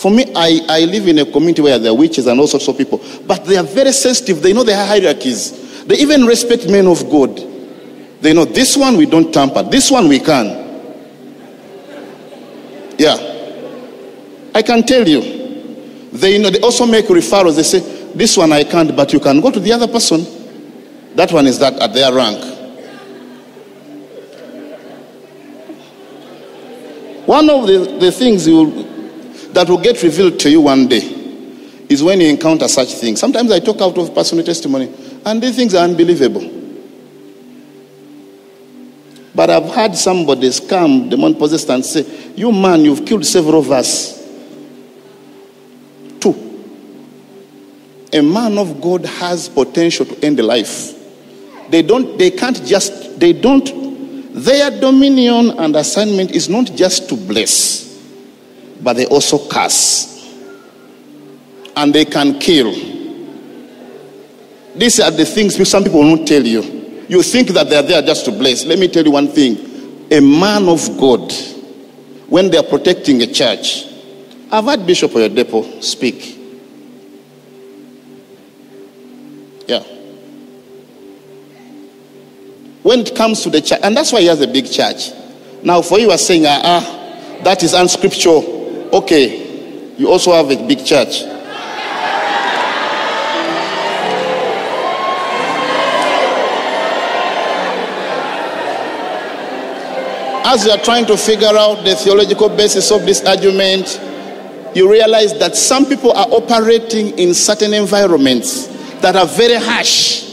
For 0.00 0.10
me, 0.10 0.32
I, 0.34 0.60
I 0.66 0.84
live 0.86 1.08
in 1.08 1.18
a 1.18 1.26
community 1.26 1.60
where 1.60 1.78
there 1.78 1.92
are 1.92 1.94
witches 1.94 2.26
and 2.26 2.40
all 2.40 2.46
sorts 2.46 2.66
of 2.68 2.78
people, 2.78 3.04
but 3.26 3.44
they 3.44 3.58
are 3.58 3.62
very 3.62 3.92
sensitive. 3.92 4.40
They 4.40 4.54
know 4.54 4.64
their 4.64 4.82
hierarchies. 4.86 5.84
They 5.84 5.96
even 5.96 6.24
respect 6.24 6.66
men 6.70 6.86
of 6.86 7.10
God. 7.10 7.36
They 8.22 8.32
know 8.32 8.46
this 8.46 8.78
one 8.78 8.96
we 8.96 9.04
don't 9.04 9.30
tamper, 9.30 9.62
this 9.62 9.90
one 9.90 10.08
we 10.08 10.18
can. 10.18 10.46
Yeah. 12.98 13.14
I 14.54 14.62
can 14.62 14.84
tell 14.84 15.06
you. 15.06 15.20
They 16.12 16.38
know 16.38 16.48
they 16.48 16.60
also 16.60 16.86
make 16.86 17.04
referrals. 17.04 17.56
They 17.56 17.62
say, 17.62 17.80
This 18.14 18.38
one 18.38 18.52
I 18.52 18.64
can't, 18.64 18.96
but 18.96 19.12
you 19.12 19.20
can 19.20 19.38
go 19.42 19.50
to 19.50 19.60
the 19.60 19.70
other 19.74 19.86
person. 19.86 20.24
That 21.14 21.30
one 21.30 21.46
is 21.46 21.58
that 21.58 21.74
at 21.74 21.92
their 21.92 22.10
rank. 22.14 22.42
One 27.26 27.50
of 27.50 27.66
the, 27.66 27.98
the 28.00 28.10
things 28.10 28.48
will, 28.48 28.89
that 29.52 29.68
will 29.68 29.80
get 29.80 30.02
revealed 30.02 30.38
to 30.40 30.50
you 30.50 30.60
one 30.60 30.88
day 30.88 31.16
is 31.88 32.02
when 32.02 32.20
you 32.20 32.28
encounter 32.28 32.68
such 32.68 32.94
things. 32.94 33.18
Sometimes 33.18 33.50
I 33.50 33.58
talk 33.58 33.80
out 33.80 33.96
of 33.98 34.14
personal 34.14 34.44
testimony, 34.44 34.92
and 35.24 35.42
these 35.42 35.56
things 35.56 35.74
are 35.74 35.84
unbelievable. 35.84 36.58
But 39.34 39.50
I've 39.50 39.74
had 39.74 39.96
somebody 39.96 40.50
come, 40.68 41.08
demon 41.08 41.34
possessed, 41.34 41.70
and 41.70 41.84
say, 41.84 42.32
You 42.36 42.52
man, 42.52 42.80
you've 42.82 43.04
killed 43.06 43.24
several 43.24 43.60
of 43.60 43.70
us. 43.70 44.18
Two. 46.20 46.34
A 48.12 48.20
man 48.22 48.58
of 48.58 48.80
God 48.80 49.04
has 49.04 49.48
potential 49.48 50.06
to 50.06 50.24
end 50.24 50.38
a 50.40 50.42
life. 50.42 50.94
They 51.70 51.82
don't, 51.82 52.18
they 52.18 52.30
can't 52.30 52.64
just, 52.64 53.18
they 53.18 53.32
don't 53.32 53.80
their 54.32 54.70
dominion 54.70 55.58
and 55.58 55.74
assignment 55.74 56.30
is 56.30 56.48
not 56.48 56.66
just 56.76 57.08
to 57.08 57.16
bless, 57.16 57.89
but 58.82 58.94
they 58.94 59.06
also 59.06 59.48
curse. 59.48 60.06
And 61.76 61.94
they 61.94 62.04
can 62.04 62.38
kill. 62.38 62.72
These 64.74 65.00
are 65.00 65.10
the 65.10 65.24
things 65.24 65.68
some 65.68 65.84
people 65.84 66.02
not 66.02 66.26
tell 66.26 66.42
you. 66.42 66.62
You 67.08 67.22
think 67.22 67.48
that 67.48 67.68
they're 67.68 67.82
there 67.82 68.02
just 68.02 68.24
to 68.26 68.32
bless. 68.32 68.64
Let 68.64 68.78
me 68.78 68.88
tell 68.88 69.04
you 69.04 69.10
one 69.10 69.28
thing. 69.28 70.08
A 70.12 70.20
man 70.20 70.68
of 70.68 70.80
God, 70.98 71.32
when 72.28 72.50
they're 72.50 72.62
protecting 72.62 73.22
a 73.22 73.26
church, 73.26 73.86
I've 74.50 74.64
had 74.64 74.86
Bishop 74.86 75.12
Oyedepo 75.12 75.82
speak. 75.82 76.36
Yeah 79.66 79.82
when 82.82 83.00
it 83.00 83.14
comes 83.14 83.42
to 83.42 83.50
the 83.50 83.60
church, 83.60 83.80
and 83.82 83.96
that's 83.96 84.12
why 84.12 84.20
he 84.20 84.26
has 84.26 84.40
a 84.40 84.46
big 84.46 84.70
church. 84.70 85.10
Now, 85.62 85.82
for 85.82 85.98
you 85.98 86.10
are 86.10 86.18
saying, 86.18 86.44
ah, 86.46 86.60
ah 86.64 87.40
that 87.44 87.62
is 87.62 87.74
unscriptural. 87.74 88.59
Okay, 88.92 89.94
you 89.96 90.10
also 90.10 90.32
have 90.32 90.50
a 90.50 90.66
big 90.66 90.84
church. 90.84 91.22
As 100.52 100.64
you 100.64 100.72
are 100.72 100.78
trying 100.78 101.06
to 101.06 101.16
figure 101.16 101.46
out 101.46 101.84
the 101.84 101.94
theological 101.94 102.48
basis 102.48 102.90
of 102.90 103.06
this 103.06 103.24
argument, 103.24 104.00
you 104.74 104.90
realize 104.90 105.38
that 105.38 105.54
some 105.54 105.86
people 105.86 106.10
are 106.12 106.26
operating 106.30 107.16
in 107.18 107.34
certain 107.34 107.72
environments 107.72 108.66
that 109.00 109.14
are 109.14 109.26
very 109.26 109.54
harsh 109.54 110.28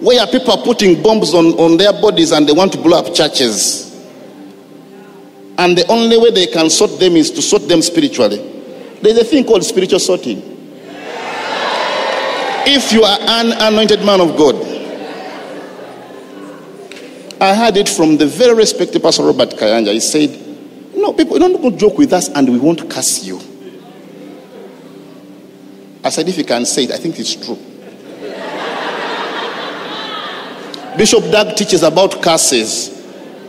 where 0.00 0.26
people 0.26 0.52
are 0.52 0.62
putting 0.62 1.02
bombs 1.02 1.32
on, 1.32 1.46
on 1.58 1.78
their 1.78 1.92
bodies 1.94 2.32
and 2.32 2.46
they 2.46 2.52
want 2.52 2.72
to 2.72 2.78
blow 2.78 2.98
up 2.98 3.14
churches. 3.14 3.85
And 5.58 5.76
the 5.76 5.86
only 5.88 6.18
way 6.18 6.30
they 6.30 6.46
can 6.46 6.68
sort 6.68 6.98
them 7.00 7.16
is 7.16 7.30
to 7.32 7.42
sort 7.42 7.68
them 7.68 7.80
spiritually. 7.82 8.38
There's 9.00 9.18
a 9.18 9.24
thing 9.24 9.44
called 9.44 9.64
spiritual 9.64 9.98
sorting. 9.98 10.42
If 12.68 12.92
you 12.92 13.04
are 13.04 13.18
an 13.20 13.52
anointed 13.52 14.04
man 14.04 14.20
of 14.20 14.36
God, 14.36 14.56
I 17.40 17.54
heard 17.54 17.76
it 17.76 17.88
from 17.88 18.16
the 18.16 18.26
very 18.26 18.54
respected 18.54 19.02
Pastor 19.02 19.22
Robert 19.22 19.50
Kayanja. 19.50 19.92
He 19.92 20.00
said, 20.00 20.30
No, 20.94 21.12
people 21.12 21.34
you 21.36 21.40
don't 21.40 21.60
go 21.60 21.70
joke 21.70 21.98
with 21.98 22.12
us 22.12 22.28
and 22.30 22.48
we 22.48 22.58
won't 22.58 22.90
curse 22.90 23.24
you. 23.24 23.38
I 26.02 26.08
said, 26.10 26.28
If 26.28 26.38
you 26.38 26.44
can 26.44 26.64
say 26.66 26.84
it, 26.84 26.92
I 26.92 26.96
think 26.96 27.18
it's 27.18 27.34
true. 27.34 27.58
Bishop 30.96 31.30
Dag 31.30 31.54
teaches 31.56 31.82
about 31.82 32.22
curses. 32.22 32.95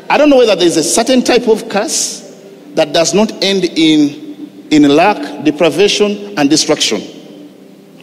I 0.09 0.17
don't 0.17 0.29
know 0.29 0.37
whether 0.37 0.55
there's 0.55 0.77
a 0.77 0.83
certain 0.83 1.21
type 1.21 1.47
of 1.47 1.67
curse 1.69 2.23
that 2.75 2.93
does 2.93 3.13
not 3.13 3.31
end 3.43 3.65
in, 3.65 4.67
in 4.71 4.83
lack, 4.95 5.43
deprivation, 5.43 6.37
and 6.37 6.49
destruction. 6.49 7.01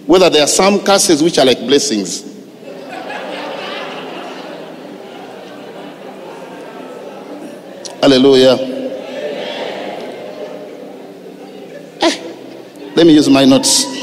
Whether 0.07 0.29
there 0.29 0.43
are 0.43 0.49
some 0.49 0.81
curses 0.85 1.23
which 1.23 1.39
are 1.39 1.47
like 1.47 1.61
blessings. 1.61 2.35
Hallelujah. 8.03 8.59
Eh, 12.03 12.93
let 12.95 13.07
me 13.07 13.15
use 13.15 13.31
my 13.31 13.47
notes. 13.47 13.94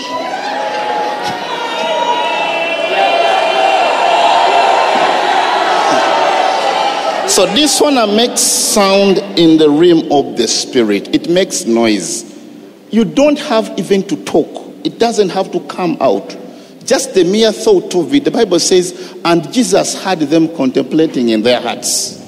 So 7.32 7.46
this 7.46 7.80
one 7.80 7.96
makes 8.14 8.42
sound 8.42 9.20
in 9.40 9.58
the 9.58 9.70
realm 9.70 10.12
of 10.12 10.36
the 10.36 10.50
spirit. 10.50 11.16
It 11.16 11.30
makes 11.30 11.64
noise. 11.64 12.26
You 12.90 13.06
don't 13.06 13.40
have 13.40 13.74
even 13.80 14.06
to 14.10 14.22
talk. 14.26 14.50
It 14.84 15.00
doesn't 15.00 15.30
have 15.30 15.50
to 15.54 15.62
come 15.68 15.96
out. 16.02 16.38
Just 16.84 17.14
the 17.14 17.24
mere 17.24 17.54
thought 17.54 17.96
of 17.96 18.14
it. 18.14 18.26
The 18.26 18.32
Bible 18.32 18.60
says, 18.60 19.18
and 19.24 19.50
Jesus 19.54 20.04
had 20.04 20.20
them 20.20 20.54
contemplating 20.58 21.30
in 21.30 21.42
their 21.42 21.62
hearts. 21.62 22.20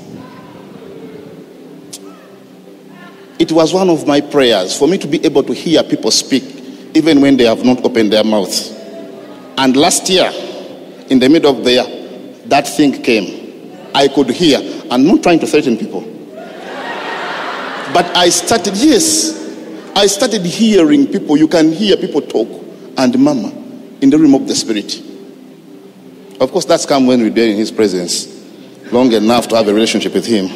It 3.39 3.51
was 3.51 3.73
one 3.73 3.89
of 3.89 4.07
my 4.07 4.21
prayers 4.21 4.79
for 4.79 4.87
me 4.87 4.97
to 4.99 5.07
be 5.07 5.23
able 5.25 5.43
to 5.43 5.53
hear 5.53 5.83
people 5.83 6.11
speak 6.11 6.45
even 6.95 7.19
when 7.19 7.35
they 7.35 7.43
have 7.43 7.65
not 7.65 7.83
opened 7.83 8.13
their 8.13 8.23
mouths. 8.23 8.71
And 9.57 9.75
last 9.75 10.07
year, 10.07 10.31
in 11.09 11.19
the 11.19 11.27
middle 11.27 11.57
of 11.57 11.65
the 11.65 11.71
year, 11.73 12.39
that 12.45 12.69
thing 12.69 13.03
came. 13.03 13.42
I 13.95 14.07
could 14.07 14.29
hear. 14.29 14.59
I'm 14.89 15.05
not 15.05 15.23
trying 15.23 15.39
to 15.39 15.47
threaten 15.47 15.77
people. 15.77 16.01
But 17.93 18.05
I 18.17 18.29
started, 18.29 18.75
yes, 18.75 19.39
I 19.95 20.07
started 20.07 20.41
hearing 20.43 21.07
people. 21.07 21.37
You 21.37 21.47
can 21.47 21.71
hear 21.71 21.95
people 21.97 22.21
talk 22.21 22.49
and 22.97 23.19
mama 23.19 23.49
in 24.01 24.09
the 24.09 24.17
realm 24.17 24.33
of 24.35 24.47
the 24.47 24.55
spirit. 24.55 24.99
Of 26.41 26.51
course, 26.51 26.65
that's 26.65 26.85
come 26.85 27.05
when 27.05 27.21
we're 27.21 27.29
there 27.29 27.49
in 27.49 27.55
his 27.55 27.71
presence 27.71 28.27
long 28.91 29.11
enough 29.11 29.47
to 29.49 29.55
have 29.55 29.67
a 29.67 29.73
relationship 29.73 30.13
with 30.13 30.25
him. 30.25 30.47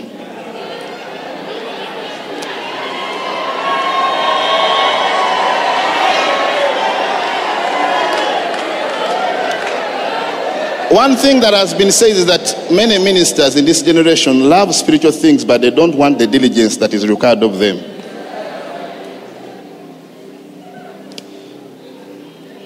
One 10.98 11.16
thing 11.16 11.40
that 11.42 11.54
has 11.54 11.76
been 11.76 11.92
said 11.92 12.10
is 12.10 12.26
that 12.26 12.72
many 12.72 12.98
ministers 12.98 13.56
in 13.56 13.66
this 13.66 13.84
generation 13.84 14.50
love 14.50 14.74
spiritual 14.74 15.12
things, 15.12 15.46
but 15.46 15.62
they 15.62 15.70
don't 15.70 15.96
want 15.96 16.18
the 16.18 16.26
diligence 16.26 16.76
that 16.78 16.92
is 16.92 17.08
required 17.08 17.44
of 17.44 17.60
them. 17.60 17.78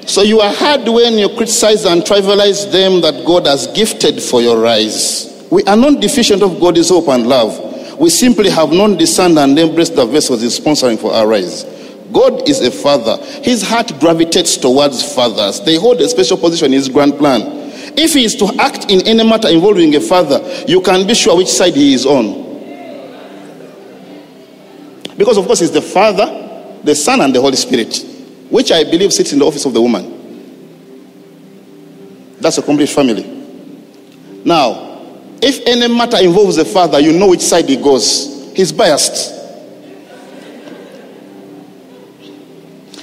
So 0.08 0.22
you 0.22 0.40
are 0.40 0.54
hard 0.54 0.88
when 0.88 1.18
you 1.18 1.28
criticize 1.36 1.84
and 1.84 2.04
trivialize 2.04 2.72
them 2.72 3.02
that 3.02 3.26
God 3.26 3.48
has 3.48 3.68
gifted 3.68 4.24
for 4.24 4.42
your 4.42 4.62
rise. 4.62 5.46
We 5.52 5.64
are 5.64 5.76
not 5.76 6.00
deficient 6.00 6.42
of 6.42 6.58
God's 6.62 6.88
hope 6.88 7.10
and 7.10 7.28
love. 7.28 8.00
We 8.00 8.10
simply 8.10 8.50
have 8.50 8.72
not 8.72 8.98
discerned 8.98 9.38
and 9.40 9.60
embraced 9.60 9.98
the 9.98 10.06
vessels 10.06 10.42
He's 10.42 10.58
sponsoring 10.58 10.98
for 10.98 11.12
our 11.12 11.28
rise. 11.28 11.66
God 12.14 12.48
is 12.48 12.62
a 12.62 12.72
father. 12.72 13.18
His 13.44 13.62
heart 13.62 13.92
gravitates 14.00 14.56
towards 14.56 15.04
fathers. 15.14 15.60
They 15.60 15.76
hold 15.76 16.00
a 16.00 16.08
special 16.08 16.38
position 16.38 16.68
in 16.68 16.80
His 16.80 16.88
grand 16.88 17.18
plan. 17.18 17.61
If 17.98 18.14
he 18.14 18.24
is 18.24 18.36
to 18.36 18.50
act 18.60 18.90
in 18.90 19.06
any 19.08 19.24
matter 19.24 19.50
involving 19.50 19.96
a 19.96 20.00
father, 20.00 20.40
you 20.68 20.82
can 20.82 21.06
be 21.06 21.14
sure 21.14 21.36
which 21.36 21.50
side 21.50 21.76
he 21.76 21.94
is 21.94 22.06
on. 22.06 22.42
Because, 25.18 25.38
of 25.38 25.46
course, 25.46 25.62
it's 25.62 25.72
the 25.72 25.82
Father, 25.82 26.26
the 26.84 26.96
Son, 26.96 27.22
and 27.22 27.36
the 27.36 27.40
Holy 27.42 27.56
Spirit, 27.56 28.04
which 28.50 28.72
I 28.72 28.84
believe 28.84 29.14
sits 29.14 29.34
in 29.34 29.40
the 29.40 29.46
office 29.46 29.66
of 29.66 29.74
the 29.74 29.82
woman. 29.82 30.18
That's 32.40 32.58
a 32.58 32.64
complete 32.64 32.90
family. 32.90 33.24
Now, 34.44 35.06
if 35.42 35.62
any 35.68 35.88
matter 35.94 36.18
involves 36.18 36.58
a 36.58 36.66
father, 36.66 37.00
you 37.00 37.14
know 37.14 37.28
which 37.28 37.42
side 37.42 37.70
he 37.70 37.76
goes. 37.76 38.52
He's 38.56 38.72
biased. 38.72 39.40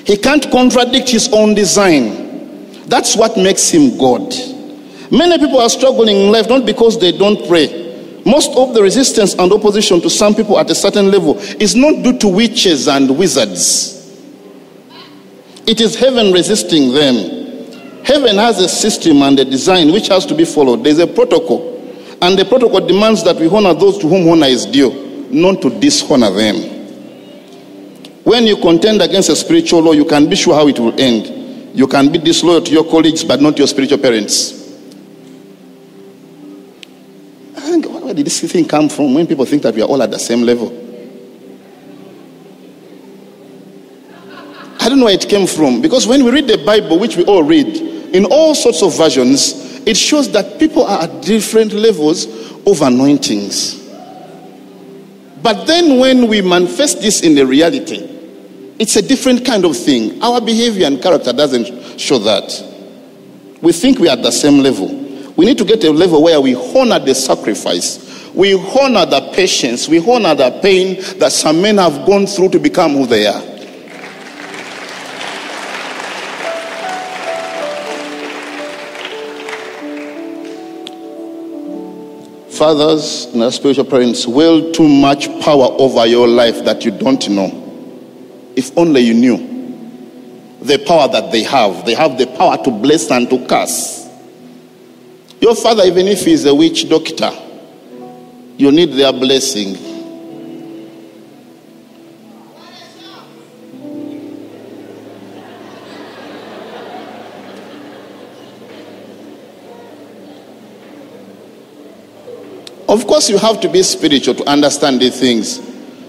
He 0.05 0.17
can't 0.17 0.51
contradict 0.51 1.11
his 1.11 1.29
own 1.33 1.55
design. 1.55 2.83
That's 2.87 3.17
what 3.17 3.37
makes 3.37 3.69
him 3.69 3.97
God. 3.97 4.35
Many 5.11 5.39
people 5.39 5.59
are 5.59 5.71
struggling 5.71 6.17
in 6.17 6.33
life 6.33 6.49
not 6.49 6.67
because 6.67 6.99
they 6.99 7.13
don't 7.13 7.47
pray. 7.49 7.87
Most 8.27 8.51
of 8.57 8.75
the 8.75 8.83
resistance 8.83 9.35
and 9.35 9.51
opposition 9.53 10.01
to 10.03 10.11
some 10.11 10.35
people 10.35 10.59
at 10.59 10.69
a 10.71 10.75
certain 10.75 11.11
level 11.11 11.39
is 11.39 11.75
not 11.75 12.03
due 12.03 12.19
to 12.19 12.29
witches 12.29 12.87
and 12.89 13.17
wizards. 13.17 13.95
It 15.67 15.81
is 15.81 15.97
heaven 15.97 16.33
resisting 16.33 16.93
them. 16.93 18.05
Heaven 18.05 18.37
has 18.37 18.59
a 18.59 18.69
system 18.69 19.23
and 19.23 19.39
a 19.39 19.45
design 19.45 19.93
which 19.93 20.09
has 20.09 20.27
to 20.27 20.35
be 20.35 20.45
followed. 20.45 20.85
There's 20.85 20.99
a 20.99 21.07
protocol. 21.07 21.75
And 22.21 22.39
the 22.39 22.45
protocol 22.45 22.87
demands 22.87 23.23
that 23.25 23.37
we 23.37 23.49
honor 23.49 23.75
those 23.75 23.99
to 23.99 24.09
whom 24.09 24.29
honor 24.29 24.47
is 24.47 24.67
due, 24.67 25.29
not 25.31 25.63
to 25.63 25.71
dishonor 25.79 26.31
them. 26.31 26.57
When 28.25 28.47
you 28.47 28.57
contend 28.57 29.01
against 29.01 29.31
a 29.31 29.37
spiritual 29.37 29.81
law, 29.81 29.93
you 29.93 30.05
can 30.05 30.29
be 30.29 30.37
sure 30.37 30.55
how 30.55 30.69
it 30.69 30.79
will 30.79 30.99
end. 31.01 31.77
You 31.77 31.87
can 31.87 32.11
be 32.13 32.19
disloyal 32.19 32.61
to 32.63 32.71
your 32.71 32.85
colleagues, 32.85 33.25
but 33.25 33.41
not 33.41 33.57
your 33.57 33.67
spiritual 33.69 33.99
parents. 33.99 34.68
Did 38.19 38.27
this 38.27 38.41
thing 38.41 38.67
come 38.67 38.89
from 38.89 39.15
when 39.15 39.27
people 39.27 39.45
think 39.45 39.63
that 39.63 39.75
we 39.75 39.83
are 39.83 39.87
all 39.87 40.03
at 40.03 40.11
the 40.11 40.19
same 40.19 40.43
level? 40.43 40.69
I 44.81 44.89
don't 44.89 44.99
know 44.99 45.07
where 45.07 45.15
it 45.15 45.29
came 45.29 45.47
from 45.47 45.81
because 45.81 46.07
when 46.07 46.25
we 46.25 46.31
read 46.31 46.49
the 46.49 46.59
Bible, 46.59 46.99
which 46.99 47.17
we 47.17 47.25
all 47.25 47.43
read, 47.43 47.77
in 48.15 48.25
all 48.25 48.55
sorts 48.55 48.83
of 48.83 48.97
versions, 48.97 49.53
it 49.87 49.97
shows 49.97 50.33
that 50.33 50.59
people 50.59 50.85
are 50.85 51.03
at 51.03 51.23
different 51.23 51.73
levels 51.73 52.27
of 52.67 52.83
anointings. 52.83 53.77
But 55.43 55.67
then 55.67 55.99
when 55.99 56.27
we 56.27 56.41
manifest 56.41 57.01
this 57.01 57.23
in 57.23 57.35
the 57.35 57.47
reality, 57.47 58.05
it's 58.79 58.97
a 58.97 59.03
different 59.03 59.45
kind 59.45 59.65
of 59.65 59.77
thing. 59.77 60.23
Our 60.23 60.41
behavior 60.41 60.87
and 60.87 61.01
character 61.01 61.33
doesn't 61.33 62.01
show 62.01 62.19
that. 62.19 62.65
We 63.61 63.73
think 63.73 63.99
we 63.99 64.09
are 64.09 64.17
at 64.17 64.23
the 64.23 64.33
same 64.33 64.59
level. 64.59 64.89
We 65.37 65.45
need 65.47 65.59
to 65.59 65.65
get 65.65 65.85
a 65.85 65.91
level 65.91 66.23
where 66.23 66.41
we 66.41 66.57
honor 66.57 66.99
the 66.99 67.15
sacrifice. 67.15 68.08
We 68.39 68.55
honor 68.55 69.05
the 69.05 69.33
patience. 69.35 69.89
We 69.89 69.99
honor 69.99 70.33
the 70.33 70.61
pain 70.63 71.03
that 71.19 71.33
some 71.33 71.61
men 71.61 71.79
have 71.79 72.07
gone 72.07 72.25
through 72.25 72.51
to 72.51 72.61
become 72.61 72.93
who 72.93 73.05
they 73.05 73.27
are. 73.27 73.41
Fathers 82.53 83.25
and 83.33 83.43
our 83.43 83.51
spiritual 83.51 83.87
parents 83.87 84.25
wield 84.25 84.73
too 84.73 84.89
much 84.89 85.27
power 85.41 85.75
over 85.77 86.07
your 86.07 86.29
life 86.29 86.65
that 86.65 86.85
you 86.85 86.93
don't 86.93 87.29
know. 87.29 87.51
If 88.55 88.71
only 88.79 89.01
you 89.01 89.15
knew 89.15 89.37
the 90.63 90.79
power 90.79 91.09
that 91.09 91.33
they 91.33 91.43
have. 91.43 91.85
They 91.85 91.95
have 91.95 92.17
the 92.17 92.29
power 92.29 92.57
to 92.63 92.71
bless 92.71 93.11
and 93.11 93.29
to 93.31 93.45
curse. 93.49 94.09
Your 95.41 95.57
father, 95.57 95.83
even 95.83 96.07
if 96.07 96.25
he's 96.25 96.45
a 96.45 96.55
witch 96.55 96.89
doctor, 96.89 97.33
you 98.59 98.73
need 98.73 98.93
their 98.93 99.13
blessing. 99.13 99.77
Of 112.89 113.07
course, 113.07 113.31
you 113.31 113.39
have 113.39 113.61
to 113.61 113.69
be 113.69 113.83
spiritual 113.83 114.35
to 114.35 114.49
understand 114.49 115.01
these 115.01 115.21
things. 115.21 115.59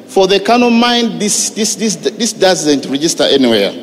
For 0.08 0.28
the 0.28 0.40
carnal 0.40 0.72
mind, 0.72 1.22
this, 1.22 1.52
this, 1.52 1.76
this, 1.76 1.98
this 1.98 2.34
doesn't 2.34 2.86
register 2.86 3.24
anywhere. 3.24 3.74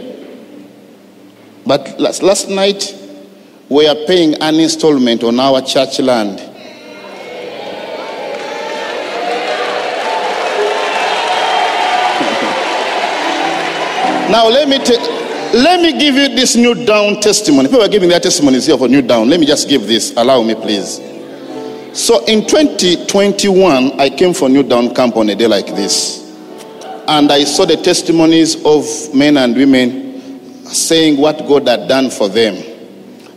But 1.64 2.00
last, 2.00 2.22
last 2.22 2.48
night, 2.48 2.96
we 3.68 3.86
are 3.86 3.94
paying 4.06 4.34
an 4.42 4.56
installment 4.56 5.22
on 5.22 5.38
our 5.38 5.62
church 5.62 6.00
land. 6.00 6.55
Now 14.30 14.48
let 14.48 14.68
me 14.68 14.78
let 15.54 15.80
me 15.80 15.98
give 15.98 16.16
you 16.16 16.28
this 16.34 16.56
New 16.56 16.84
Dawn 16.84 17.20
testimony. 17.20 17.68
People 17.68 17.82
are 17.82 17.88
giving 17.88 18.08
their 18.08 18.18
testimonies 18.18 18.66
here 18.66 18.76
for 18.76 18.88
New 18.88 19.00
Dawn. 19.00 19.30
Let 19.30 19.38
me 19.38 19.46
just 19.46 19.68
give 19.68 19.86
this. 19.86 20.14
Allow 20.16 20.42
me, 20.42 20.54
please. 20.56 20.96
So 21.96 22.24
in 22.26 22.44
2021, 22.46 24.00
I 24.00 24.10
came 24.10 24.34
for 24.34 24.48
New 24.48 24.64
Dawn 24.64 24.94
Camp 24.94 25.16
on 25.16 25.28
a 25.28 25.34
day 25.36 25.46
like 25.46 25.66
this. 25.66 26.22
And 27.06 27.30
I 27.30 27.44
saw 27.44 27.64
the 27.64 27.76
testimonies 27.76 28.56
of 28.64 28.84
men 29.14 29.36
and 29.36 29.54
women 29.54 30.64
saying 30.66 31.18
what 31.20 31.38
God 31.46 31.68
had 31.68 31.88
done 31.88 32.10
for 32.10 32.28
them. 32.28 32.56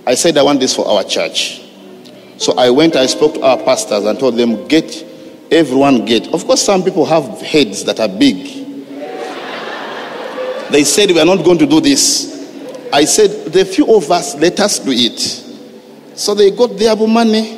I 0.07 0.15
said, 0.15 0.37
I 0.39 0.43
want 0.43 0.59
this 0.59 0.75
for 0.75 0.87
our 0.87 1.03
church. 1.03 1.61
So 2.37 2.57
I 2.57 2.71
went, 2.71 2.95
I 2.95 3.05
spoke 3.05 3.35
to 3.35 3.43
our 3.43 3.57
pastors 3.57 4.05
and 4.05 4.17
told 4.17 4.37
them, 4.37 4.67
get, 4.67 5.05
everyone 5.51 6.05
get. 6.05 6.33
Of 6.33 6.45
course, 6.45 6.63
some 6.63 6.83
people 6.83 7.05
have 7.05 7.41
heads 7.41 7.83
that 7.85 7.99
are 7.99 8.09
big. 8.09 8.68
They 10.71 10.83
said, 10.83 11.09
we 11.09 11.19
are 11.19 11.25
not 11.25 11.43
going 11.43 11.57
to 11.57 11.65
do 11.65 11.81
this. 11.81 12.89
I 12.93 13.05
said, 13.05 13.51
the 13.51 13.65
few 13.65 13.93
of 13.95 14.09
us, 14.11 14.35
let 14.35 14.59
us 14.59 14.79
do 14.79 14.91
it. 14.91 15.19
So 16.17 16.33
they 16.35 16.51
got 16.51 16.77
their 16.77 16.95
money 16.95 17.57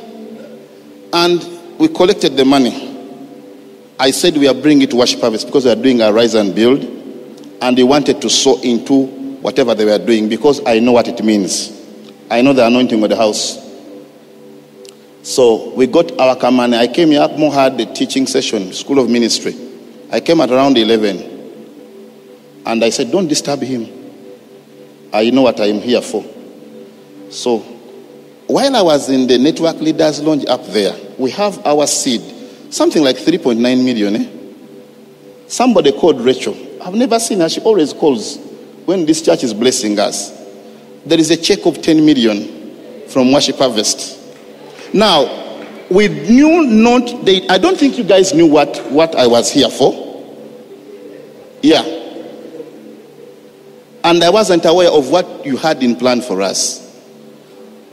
and 1.14 1.80
we 1.80 1.88
collected 1.88 2.38
the 2.38 2.46
money. 2.46 2.90
I 4.00 4.12
said 4.12 4.36
we 4.36 4.48
are 4.48 4.54
bringing 4.54 4.84
it 4.84 4.90
to 4.92 4.96
Worship 4.98 5.22
Harvest 5.22 5.46
because 5.48 5.66
we 5.66 5.72
are 5.72 5.76
doing 5.76 6.02
a 6.02 6.12
rise 6.12 6.34
and 6.34 6.56
build 6.56 6.84
and 7.62 7.78
they 7.78 7.84
wanted 7.84 8.22
to 8.22 8.30
sow 8.30 8.60
into 8.62 9.06
whatever 9.42 9.76
they 9.76 9.86
were 9.86 10.04
doing 10.04 10.30
because 10.30 10.62
I 10.66 10.80
know 10.80 10.92
what 10.92 11.08
it 11.08 11.24
means. 11.24 11.72
I 12.30 12.42
know 12.42 12.54
the 12.54 12.66
anointing 12.66 13.02
of 13.04 13.10
the 13.10 13.16
house. 13.16 13.60
So 15.24 15.74
we 15.76 15.86
got 15.88 16.18
our 16.20 16.36
command. 16.36 16.76
I 16.76 16.88
came 16.88 17.10
here, 17.10 17.22
Apmo 17.22 17.54
had 17.54 17.78
the 17.78 17.86
teaching 17.86 18.26
session, 18.26 18.74
School 18.74 19.00
of 19.00 19.10
Ministry. 19.10 19.56
I 20.12 20.20
came 20.20 20.42
at 20.42 20.50
around 20.50 20.78
11. 20.78 21.31
And 22.66 22.84
I 22.84 22.90
said, 22.90 23.12
Don't 23.12 23.28
disturb 23.28 23.62
him. 23.62 23.88
I 25.14 25.30
know 25.30 25.42
what 25.42 25.60
I 25.60 25.66
am 25.66 25.82
here 25.82 26.02
for. 26.02 26.24
So 27.30 27.60
while 28.48 28.76
I 28.76 28.82
was 28.82 29.10
in 29.10 29.28
the 29.28 29.38
network 29.38 29.78
leaders 29.78 30.22
lounge 30.22 30.46
up 30.48 30.66
there, 30.68 30.94
we 31.18 31.32
have 31.32 31.66
our 31.66 31.88
seed, 31.88 32.22
something 32.74 33.04
like 33.04 33.16
3.9 33.16 33.58
million. 33.60 34.16
Eh? 34.16 34.30
Somebody 35.48 35.92
called 35.92 36.22
Rachel. 36.22 36.56
I've 36.82 36.94
never 36.94 37.20
seen 37.20 37.40
her. 37.40 37.50
She 37.50 37.62
always 37.62 37.94
calls 37.94 38.38
when 38.86 39.06
this 39.06 39.22
church 39.22 39.44
is 39.44 39.54
blessing 39.54 40.00
us. 40.00 40.32
There 41.06 41.20
is 41.20 41.32
a 41.32 41.38
check 41.38 41.66
of 41.66 41.82
10 41.82 42.06
million 42.06 43.08
from 43.08 43.32
Worship 43.32 43.58
Harvest. 43.58 44.20
Now, 44.94 45.42
we 45.90 46.08
knew 46.08 46.64
not, 46.64 47.26
they, 47.26 47.48
I 47.48 47.58
don't 47.58 47.78
think 47.78 47.98
you 47.98 48.04
guys 48.04 48.34
knew 48.34 48.48
what, 48.48 48.78
what 48.92 49.16
I 49.16 49.28
was 49.28 49.52
here 49.52 49.70
for. 49.70 50.08
Yeah. 51.62 52.01
And 54.04 54.24
I 54.24 54.30
wasn't 54.30 54.66
aware 54.66 54.90
of 54.90 55.10
what 55.10 55.46
you 55.46 55.58
had 55.58 55.84
in 55.84 55.96
plan 55.96 56.22
for 56.22 56.42
us. 56.42 56.80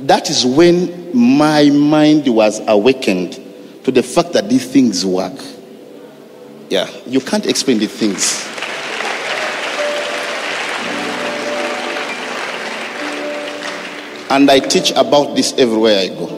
That 0.01 0.31
is 0.31 0.47
when 0.47 1.17
my 1.17 1.71
mind 1.71 2.29
was 2.29 2.61
awakened 2.67 3.33
to 3.85 3.91
the 3.91 4.03
fact 4.03 4.33
that 4.33 4.49
these 4.49 4.71
things 4.71 5.05
work. 5.05 5.39
Yeah, 6.71 6.89
you 7.07 7.21
can't 7.21 7.47
explain 7.47 7.79
these 7.79 7.93
things. 7.93 8.47
And 14.31 14.51
I 14.51 14.61
teach 14.61 14.91
about 14.91 15.35
this 15.35 15.55
everywhere 15.55 15.99
I 15.99 16.09
go. 16.09 16.29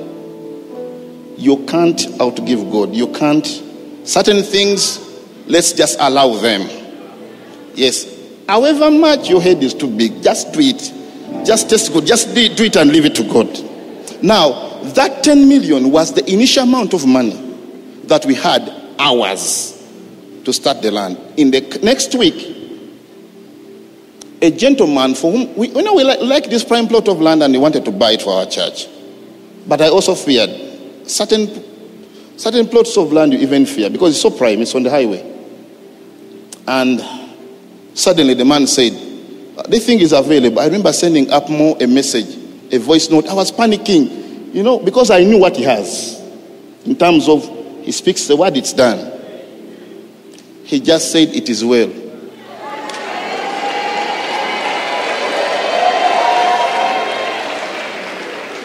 You 1.37 1.65
can't 1.67 1.99
outgive 2.19 2.71
God. 2.71 2.95
You 2.95 3.09
can't. 3.09 3.47
Certain 4.05 4.43
things, 4.43 5.01
let's 5.47 5.73
just 5.73 5.99
allow 6.01 6.35
them. 6.37 6.69
Yes. 7.75 8.10
However 8.51 8.91
much 8.91 9.31
your 9.31 9.41
head 9.41 9.63
is 9.63 9.73
too 9.73 9.87
big, 9.87 10.25
just 10.25 10.53
do 10.53 10.59
it. 10.61 11.47
Just 11.47 11.71
test. 11.71 11.93
Just 12.05 12.35
do 12.35 12.65
it 12.65 12.75
and 12.75 12.91
leave 12.91 13.05
it 13.05 13.15
to 13.15 13.23
God. 13.23 13.47
Now, 14.25 14.81
that 14.95 15.23
10 15.23 15.49
million 15.49 15.93
was 15.93 16.13
the 16.13 16.29
initial 16.29 16.65
amount 16.65 16.93
of 16.93 17.07
money 17.07 17.37
that 18.07 18.27
we 18.27 18.35
had 18.35 18.69
hours 18.99 19.81
to 20.45 20.53
start 20.53 20.83
the 20.83 20.91
land. 20.91 21.17
In 21.37 21.53
the 21.53 21.61
next 21.85 22.13
week, 22.17 22.57
a 24.43 24.51
gentleman 24.51 25.15
for 25.15 25.31
whom 25.31 25.55
we 25.55 25.69
you 25.69 25.83
know 25.83 25.95
we 25.95 26.03
like, 26.03 26.21
like 26.21 26.51
this 26.51 26.65
prime 26.65 26.89
plot 26.89 27.07
of 27.07 27.21
land 27.21 27.45
and 27.45 27.55
he 27.55 27.61
wanted 27.61 27.85
to 27.85 27.93
buy 27.93 28.11
it 28.15 28.23
for 28.23 28.33
our 28.33 28.47
church. 28.47 28.89
But 29.69 29.81
I 29.81 29.91
also 29.91 30.17
feared 30.17 30.51
certain 31.09 31.47
certain 32.37 32.67
plots 32.67 32.97
of 32.97 33.13
land 33.13 33.33
you 33.33 33.39
even 33.39 33.65
fear 33.65 33.89
because 33.89 34.15
it's 34.15 34.23
so 34.23 34.31
prime, 34.33 34.61
it's 34.61 34.75
on 34.75 34.83
the 34.83 34.91
highway. 34.91 35.25
And 36.67 37.20
suddenly 37.95 38.35
the 38.35 38.45
man 38.45 38.67
said, 38.67 38.93
uh, 39.59 39.63
The 39.63 39.79
thing 39.79 40.01
is 40.01 40.13
available. 40.13 40.61
I 40.61 40.67
remember 40.67 40.93
sending 40.93 41.27
Apmo 41.27 41.81
a 41.83 41.87
message, 41.87 42.37
a 42.73 42.79
voice 42.79 43.11
note. 43.11 43.29
I 43.29 43.35
was 43.35 43.51
panicking, 43.53 44.55
you 44.55 44.63
know, 44.63 44.79
because 44.79 45.11
I 45.11 45.25
knew 45.25 45.39
what 45.39 45.57
he 45.57 45.63
has 45.65 46.21
in 46.85 46.97
terms 46.97 47.29
of 47.29 47.45
he 47.85 47.93
speaks 47.93 48.27
the 48.27 48.37
word, 48.37 48.57
it's 48.57 48.73
done. 48.73 49.19
He 50.65 50.81
just 50.81 51.11
said, 51.13 51.29
It 51.29 51.49
is 51.49 51.65
well. 51.65 51.89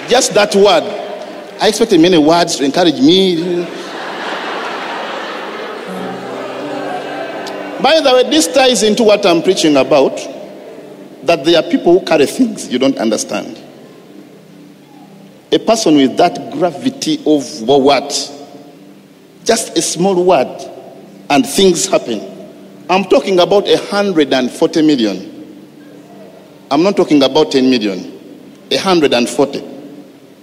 Just 0.07 0.33
that 0.35 0.53
word. 0.55 0.83
I 1.59 1.69
expected 1.69 1.99
many 1.99 2.17
words 2.17 2.57
to 2.57 2.65
encourage 2.65 2.99
me. 2.99 3.65
By 7.85 8.01
the 8.01 8.11
way, 8.15 8.27
this 8.31 8.47
ties 8.51 8.81
into 8.81 9.03
what 9.03 9.23
I'm 9.27 9.43
preaching 9.43 9.77
about 9.77 10.17
that 11.21 11.45
there 11.45 11.63
are 11.63 11.69
people 11.69 11.99
who 11.99 12.03
carry 12.03 12.25
things 12.25 12.67
you 12.67 12.79
don't 12.79 12.97
understand. 12.97 13.61
A 15.51 15.59
person 15.59 15.95
with 15.95 16.17
that 16.17 16.51
gravity 16.51 17.21
of 17.27 17.61
what? 17.61 18.09
Just 19.43 19.77
a 19.77 19.83
small 19.83 20.25
word 20.25 20.47
and 21.29 21.45
things 21.45 21.85
happen. 21.85 22.21
I'm 22.89 23.03
talking 23.03 23.39
about 23.39 23.65
140 23.65 24.81
million. 24.81 25.77
I'm 26.71 26.81
not 26.81 26.97
talking 26.97 27.21
about 27.21 27.51
10 27.51 27.69
million. 27.69 27.99
140. 28.71 29.63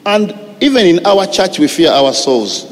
And 0.07 0.63
even 0.63 0.87
in 0.87 1.05
our 1.05 1.27
church, 1.27 1.59
we 1.59 1.67
fear 1.67 1.91
our 1.91 2.13
souls. 2.13 2.69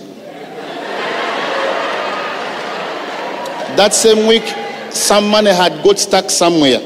That 3.76 3.94
same 3.94 4.26
week, 4.28 4.44
some 4.92 5.28
money 5.28 5.50
had 5.50 5.82
got 5.82 5.98
stuck 5.98 6.30
somewhere. 6.30 6.80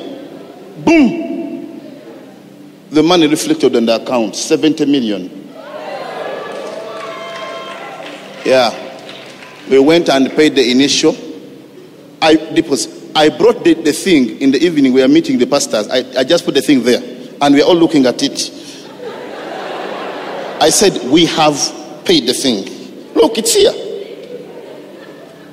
Boom! 0.85 1.81
The 2.91 3.03
money 3.03 3.27
reflected 3.27 3.75
on 3.75 3.87
the 3.87 3.97
account 4.03 4.37
70 4.37 4.87
million. 4.87 5.45
Yeah. 8.45 8.81
We 9.69 9.79
went 9.79 10.09
and 10.11 10.31
paid 10.33 10.55
the 10.55 10.71
initial. 10.71 11.17
I 12.21 12.37
deposit. 12.37 12.93
I 13.17 13.31
brought 13.31 13.65
the, 13.65 13.75
the 13.75 13.93
thing 13.93 14.41
in 14.41 14.51
the 14.51 14.59
evening. 14.63 14.93
We 14.93 15.03
are 15.03 15.09
meeting 15.09 15.39
the 15.39 15.47
pastors. 15.47 15.89
I, 15.89 16.05
I 16.19 16.25
just 16.25 16.45
put 16.45 16.55
the 16.55 16.63
thing 16.63 16.83
there. 16.83 17.03
And 17.41 17.55
we're 17.55 17.65
all 17.65 17.75
looking 17.75 18.07
at 18.07 18.23
it. 18.23 18.51
I 20.61 20.71
said, 20.71 21.11
We 21.11 21.27
have 21.27 22.05
paid 22.05 22.27
the 22.27 22.35
thing. 22.35 23.15
Look, 23.15 23.39
it's 23.39 23.55
here. 23.55 23.73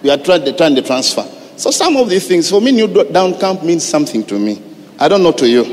We 0.03 0.09
are 0.09 0.17
trying 0.17 0.43
to 0.45 0.55
turn 0.55 0.75
the 0.75 0.81
transfer. 0.81 1.27
So 1.61 1.69
some 1.69 1.95
of 1.95 2.09
these 2.09 2.27
things, 2.27 2.49
for 2.49 2.59
me, 2.59 2.71
New 2.71 2.87
Dawn 2.87 3.39
Camp 3.39 3.61
means 3.61 3.85
something 3.85 4.23
to 4.23 4.39
me. 4.39 4.59
I 4.97 5.07
don't 5.07 5.21
know 5.21 5.31
to 5.33 5.47
you. 5.47 5.63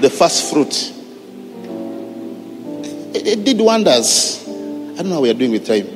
The 0.00 0.10
first 0.10 0.52
fruit. 0.52 0.92
It, 3.16 3.26
it 3.26 3.44
did 3.46 3.58
wonders. 3.58 4.46
I 4.46 4.96
don't 4.96 5.08
know 5.08 5.14
how 5.14 5.20
we 5.22 5.30
are 5.30 5.32
doing 5.32 5.52
with 5.52 5.66
time. 5.66 5.88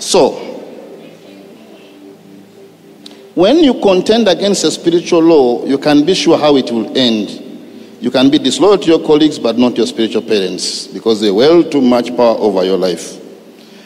So, 0.00 0.49
when 3.34 3.58
you 3.58 3.80
contend 3.80 4.28
against 4.28 4.64
a 4.64 4.70
spiritual 4.70 5.22
law, 5.22 5.64
you 5.64 5.78
can 5.78 6.04
be 6.04 6.14
sure 6.14 6.36
how 6.36 6.56
it 6.56 6.70
will 6.70 6.96
end. 6.96 7.28
You 8.00 8.10
can 8.10 8.30
be 8.30 8.38
disloyal 8.38 8.78
to 8.78 8.86
your 8.86 9.06
colleagues, 9.06 9.38
but 9.38 9.58
not 9.58 9.76
your 9.76 9.86
spiritual 9.86 10.22
parents, 10.22 10.86
because 10.86 11.20
they 11.20 11.30
wield 11.30 11.70
too 11.70 11.82
much 11.82 12.16
power 12.16 12.36
over 12.38 12.64
your 12.64 12.78
life. 12.78 13.18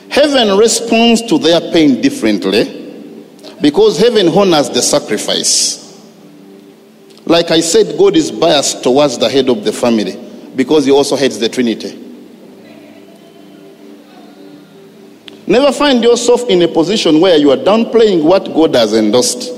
Heaven 0.08 0.56
responds 0.56 1.22
to 1.22 1.38
their 1.38 1.60
pain 1.72 2.00
differently, 2.00 2.82
because 3.60 3.98
heaven 3.98 4.28
honors 4.28 4.70
the 4.70 4.82
sacrifice. 4.82 5.82
Like 7.26 7.50
I 7.50 7.60
said, 7.60 7.98
God 7.98 8.16
is 8.16 8.30
biased 8.30 8.82
towards 8.82 9.18
the 9.18 9.28
head 9.28 9.48
of 9.48 9.64
the 9.64 9.72
family, 9.72 10.16
because 10.54 10.84
he 10.84 10.92
also 10.92 11.16
hates 11.16 11.38
the 11.38 11.48
Trinity. 11.48 12.03
Never 15.46 15.72
find 15.72 16.02
yourself 16.02 16.48
in 16.48 16.62
a 16.62 16.68
position 16.68 17.20
where 17.20 17.36
you 17.36 17.50
are 17.50 17.56
downplaying 17.56 18.22
what 18.22 18.46
God 18.46 18.74
has 18.74 18.94
endorsed. 18.94 19.52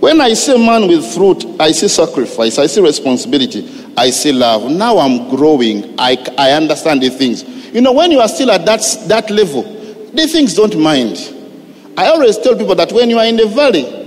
When 0.00 0.20
I 0.20 0.34
see 0.34 0.58
man 0.58 0.88
with 0.88 1.14
fruit, 1.14 1.46
I 1.60 1.70
see 1.70 1.88
sacrifice, 1.88 2.58
I 2.58 2.66
see 2.66 2.80
responsibility, 2.80 3.86
I 3.96 4.10
see 4.10 4.32
love. 4.32 4.70
Now 4.70 4.98
I'm 4.98 5.30
growing. 5.30 5.94
I, 5.98 6.16
I 6.36 6.52
understand 6.52 7.02
the 7.02 7.10
things. 7.10 7.42
You 7.72 7.80
know, 7.80 7.92
when 7.92 8.10
you 8.10 8.20
are 8.20 8.28
still 8.28 8.50
at 8.50 8.66
that, 8.66 8.82
that 9.06 9.30
level, 9.30 9.62
the 9.62 10.26
things 10.26 10.54
don't 10.54 10.78
mind. 10.78 11.16
I 11.96 12.08
always 12.08 12.36
tell 12.38 12.56
people 12.56 12.74
that 12.74 12.92
when 12.92 13.08
you 13.10 13.18
are 13.18 13.24
in 13.26 13.36
the 13.36 13.46
valley, 13.46 14.02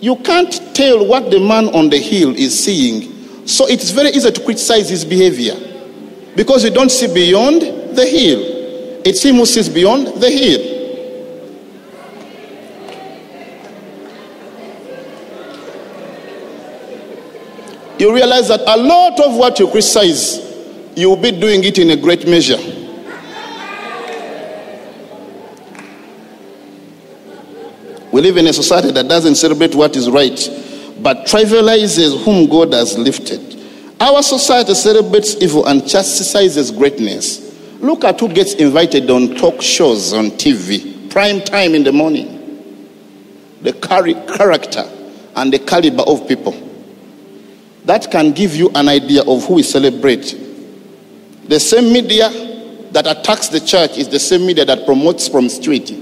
you 0.00 0.16
can't 0.16 0.52
tell 0.74 1.04
what 1.04 1.30
the 1.30 1.40
man 1.40 1.66
on 1.74 1.90
the 1.90 1.98
hill 1.98 2.34
is 2.34 2.64
seeing. 2.64 3.46
So 3.46 3.66
it's 3.66 3.90
very 3.90 4.10
easy 4.10 4.30
to 4.30 4.44
criticize 4.44 4.88
his 4.88 5.04
behavior 5.04 5.54
because 6.36 6.64
you 6.64 6.70
don't 6.70 6.90
see 6.90 7.12
beyond 7.12 7.62
the 7.96 8.06
hill. 8.06 8.53
It's 9.04 9.22
him 9.22 9.36
who 9.36 9.46
sees 9.46 9.68
beyond 9.68 10.06
the 10.20 10.30
hill. 10.30 10.74
You 17.98 18.14
realize 18.14 18.48
that 18.48 18.60
a 18.66 18.76
lot 18.76 19.20
of 19.20 19.36
what 19.36 19.58
you 19.58 19.70
criticize, 19.70 20.38
you 20.96 21.10
will 21.10 21.16
be 21.16 21.30
doing 21.30 21.62
it 21.64 21.78
in 21.78 21.90
a 21.90 21.96
great 21.96 22.26
measure. 22.26 22.58
We 28.10 28.20
live 28.20 28.36
in 28.36 28.46
a 28.46 28.52
society 28.52 28.90
that 28.92 29.08
doesn't 29.08 29.34
celebrate 29.34 29.74
what 29.74 29.96
is 29.96 30.08
right, 30.08 30.38
but 31.02 31.26
trivializes 31.26 32.24
whom 32.24 32.48
God 32.48 32.72
has 32.72 32.96
lifted. 32.96 33.40
Our 34.00 34.22
society 34.22 34.74
celebrates 34.74 35.36
evil 35.42 35.66
and 35.66 35.86
chastises 35.88 36.70
greatness. 36.70 37.43
Look 37.84 38.02
at 38.04 38.18
who 38.18 38.28
gets 38.32 38.54
invited 38.54 39.10
on 39.10 39.34
talk 39.36 39.60
shows 39.60 40.14
on 40.14 40.30
TV, 40.30 41.10
prime 41.10 41.42
time 41.42 41.74
in 41.74 41.84
the 41.84 41.92
morning. 41.92 42.40
The 43.60 43.74
character 43.74 44.88
and 45.36 45.52
the 45.52 45.58
caliber 45.58 46.02
of 46.04 46.26
people. 46.26 46.54
That 47.84 48.10
can 48.10 48.32
give 48.32 48.56
you 48.56 48.70
an 48.74 48.88
idea 48.88 49.20
of 49.24 49.44
who 49.44 49.56
we 49.56 49.62
celebrate. 49.62 50.34
The 51.46 51.60
same 51.60 51.92
media 51.92 52.30
that 52.92 53.06
attacks 53.06 53.48
the 53.48 53.60
church 53.60 53.98
is 53.98 54.08
the 54.08 54.18
same 54.18 54.46
media 54.46 54.64
that 54.64 54.86
promotes 54.86 55.28
promiscuity. 55.28 56.00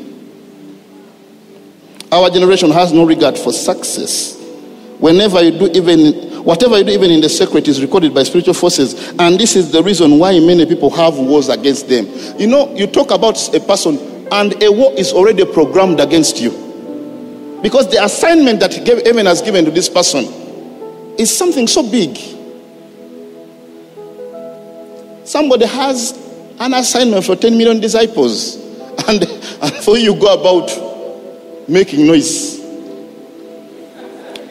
Our 2.13 2.31
generation 2.31 2.71
has 2.71 2.93
no 2.93 3.05
regard 3.05 3.37
for 3.37 3.53
success. 3.53 4.39
Whenever 5.01 5.43
you 5.43 5.51
do, 5.59 5.67
even 5.75 6.31
whatever 6.45 6.79
you 6.79 6.85
do, 6.85 6.93
even 6.93 7.11
in 7.11 7.21
the 7.21 7.29
secret, 7.29 7.69
is 7.69 7.81
recorded 7.81 8.15
by 8.15 8.23
spiritual 8.23 8.55
forces, 8.55 9.11
and 9.19 9.39
this 9.39 9.57
is 9.57 9.73
the 9.73 9.83
reason 9.83 10.19
why 10.19 10.39
many 10.41 10.67
people 10.67 10.91
have 10.91 11.17
wars 11.19 11.49
against 11.49 11.89
them. 11.89 12.07
You 12.39 12.47
know, 12.47 12.75
you 12.75 12.87
talk 12.87 13.11
about 13.11 13.55
a 13.55 13.61
person, 13.61 13.99
and 14.31 14.63
a 14.63 14.71
war 14.71 14.93
is 14.95 15.13
already 15.13 15.45
programmed 15.45 16.01
against 16.01 16.41
you, 16.41 16.51
because 17.63 17.91
the 17.91 18.03
assignment 18.03 18.61
that 18.61 18.75
heaven 18.75 19.27
has 19.27 19.43
given 19.43 19.65
to 19.65 19.71
this 19.71 19.89
person 19.89 20.25
is 21.19 21.37
something 21.37 21.67
so 21.67 21.89
big. 21.89 22.19
Somebody 25.25 25.67
has 25.67 26.19
an 26.59 26.75
assignment 26.75 27.25
for 27.25 27.37
10 27.37 27.57
million 27.57 27.81
disciples, 27.81 28.57
and, 29.09 29.23
and 29.23 29.73
for 29.85 29.97
you 29.97 30.15
go 30.15 30.35
about 30.35 30.71
making 31.69 32.07
noise. 32.07 32.61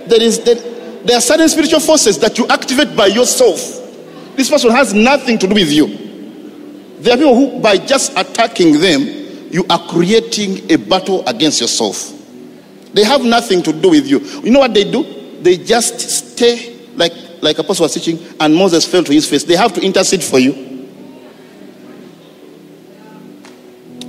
There, 0.07 0.21
is, 0.21 0.43
there, 0.43 0.55
there 1.05 1.17
are 1.17 1.21
certain 1.21 1.49
spiritual 1.49 1.79
forces 1.79 2.17
that 2.19 2.37
you 2.37 2.47
activate 2.47 2.95
by 2.95 3.07
yourself. 3.07 3.59
This 4.35 4.49
person 4.49 4.71
has 4.71 4.93
nothing 4.93 5.37
to 5.39 5.47
do 5.47 5.55
with 5.55 5.71
you. 5.71 5.87
There 6.99 7.13
are 7.13 7.17
people 7.17 7.35
who, 7.35 7.59
by 7.59 7.77
just 7.77 8.11
attacking 8.17 8.79
them, 8.79 9.01
you 9.51 9.65
are 9.69 9.79
creating 9.87 10.71
a 10.71 10.77
battle 10.77 11.27
against 11.27 11.59
yourself. 11.59 12.13
They 12.93 13.03
have 13.03 13.23
nothing 13.23 13.63
to 13.63 13.73
do 13.73 13.89
with 13.89 14.07
you. 14.07 14.19
You 14.19 14.51
know 14.51 14.59
what 14.59 14.73
they 14.73 14.89
do? 14.89 15.39
They 15.41 15.57
just 15.57 15.99
stay 15.99 16.77
like 16.95 17.13
like 17.41 17.57
Apostle 17.57 17.85
was 17.85 17.93
teaching, 17.93 18.19
and 18.39 18.55
Moses 18.55 18.85
fell 18.85 19.03
to 19.03 19.11
his 19.11 19.27
face. 19.27 19.43
They 19.43 19.55
have 19.55 19.73
to 19.73 19.81
intercede 19.81 20.23
for 20.23 20.39
you. 20.39 20.53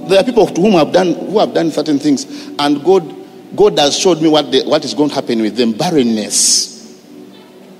There 0.09 0.21
are 0.21 0.25
people 0.25 0.47
to 0.47 0.61
whom 0.61 0.73
have 0.73 0.93
done 0.93 1.15
who 1.15 1.39
have 1.39 1.55
done 1.55 1.71
certain 1.71 1.99
things, 1.99 2.27
and 2.59 2.85
God 2.85 3.23
God 3.57 3.79
has 3.79 3.99
showed 3.99 4.21
me 4.21 4.29
what 4.29 4.51
they, 4.51 4.63
what 4.63 4.85
is 4.85 4.95
going 4.95 5.09
to 5.11 5.15
happen 5.15 5.41
with 5.41 5.57
them. 5.57 5.73
Barrenness. 5.73 6.72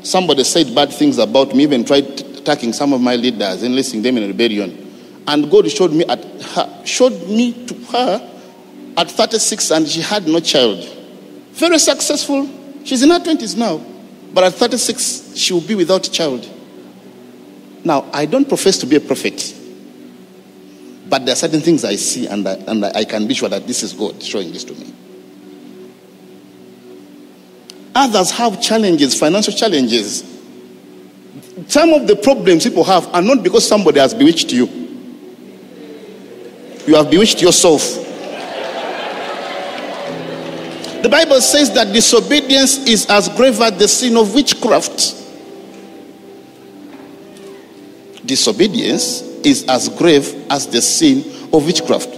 Somebody 0.03 0.45
said 0.45 0.75
bad 0.75 0.93
things 0.93 1.19
about 1.19 1.55
me, 1.55 1.63
even 1.65 1.85
tried 1.85 2.05
attacking 2.05 2.73
some 2.73 2.93
of 2.93 3.01
my 3.01 3.15
leaders, 3.17 3.63
enlisting 3.63 4.03
them 4.03 4.17
in 4.17 4.27
rebellion. 4.27 5.23
And 5.27 5.51
God 5.51 5.71
showed 5.71 5.93
me 5.93 6.05
at 6.07 6.25
her, 6.25 6.83
showed 6.85 7.29
me 7.29 7.67
to 7.67 7.75
her 7.93 8.31
at 8.97 9.11
36, 9.11 9.71
and 9.71 9.89
she 9.89 10.01
had 10.01 10.27
no 10.27 10.41
child. 10.41 10.85
Very 11.53 11.79
successful. 11.79 12.49
She's 12.85 13.03
in 13.03 13.11
her 13.11 13.21
20s 13.21 13.57
now. 13.57 13.81
But 14.35 14.45
at 14.45 14.55
36, 14.55 15.37
she 15.37 15.53
will 15.53 15.61
be 15.61 15.75
without 15.75 16.07
a 16.07 16.11
child. 16.11 16.49
Now, 17.85 18.09
I 18.13 18.27
don't 18.27 18.49
profess 18.49 18.79
to 18.79 18.87
be 18.87 18.97
a 18.97 19.01
prophet. 19.01 19.55
But 21.09 21.27
there 21.27 21.35
are 21.35 21.37
certain 21.37 21.61
things 21.61 21.85
I 21.85 21.97
see, 21.97 22.27
and 22.27 22.49
I, 22.49 22.55
and 22.55 22.85
I 22.85 23.05
can 23.05 23.27
be 23.27 23.35
sure 23.35 23.49
that 23.49 23.67
this 23.67 23.83
is 23.83 23.93
God 23.93 24.23
showing 24.23 24.53
this 24.53 24.65
to 24.65 24.73
me. 24.75 24.95
Others 27.95 28.31
have 28.33 28.61
challenges, 28.61 29.19
financial 29.19 29.53
challenges. 29.53 30.25
Some 31.69 31.93
of 31.93 32.07
the 32.07 32.17
problems 32.17 32.65
people 32.65 32.85
have 32.85 33.07
are 33.15 33.23
not 33.23 33.43
because 33.43 33.67
somebody 33.67 34.01
has 34.01 34.15
bewitched 34.15 34.53
you. 34.53 34.67
You 36.87 36.97
have 36.97 37.11
bewitched 37.11 37.43
yourself. 37.43 37.83
The 41.03 41.09
Bible 41.09 41.41
says 41.41 41.73
that 41.75 41.93
disobedience 41.93 42.79
is 42.87 43.07
as 43.07 43.29
grave 43.31 43.61
as 43.61 43.73
the 43.77 43.89
sin 43.89 44.17
of 44.17 44.35
witchcraft. 44.35 45.17
Disobedience 48.25 49.23
is 49.45 49.65
as 49.69 49.89
grave 49.89 50.47
as 50.49 50.67
the 50.69 50.81
sin 50.81 51.25
of 51.53 51.67
witchcraft. 51.67 52.09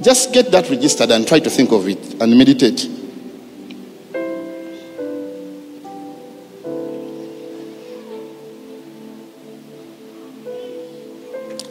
Just 0.00 0.32
get 0.32 0.50
that 0.52 0.70
registered 0.70 1.10
and 1.10 1.26
try 1.26 1.40
to 1.40 1.50
think 1.50 1.72
of 1.72 1.88
it 1.88 2.22
and 2.22 2.38
meditate. 2.38 2.88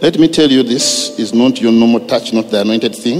Let 0.01 0.17
me 0.17 0.27
tell 0.27 0.49
you 0.49 0.63
this 0.63 1.19
is 1.19 1.31
not 1.31 1.61
your 1.61 1.71
normal 1.71 2.07
touch, 2.07 2.33
not 2.33 2.49
the 2.49 2.61
anointed 2.61 2.95
thing. 2.95 3.19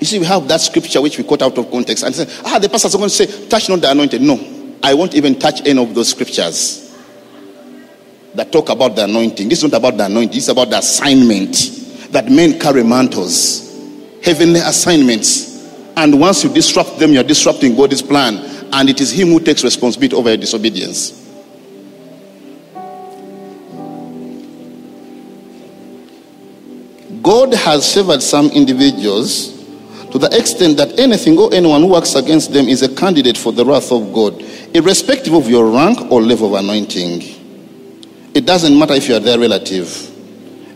You 0.00 0.06
see, 0.06 0.18
we 0.18 0.24
have 0.24 0.48
that 0.48 0.62
scripture 0.62 1.02
which 1.02 1.18
we 1.18 1.24
quote 1.24 1.42
out 1.42 1.58
of 1.58 1.70
context 1.70 2.04
and 2.04 2.14
say, 2.14 2.26
ah, 2.46 2.58
the 2.58 2.70
pastor's 2.70 2.94
going 2.94 3.10
to 3.10 3.14
say, 3.14 3.48
touch 3.48 3.68
not 3.68 3.82
the 3.82 3.90
anointed. 3.90 4.22
No, 4.22 4.40
I 4.82 4.94
won't 4.94 5.14
even 5.14 5.38
touch 5.38 5.66
any 5.66 5.82
of 5.82 5.94
those 5.94 6.08
scriptures 6.08 6.96
that 8.34 8.50
talk 8.50 8.70
about 8.70 8.96
the 8.96 9.04
anointing. 9.04 9.48
This 9.48 9.62
is 9.62 9.70
not 9.70 9.78
about 9.78 9.98
the 9.98 10.06
anointing, 10.06 10.38
is 10.38 10.48
about 10.48 10.70
the 10.70 10.78
assignment 10.78 11.54
that 12.10 12.30
men 12.30 12.58
carry 12.58 12.82
mantles, 12.82 13.70
heavenly 14.22 14.60
assignments. 14.60 15.68
And 15.96 16.18
once 16.18 16.44
you 16.44 16.52
disrupt 16.52 16.98
them, 16.98 17.12
you're 17.12 17.24
disrupting 17.24 17.76
God's 17.76 18.00
plan. 18.00 18.36
And 18.72 18.88
it 18.88 19.02
is 19.02 19.12
Him 19.12 19.28
who 19.28 19.40
takes 19.40 19.62
responsibility 19.62 20.16
over 20.16 20.30
your 20.30 20.38
disobedience. 20.38 21.23
God 27.24 27.54
has 27.54 27.94
favored 27.94 28.22
some 28.22 28.50
individuals 28.50 29.54
to 30.12 30.18
the 30.18 30.28
extent 30.38 30.76
that 30.76 30.98
anything 30.98 31.38
or 31.38 31.52
anyone 31.54 31.80
who 31.80 31.88
works 31.88 32.14
against 32.14 32.52
them 32.52 32.68
is 32.68 32.82
a 32.82 32.94
candidate 32.94 33.38
for 33.38 33.50
the 33.50 33.64
wrath 33.64 33.90
of 33.90 34.12
God, 34.12 34.40
irrespective 34.74 35.32
of 35.32 35.48
your 35.48 35.70
rank 35.70 36.12
or 36.12 36.20
level 36.20 36.54
of 36.54 36.62
anointing. 36.62 37.22
It 38.34 38.44
doesn't 38.44 38.78
matter 38.78 38.92
if 38.92 39.08
you 39.08 39.16
are 39.16 39.20
their 39.20 39.38
relative, 39.38 39.88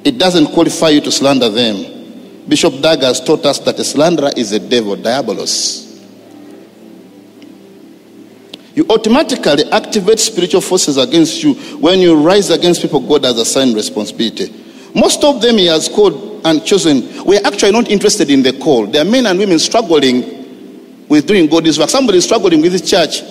it 0.04 0.16
doesn't 0.16 0.46
qualify 0.54 0.88
you 0.88 1.02
to 1.02 1.12
slander 1.12 1.50
them. 1.50 2.48
Bishop 2.48 2.80
Dag 2.80 3.02
has 3.02 3.20
taught 3.20 3.44
us 3.44 3.58
that 3.58 3.78
a 3.78 3.84
slanderer 3.84 4.30
is 4.34 4.52
a 4.52 4.58
devil, 4.58 4.96
diabolos. 4.96 5.84
You 8.74 8.86
automatically 8.88 9.70
activate 9.70 10.18
spiritual 10.18 10.62
forces 10.62 10.96
against 10.96 11.42
you 11.42 11.54
when 11.76 11.98
you 11.98 12.18
rise 12.18 12.48
against 12.48 12.80
people 12.80 13.00
God 13.00 13.24
has 13.24 13.36
assigned 13.36 13.74
responsibility. 13.74 14.64
Most 14.98 15.22
of 15.22 15.40
them 15.40 15.58
he 15.58 15.66
has 15.66 15.88
called 15.88 16.40
and 16.44 16.64
chosen 16.64 17.24
we're 17.24 17.40
actually 17.44 17.72
not 17.72 17.88
interested 17.88 18.30
in 18.30 18.42
the 18.42 18.52
call. 18.52 18.86
There 18.86 19.02
are 19.02 19.08
men 19.08 19.26
and 19.26 19.38
women 19.38 19.58
struggling 19.58 21.06
with 21.08 21.26
doing 21.26 21.46
God's 21.46 21.78
work. 21.78 21.88
Somebody 21.88 22.18
is 22.18 22.24
struggling 22.24 22.60
with 22.60 22.72
the 22.72 22.80
church. 22.80 23.22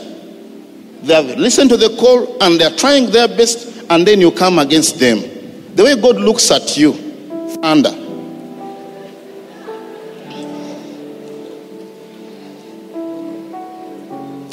They 1.04 1.14
have 1.14 1.38
listened 1.38 1.70
to 1.72 1.78
the 1.78 1.96
call 1.98 2.42
and 2.42 2.60
they're 2.60 2.76
trying 2.76 3.12
their 3.12 3.28
best, 3.28 3.86
and 3.90 4.06
then 4.08 4.20
you 4.20 4.32
come 4.32 4.60
against 4.60 5.00
them. 5.00 5.22
The 5.76 5.84
way 5.84 5.96
God 5.96 6.18
looks 6.18 6.50
at 6.52 6.78
you, 6.78 6.94
under. 7.62 7.92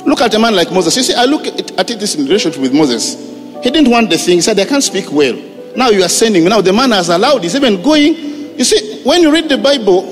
Look 0.06 0.20
at 0.20 0.34
a 0.34 0.38
man 0.38 0.54
like 0.54 0.70
Moses. 0.70 0.96
You 0.96 1.02
see, 1.02 1.14
I 1.14 1.24
look 1.24 1.46
at 1.46 1.90
it 1.90 1.98
this 1.98 2.14
in 2.14 2.24
relationship 2.24 2.60
with 2.60 2.74
Moses. 2.74 3.14
He 3.62 3.70
didn't 3.70 3.90
want 3.90 4.10
the 4.10 4.18
thing. 4.18 4.36
He 4.36 4.40
said, 4.42 4.58
I 4.58 4.66
can't 4.66 4.82
speak 4.82 5.10
well. 5.10 5.53
Now 5.76 5.90
you 5.90 6.02
are 6.02 6.08
sending. 6.08 6.44
Now 6.44 6.60
the 6.60 6.72
man 6.72 6.90
has 6.92 7.08
allowed. 7.08 7.42
He's 7.42 7.56
even 7.56 7.82
going 7.82 8.34
you 8.56 8.64
see, 8.64 9.02
when 9.02 9.20
you 9.22 9.32
read 9.32 9.48
the 9.48 9.58
Bible, 9.58 10.02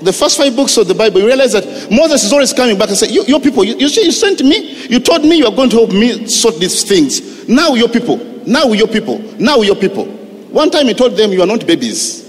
the 0.00 0.12
first 0.12 0.38
five 0.38 0.54
books 0.54 0.76
of 0.76 0.86
the 0.86 0.94
Bible, 0.94 1.20
you 1.20 1.26
realize 1.26 1.52
that 1.52 1.90
Moses 1.90 2.24
is 2.24 2.32
always 2.32 2.52
coming 2.52 2.78
back 2.78 2.88
and 2.88 2.96
say, 2.96 3.08
you, 3.08 3.24
Your 3.24 3.40
people, 3.40 3.64
you, 3.64 3.76
you 3.76 3.88
see, 3.88 4.04
you 4.04 4.12
sent 4.12 4.40
me, 4.42 4.86
you 4.86 5.00
told 5.00 5.22
me 5.22 5.36
you 5.36 5.46
are 5.46 5.54
going 5.54 5.70
to 5.70 5.76
help 5.76 5.90
me 5.90 6.26
sort 6.26 6.58
these 6.58 6.84
things. 6.84 7.48
Now, 7.48 7.74
your 7.74 7.88
people, 7.88 8.16
now, 8.46 8.66
your 8.72 8.86
people, 8.86 9.18
now, 9.38 9.56
your 9.56 9.74
people. 9.74 10.06
One 10.06 10.70
time 10.70 10.86
he 10.86 10.94
told 10.94 11.16
them, 11.16 11.32
You 11.32 11.42
are 11.42 11.46
not 11.46 11.66
babies. 11.66 12.26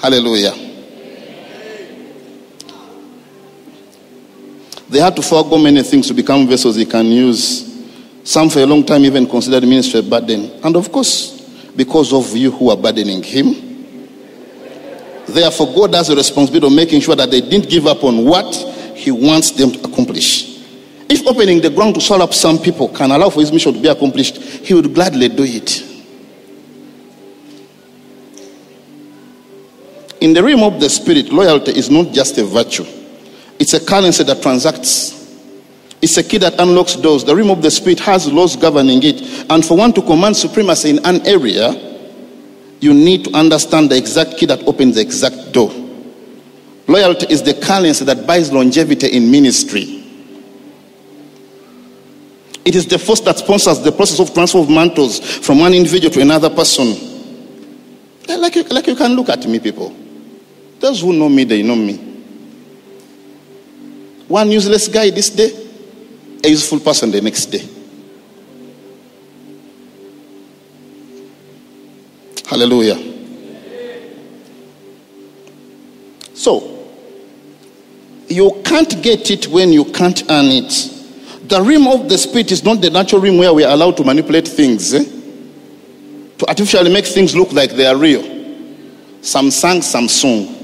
Hallelujah. 0.00 0.52
They 4.88 5.00
had 5.00 5.16
to 5.16 5.22
forego 5.22 5.58
many 5.58 5.82
things 5.82 6.06
to 6.08 6.14
become 6.14 6.46
vessels 6.46 6.76
he 6.76 6.86
can 6.86 7.06
use. 7.06 7.73
Some 8.24 8.48
for 8.48 8.60
a 8.60 8.66
long 8.66 8.84
time 8.84 9.04
even 9.04 9.28
considered 9.28 9.64
ministry 9.64 10.00
a 10.00 10.02
burden. 10.02 10.50
And 10.64 10.74
of 10.76 10.90
course, 10.90 11.42
because 11.76 12.12
of 12.12 12.34
you 12.34 12.50
who 12.50 12.70
are 12.70 12.76
burdening 12.76 13.22
him. 13.22 13.72
Therefore, 15.26 15.74
God 15.74 15.94
has 15.94 16.08
a 16.08 16.16
responsibility 16.16 16.66
of 16.66 16.72
making 16.72 17.00
sure 17.02 17.16
that 17.16 17.30
they 17.30 17.42
didn't 17.42 17.68
give 17.68 17.86
up 17.86 18.02
on 18.02 18.24
what 18.24 18.54
he 18.94 19.10
wants 19.10 19.50
them 19.50 19.72
to 19.72 19.80
accomplish. 19.80 20.54
If 21.08 21.26
opening 21.26 21.60
the 21.60 21.68
ground 21.70 21.96
to 21.96 22.00
swallow 22.00 22.24
up 22.24 22.32
some 22.32 22.58
people 22.58 22.88
can 22.88 23.10
allow 23.10 23.28
for 23.28 23.40
his 23.40 23.52
mission 23.52 23.74
to 23.74 23.80
be 23.80 23.88
accomplished, 23.88 24.38
he 24.38 24.72
would 24.72 24.94
gladly 24.94 25.28
do 25.28 25.44
it. 25.44 25.82
In 30.22 30.32
the 30.32 30.42
realm 30.42 30.62
of 30.62 30.80
the 30.80 30.88
spirit, 30.88 31.30
loyalty 31.30 31.72
is 31.72 31.90
not 31.90 32.14
just 32.14 32.38
a 32.38 32.44
virtue, 32.44 32.86
it's 33.58 33.74
a 33.74 33.84
currency 33.84 34.24
that 34.24 34.40
transacts 34.40 35.23
It's 36.04 36.18
a 36.18 36.22
key 36.22 36.36
that 36.36 36.60
unlocks 36.60 36.96
doors. 36.96 37.24
The 37.24 37.34
realm 37.34 37.48
of 37.48 37.62
the 37.62 37.70
spirit 37.70 37.98
has 38.00 38.30
laws 38.30 38.56
governing 38.56 39.02
it. 39.02 39.22
And 39.48 39.64
for 39.64 39.74
one 39.74 39.90
to 39.94 40.02
command 40.02 40.36
supremacy 40.36 40.90
in 40.90 40.98
an 41.06 41.26
area, 41.26 41.72
you 42.78 42.92
need 42.92 43.24
to 43.24 43.30
understand 43.34 43.90
the 43.90 43.96
exact 43.96 44.36
key 44.36 44.44
that 44.44 44.62
opens 44.68 44.96
the 44.96 45.00
exact 45.00 45.52
door. 45.52 45.70
Loyalty 46.86 47.32
is 47.32 47.42
the 47.42 47.54
currency 47.54 48.04
that 48.04 48.26
buys 48.26 48.52
longevity 48.52 49.16
in 49.16 49.30
ministry. 49.30 50.04
It 52.66 52.74
is 52.74 52.86
the 52.86 52.98
force 52.98 53.20
that 53.20 53.38
sponsors 53.38 53.80
the 53.80 53.90
process 53.90 54.20
of 54.20 54.34
transfer 54.34 54.58
of 54.58 54.68
mantles 54.68 55.20
from 55.38 55.60
one 55.60 55.72
individual 55.72 56.12
to 56.12 56.20
another 56.20 56.50
person. 56.50 56.88
Like 58.28 58.56
you, 58.56 58.64
like 58.64 58.86
you 58.88 58.94
can 58.94 59.14
look 59.14 59.30
at 59.30 59.46
me, 59.46 59.58
people. 59.58 59.96
Those 60.80 61.00
who 61.00 61.14
know 61.14 61.30
me, 61.30 61.44
they 61.44 61.62
know 61.62 61.76
me. 61.76 61.96
One 64.28 64.50
useless 64.50 64.86
guy 64.86 65.08
this 65.08 65.30
day, 65.30 65.63
a 66.44 66.48
useful 66.48 66.78
person 66.78 67.10
the 67.10 67.20
next 67.20 67.46
day. 67.46 67.66
Hallelujah. 72.46 73.12
So, 76.34 76.86
you 78.28 78.60
can't 78.64 79.02
get 79.02 79.30
it 79.30 79.48
when 79.48 79.72
you 79.72 79.86
can't 79.86 80.22
earn 80.30 80.46
it. 80.46 80.90
The 81.48 81.62
realm 81.62 81.88
of 81.88 82.08
the 82.08 82.18
spirit 82.18 82.52
is 82.52 82.62
not 82.64 82.80
the 82.80 82.90
natural 82.90 83.22
realm 83.22 83.38
where 83.38 83.52
we 83.52 83.64
are 83.64 83.72
allowed 83.72 83.96
to 83.98 84.04
manipulate 84.04 84.46
things, 84.46 84.92
eh? 84.92 85.04
to 86.38 86.46
artificially 86.48 86.92
make 86.92 87.06
things 87.06 87.34
look 87.34 87.52
like 87.52 87.70
they 87.72 87.86
are 87.86 87.96
real. 87.96 88.22
Samsung, 89.20 89.80
Samsung. 89.80 90.60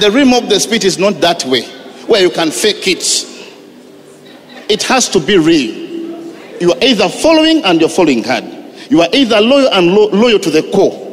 The 0.00 0.10
realm 0.10 0.32
of 0.34 0.48
the 0.48 0.58
spirit 0.58 0.84
is 0.84 0.98
not 0.98 1.20
that 1.20 1.44
way, 1.44 1.62
where 2.06 2.22
you 2.22 2.30
can 2.30 2.50
fake 2.50 2.86
it. 2.88 3.37
It 4.68 4.82
has 4.84 5.08
to 5.10 5.20
be 5.20 5.38
real. 5.38 5.88
You 6.60 6.72
are 6.72 6.78
either 6.82 7.08
following 7.08 7.64
and 7.64 7.80
you're 7.80 7.88
following 7.88 8.24
hard. 8.24 8.44
You 8.90 9.02
are 9.02 9.08
either 9.12 9.40
loyal 9.40 9.68
and 9.72 9.94
lo- 9.94 10.08
loyal 10.08 10.38
to 10.38 10.50
the 10.50 10.62
core. 10.72 11.06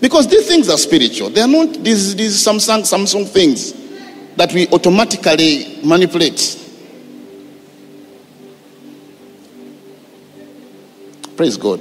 Because 0.00 0.28
these 0.28 0.46
things 0.46 0.68
are 0.68 0.78
spiritual. 0.78 1.30
They 1.30 1.40
are 1.40 1.48
not 1.48 1.72
these, 1.82 2.14
these 2.14 2.34
Samsung, 2.36 2.80
Samsung 2.80 3.28
things 3.28 3.72
that 4.36 4.52
we 4.52 4.68
automatically 4.68 5.80
manipulate. 5.84 6.60
Praise 11.36 11.56
God. 11.56 11.80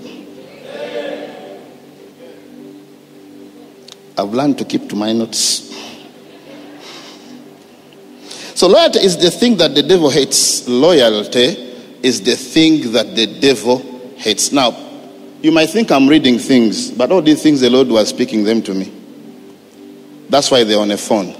I've 4.17 4.33
learned 4.33 4.57
to 4.59 4.65
keep 4.65 4.89
to 4.89 4.95
my 4.95 5.11
notes. 5.11 5.72
So, 8.63 8.69
loyalty 8.69 8.99
is 8.99 9.17
the 9.17 9.29
thing 9.29 9.57
that 9.57 9.75
the 9.75 9.83
devil 9.83 10.09
hates. 10.09 10.65
Loyalty 10.69 11.47
is 12.01 12.21
the 12.21 12.37
thing 12.37 12.93
that 12.93 13.13
the 13.13 13.27
devil 13.41 13.79
hates. 14.15 14.53
Now, 14.53 14.71
you 15.41 15.51
might 15.51 15.65
think 15.65 15.91
I'm 15.91 16.07
reading 16.07 16.39
things, 16.39 16.89
but 16.89 17.11
all 17.11 17.21
these 17.21 17.43
things 17.43 17.59
the 17.59 17.69
Lord 17.69 17.89
was 17.89 18.07
speaking 18.07 18.45
them 18.45 18.61
to 18.61 18.73
me. 18.73 18.89
That's 20.29 20.49
why 20.49 20.63
they're 20.63 20.79
on 20.79 20.91
a 20.91 20.97
phone. 20.97 21.35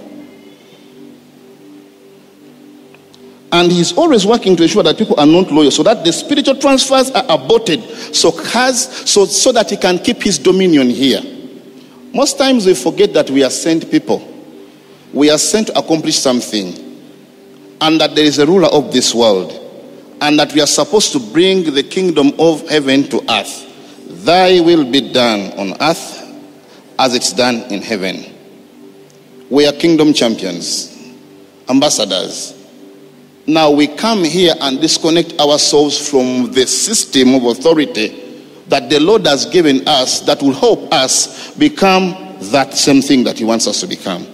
And 3.54 3.72
he's 3.72 3.98
always 3.98 4.26
working 4.26 4.58
to 4.58 4.64
ensure 4.64 4.84
that 4.84 4.98
people 4.98 5.18
are 5.18 5.26
not 5.26 5.50
loyal 5.50 5.72
so 5.72 5.84
that 5.84 6.04
the 6.04 6.12
spiritual 6.12 6.58
transfers 6.58 7.10
are 7.12 7.24
aborted 7.30 7.84
so, 8.14 8.32
has, 8.32 9.10
so, 9.10 9.24
so 9.24 9.54
that 9.54 9.70
he 9.70 9.78
can 9.78 9.98
keep 9.98 10.22
his 10.22 10.38
dominion 10.38 10.90
here. 10.90 11.22
Most 12.14 12.38
times 12.38 12.66
we 12.66 12.74
forget 12.74 13.14
that 13.14 13.30
we 13.30 13.46
are 13.46 13.50
sent 13.50 13.90
people. 13.90 14.30
We 15.14 15.30
are 15.30 15.38
sent 15.38 15.68
to 15.68 15.80
accomplish 15.80 16.18
something. 16.18 16.84
And 17.84 18.02
that 18.02 18.16
there 18.16 18.26
is 18.26 18.40
a 18.40 18.48
ruler 18.48 18.70
of 18.70 18.92
this 18.92 19.14
world. 19.14 19.52
And 20.22 20.40
that 20.40 20.54
we 20.54 20.62
are 20.62 20.68
supposed 20.68 21.12
to 21.12 21.20
bring 21.20 21.72
the 21.74 21.84
kingdom 21.84 22.32
of 22.40 22.68
heaven 22.68 23.04
to 23.10 23.22
earth. 23.30 23.70
Thy 24.26 24.60
will 24.60 24.90
be 24.90 25.12
done 25.14 25.52
on 25.60 25.74
earth 25.82 26.22
as 26.98 27.14
it's 27.14 27.34
done 27.34 27.58
in 27.72 27.82
heaven. 27.82 28.34
We 29.50 29.68
are 29.68 29.74
kingdom 29.74 30.14
champions, 30.14 30.98
ambassadors 31.70 32.64
now 33.46 33.72
we 33.72 33.88
come 33.88 34.24
here 34.24 34.54
and 34.62 34.80
disconnect 34.80 35.38
ourselves 35.40 36.10
from 36.10 36.52
the 36.54 36.66
system 36.66 37.36
of 37.36 37.44
authority 37.44 38.20
that 38.68 38.90
the 38.90 39.00
Lord 39.02 39.28
has 39.28 39.46
given 39.46 39.86
us 39.88 40.22
that 40.22 40.42
will 40.42 40.54
help 40.54 40.94
us 40.94 41.54
become 41.56 42.38
that 42.52 42.74
same 42.74 43.02
thing 43.02 43.26
that 43.26 43.38
He 43.38 43.44
wants 43.44 43.68
us 43.68 43.82
to 43.82 43.88
become. 43.88 44.26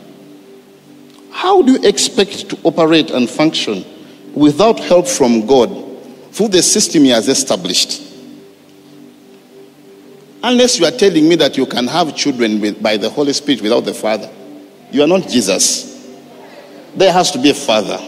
How 1.40 1.62
do 1.62 1.72
you 1.72 1.88
expect 1.88 2.50
to 2.50 2.60
operate 2.66 3.12
and 3.12 3.30
function 3.30 3.86
without 4.34 4.78
help 4.78 5.08
from 5.08 5.48
God 5.48 5.70
through 6.34 6.50
the 6.50 6.62
system 6.62 7.06
He 7.06 7.12
has 7.12 7.30
established? 7.30 8.02
Unless 10.44 10.80
you 10.80 10.86
are 10.86 10.92
telling 10.92 11.30
me 11.30 11.38
that 11.38 11.56
you 11.56 11.66
can 11.66 11.88
have 11.88 12.14
children 12.14 12.60
with, 12.60 12.84
by 12.84 12.98
the 12.98 13.10
Holy 13.10 13.32
Spirit 13.32 13.62
without 13.62 13.86
the 13.86 13.94
Father, 13.94 14.30
you 14.92 15.02
are 15.02 15.08
not 15.08 15.30
Jesus. 15.30 16.14
There 16.94 17.14
has 17.14 17.32
to 17.32 17.42
be 17.42 17.52
a 17.52 17.54
Father. 17.54 18.00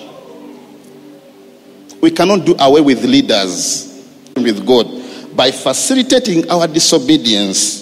We 2.01 2.11
cannot 2.11 2.45
do 2.45 2.53
away 2.59 2.81
with 2.81 3.05
leaders 3.05 4.05
with 4.35 4.67
God 4.67 4.87
by 5.37 5.51
facilitating 5.51 6.51
our 6.51 6.67
disobedience 6.67 7.80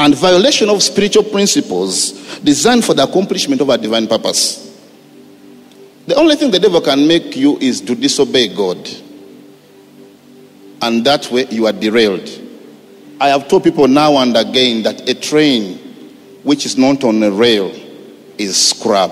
and 0.00 0.14
violation 0.14 0.70
of 0.70 0.82
spiritual 0.82 1.24
principles 1.24 2.12
designed 2.40 2.82
for 2.82 2.94
the 2.94 3.02
accomplishment 3.02 3.60
of 3.60 3.68
our 3.68 3.76
divine 3.76 4.06
purpose. 4.06 4.66
The 6.06 6.14
only 6.14 6.36
thing 6.36 6.50
the 6.50 6.58
devil 6.58 6.80
can 6.80 7.06
make 7.06 7.36
you 7.36 7.58
is 7.58 7.82
to 7.82 7.94
disobey 7.94 8.48
God. 8.48 8.88
And 10.80 11.04
that 11.04 11.30
way 11.30 11.46
you 11.50 11.66
are 11.66 11.72
derailed. 11.72 12.28
I 13.20 13.28
have 13.28 13.46
told 13.48 13.62
people 13.62 13.86
now 13.88 14.16
and 14.16 14.34
again 14.34 14.82
that 14.84 15.06
a 15.06 15.14
train 15.14 15.76
which 16.44 16.64
is 16.64 16.78
not 16.78 17.04
on 17.04 17.22
a 17.22 17.30
rail 17.30 17.70
is 18.38 18.56
scrap. 18.56 19.10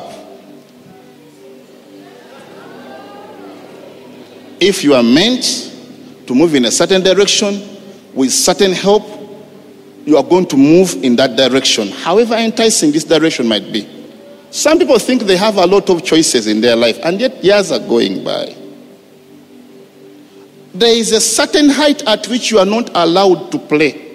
If 4.59 4.82
you 4.82 4.95
are 4.95 5.03
meant 5.03 5.45
to 6.26 6.34
move 6.34 6.55
in 6.55 6.64
a 6.64 6.70
certain 6.70 7.03
direction 7.03 7.78
with 8.14 8.32
certain 8.32 8.72
help, 8.72 9.18
you 10.09 10.17
are 10.17 10.23
going 10.25 10.47
to 10.47 10.57
move 10.57 11.05
in 11.05 11.17
that 11.17 11.37
direction, 11.37 11.89
however 11.89 12.35
enticing 12.35 12.91
this 12.91 13.05
direction 13.05 13.47
might 13.47 13.71
be. 13.71 13.87
Some 14.51 14.79
people 14.79 14.99
think 14.99 15.25
they 15.25 15.37
have 15.37 15.59
a 15.59 15.67
lot 15.67 15.91
of 15.91 16.03
choices 16.03 16.47
in 16.47 16.63
their 16.63 16.77
life, 16.77 16.99
and 17.05 17.21
yet 17.21 17.45
years 17.45 17.71
are 17.71 17.79
going 17.79 18.25
by. 18.25 18.57
There 20.73 20.97
is 20.97 21.13
a 21.13 21.21
certain 21.21 21.69
height 21.69 22.03
at 22.09 22.27
which 22.29 22.51
you 22.51 22.59
are 22.59 22.65
not 22.65 22.91
allowed 22.95 23.53
to 23.53 23.59
play. 23.59 24.07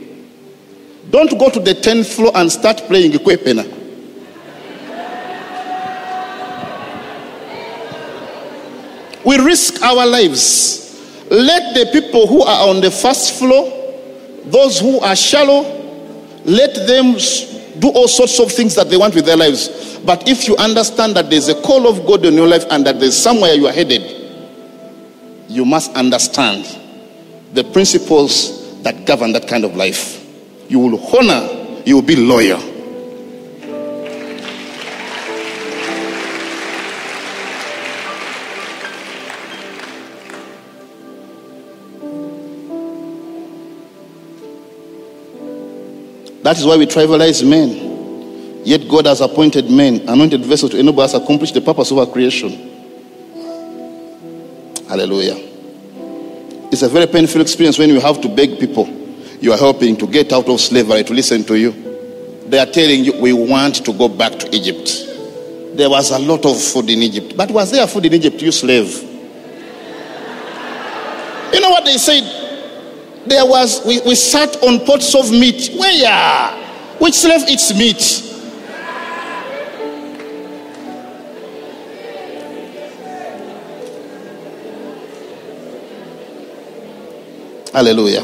Don't 1.12 1.38
go 1.38 1.52
to 1.52 1.60
the 1.60 1.76
10th 1.76 2.16
floor 2.16 2.32
and 2.34 2.52
start 2.52 2.78
playing 2.88 3.12
Kwepena. 3.12 3.82
We 9.24 9.38
risk 9.38 9.80
our 9.84 10.08
lives. 10.08 10.80
Let 11.30 11.76
the 11.76 11.91
people 11.91 12.26
who 12.26 12.41
are 12.41 12.68
on 12.68 12.82
the 12.82 12.89
first 12.89 13.38
floor, 13.38 13.66
those 14.46 14.80
who 14.80 15.00
are 15.00 15.16
shallow, 15.16 15.82
let 16.46 16.76
them 16.88 17.14
do 17.80 17.89
all 17.89 18.08
sorts 18.08 18.39
of 18.39 18.52
things 18.52 18.76
that 18.76 18.89
they 18.89 18.98
want 18.98 19.16
with 19.16 19.26
their 19.26 19.38
lives. 19.38 19.98
But 20.06 20.28
if 20.28 20.48
you 20.48 20.56
understand 20.58 21.16
that 21.16 21.30
there's 21.30 21.48
a 21.48 21.62
call 21.62 21.88
of 21.88 22.06
God 22.06 22.26
in 22.26 22.34
your 22.34 22.48
life 22.48 22.66
and 22.70 22.86
that 22.86 23.00
there's 23.00 23.18
somewhere 23.18 23.54
you 23.54 23.68
are 23.68 23.74
headed, 23.74 24.02
you 25.48 25.66
must 25.66 25.91
understand 25.96 26.66
the 27.54 27.64
principles 27.64 28.82
that 28.84 29.06
govern 29.06 29.32
that 29.34 29.48
kind 29.48 29.64
of 29.64 29.76
life. 29.76 30.20
You 30.70 30.80
will 30.80 31.16
honor, 31.16 31.82
you 31.86 31.96
will 31.96 32.02
be 32.02 32.16
loyal. 32.16 32.72
That 46.44 46.58
is 46.58 46.66
why 46.66 46.78
we 46.78 46.86
trivialize 46.86 47.48
men. 47.48 48.64
Yet 48.66 48.88
God 48.88 49.08
has 49.08 49.22
appointed 49.22 49.70
men, 49.70 50.08
anointed 50.08 50.46
vessels 50.46 50.72
to 50.72 50.80
enable 50.80 51.02
us 51.02 51.14
accomplish 51.14 51.52
the 51.52 51.62
purpose 51.62 51.91
of 51.91 51.98
our 51.98 52.06
creation. 52.06 52.52
Hallelujah. 54.88 55.36
It's 56.72 56.82
a 56.82 56.89
very 56.89 57.08
painful 57.08 57.41
experience 57.41 57.78
when 57.78 57.89
you 57.89 58.00
have 58.00 58.22
to 58.22 58.30
beg 58.30 58.60
people 58.60 58.86
you 59.44 59.52
are 59.52 59.58
helping 59.58 59.98
to 59.98 60.08
get 60.08 60.32
out 60.32 60.48
of 60.48 60.62
slavery 60.62 61.04
to 61.04 61.14
listen 61.14 61.44
to 61.44 61.60
you. 61.60 61.74
They 62.48 62.60
are 62.60 62.66
telling 62.66 63.04
you, 63.04 63.20
we 63.20 63.34
want 63.34 63.84
to 63.84 63.91
go 63.91 64.08
back 64.08 64.39
to 64.39 64.56
Egypt. 64.56 64.89
There 65.76 65.89
was 65.89 66.12
a 66.12 66.20
lot 66.20 66.46
of 66.46 66.58
food 66.62 66.89
in 66.89 67.02
Egypt. 67.02 67.36
But 67.36 67.52
was 67.52 67.72
there 67.72 67.86
food 67.86 68.06
in 68.06 68.14
Egypt, 68.14 68.41
you 68.41 68.54
slave? 68.54 68.88
You 71.54 71.60
know 71.60 71.72
what 71.72 71.84
they 71.84 71.98
said? 71.98 72.43
there 73.26 73.45
was 73.45 73.86
we, 73.86 74.01
we 74.01 74.15
sat 74.15 74.61
on 74.63 74.86
pots 74.86 75.15
of 75.15 75.32
meat. 75.32 75.71
Where 75.78 76.51
which 76.99 77.15
slave 77.15 77.47
eats 77.49 77.74
meat? 77.78 78.30
Hallelujah. 87.74 88.24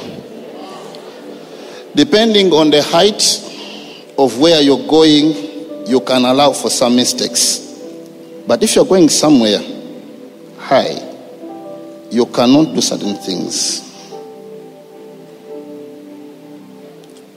Depending 1.96 2.54
on 2.54 2.70
the 2.70 2.84
height 2.84 3.24
of 4.18 4.38
where 4.40 4.62
you're 4.62 4.88
going 4.88 5.88
you 5.88 6.00
can 6.02 6.24
allow 6.24 6.52
for 6.52 6.70
some 6.70 6.96
mistakes. 6.96 7.58
But 8.46 8.62
if 8.62 8.76
you're 8.76 8.86
going 8.86 9.10
somewhere 9.10 9.60
high 10.60 11.10
you 12.12 12.26
cannot 12.28 12.76
do 12.76 12.82
certain 12.82 13.16
things. 13.16 13.89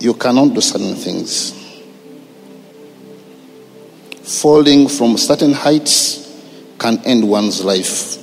You 0.03 0.14
cannot 0.14 0.53
do 0.53 0.61
certain 0.61 0.96
things. 0.96 1.53
Falling 4.24 4.88
from 4.88 5.16
certain 5.16 5.53
heights 5.53 6.28
can 6.76 6.98
end 7.05 7.28
one's 7.28 7.64
life. 7.64 8.18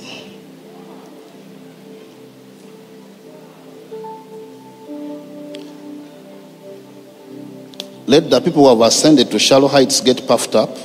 Let 8.06 8.28
the 8.28 8.42
people 8.42 8.64
who 8.64 8.68
have 8.68 8.86
ascended 8.86 9.30
to 9.30 9.38
shallow 9.38 9.68
heights 9.68 10.02
get 10.02 10.28
puffed 10.28 10.54
up. 10.54 10.76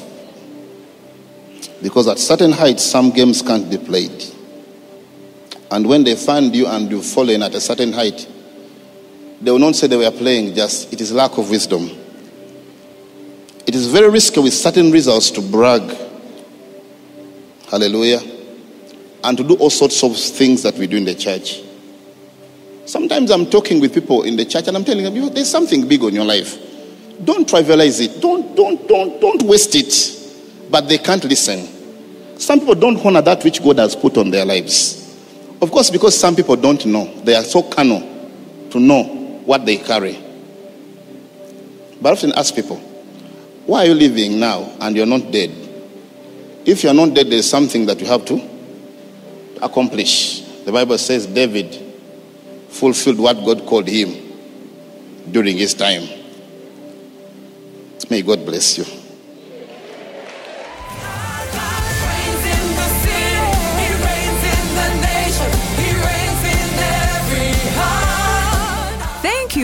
Because 1.82 2.08
at 2.08 2.20
certain 2.20 2.54
heights, 2.54 2.84
some 2.86 3.10
games 3.10 3.42
can't 3.42 3.70
be 3.70 3.78
played. 3.78 4.24
And 5.72 5.90
when 5.90 6.06
they 6.06 6.16
find 6.16 6.56
you 6.56 6.68
and 6.68 6.90
you've 6.90 7.06
fallen 7.06 7.44
at 7.44 7.54
a 7.54 7.60
certain 7.60 7.92
height, 7.92 8.30
they 9.42 9.52
will 9.52 9.60
not 9.60 9.76
say 9.76 9.88
they 9.88 9.98
were 9.98 10.12
playing, 10.12 10.56
just 10.56 10.92
it 10.94 11.02
is 11.02 11.12
lack 11.12 11.38
of 11.38 11.50
wisdom. 11.50 11.90
It 13.68 13.76
is 13.76 13.88
very 13.88 14.10
risky 14.10 14.40
with 14.40 14.54
certain 14.54 14.92
results 14.92 15.32
to 15.32 15.42
brag. 15.42 15.82
Hallelujah. 17.70 18.22
And 19.24 19.38
to 19.38 19.44
do 19.44 19.56
all 19.56 19.72
sorts 19.72 20.04
of 20.04 20.16
things 20.16 20.62
that 20.64 20.76
we 20.76 20.88
do 20.88 20.98
in 20.98 21.06
the 21.06 21.16
church. 21.16 21.62
Sometimes 22.86 23.32
I'm 23.32 23.48
talking 23.48 23.82
with 23.82 23.94
people 23.94 24.24
in 24.24 24.36
the 24.36 24.46
church 24.46 24.68
and 24.68 24.78
I'm 24.78 24.86
telling 24.86 25.04
them, 25.04 25.16
you 25.16 25.24
know, 25.24 25.30
there's 25.30 25.50
something 25.50 25.88
big 25.88 26.04
on 26.04 26.14
your 26.14 26.26
life. 26.26 26.60
Don't 27.24 27.48
trivialize 27.48 28.00
it. 28.02 28.22
Don't, 28.22 28.56
don't, 28.56 28.88
don't, 28.88 29.20
don't 29.20 29.42
waste 29.44 29.74
it. 29.76 30.70
But 30.70 30.88
they 30.88 31.00
can't 31.00 31.24
listen. 31.24 31.68
Some 32.40 32.60
people 32.60 32.76
don't 32.76 33.04
honor 33.04 33.22
that 33.24 33.44
which 33.44 33.64
God 33.64 33.80
has 33.80 33.96
put 33.96 34.18
on 34.18 34.30
their 34.30 34.46
lives. 34.46 35.02
Of 35.60 35.72
course, 35.72 35.90
because 35.90 36.16
some 36.20 36.36
people 36.36 36.56
don't 36.56 36.86
know. 36.86 37.12
They 37.24 37.34
are 37.34 37.44
so 37.44 37.64
carnal 37.64 38.02
to 38.70 38.80
know 38.80 39.25
what 39.46 39.66
they 39.66 39.78
carry. 39.78 40.20
But 42.02 42.10
I 42.10 42.12
often 42.12 42.34
ask 42.34 42.54
people, 42.54 42.78
why 43.66 43.84
are 43.84 43.86
you 43.88 43.94
living 43.94 44.40
now 44.40 44.76
and 44.80 44.96
you're 44.96 45.06
not 45.06 45.32
dead? 45.32 45.52
If 46.66 46.84
you're 46.84 46.94
not 46.94 47.14
dead, 47.14 47.30
there's 47.30 47.50
something 47.50 47.86
that 47.86 48.00
you 48.00 48.08
have 48.08 48.26
to 48.26 48.42
accomplish. 49.62 50.42
The 50.66 50.72
Bible 50.72 50.98
says 50.98 51.28
David 51.28 51.82
fulfilled 52.70 53.20
what 53.20 53.38
God 53.46 53.66
called 53.66 53.88
him 53.88 54.14
during 55.32 55.58
his 55.58 55.74
time. 55.74 56.08
May 58.10 58.22
God 58.22 58.46
bless 58.46 58.78
you. 58.78 59.05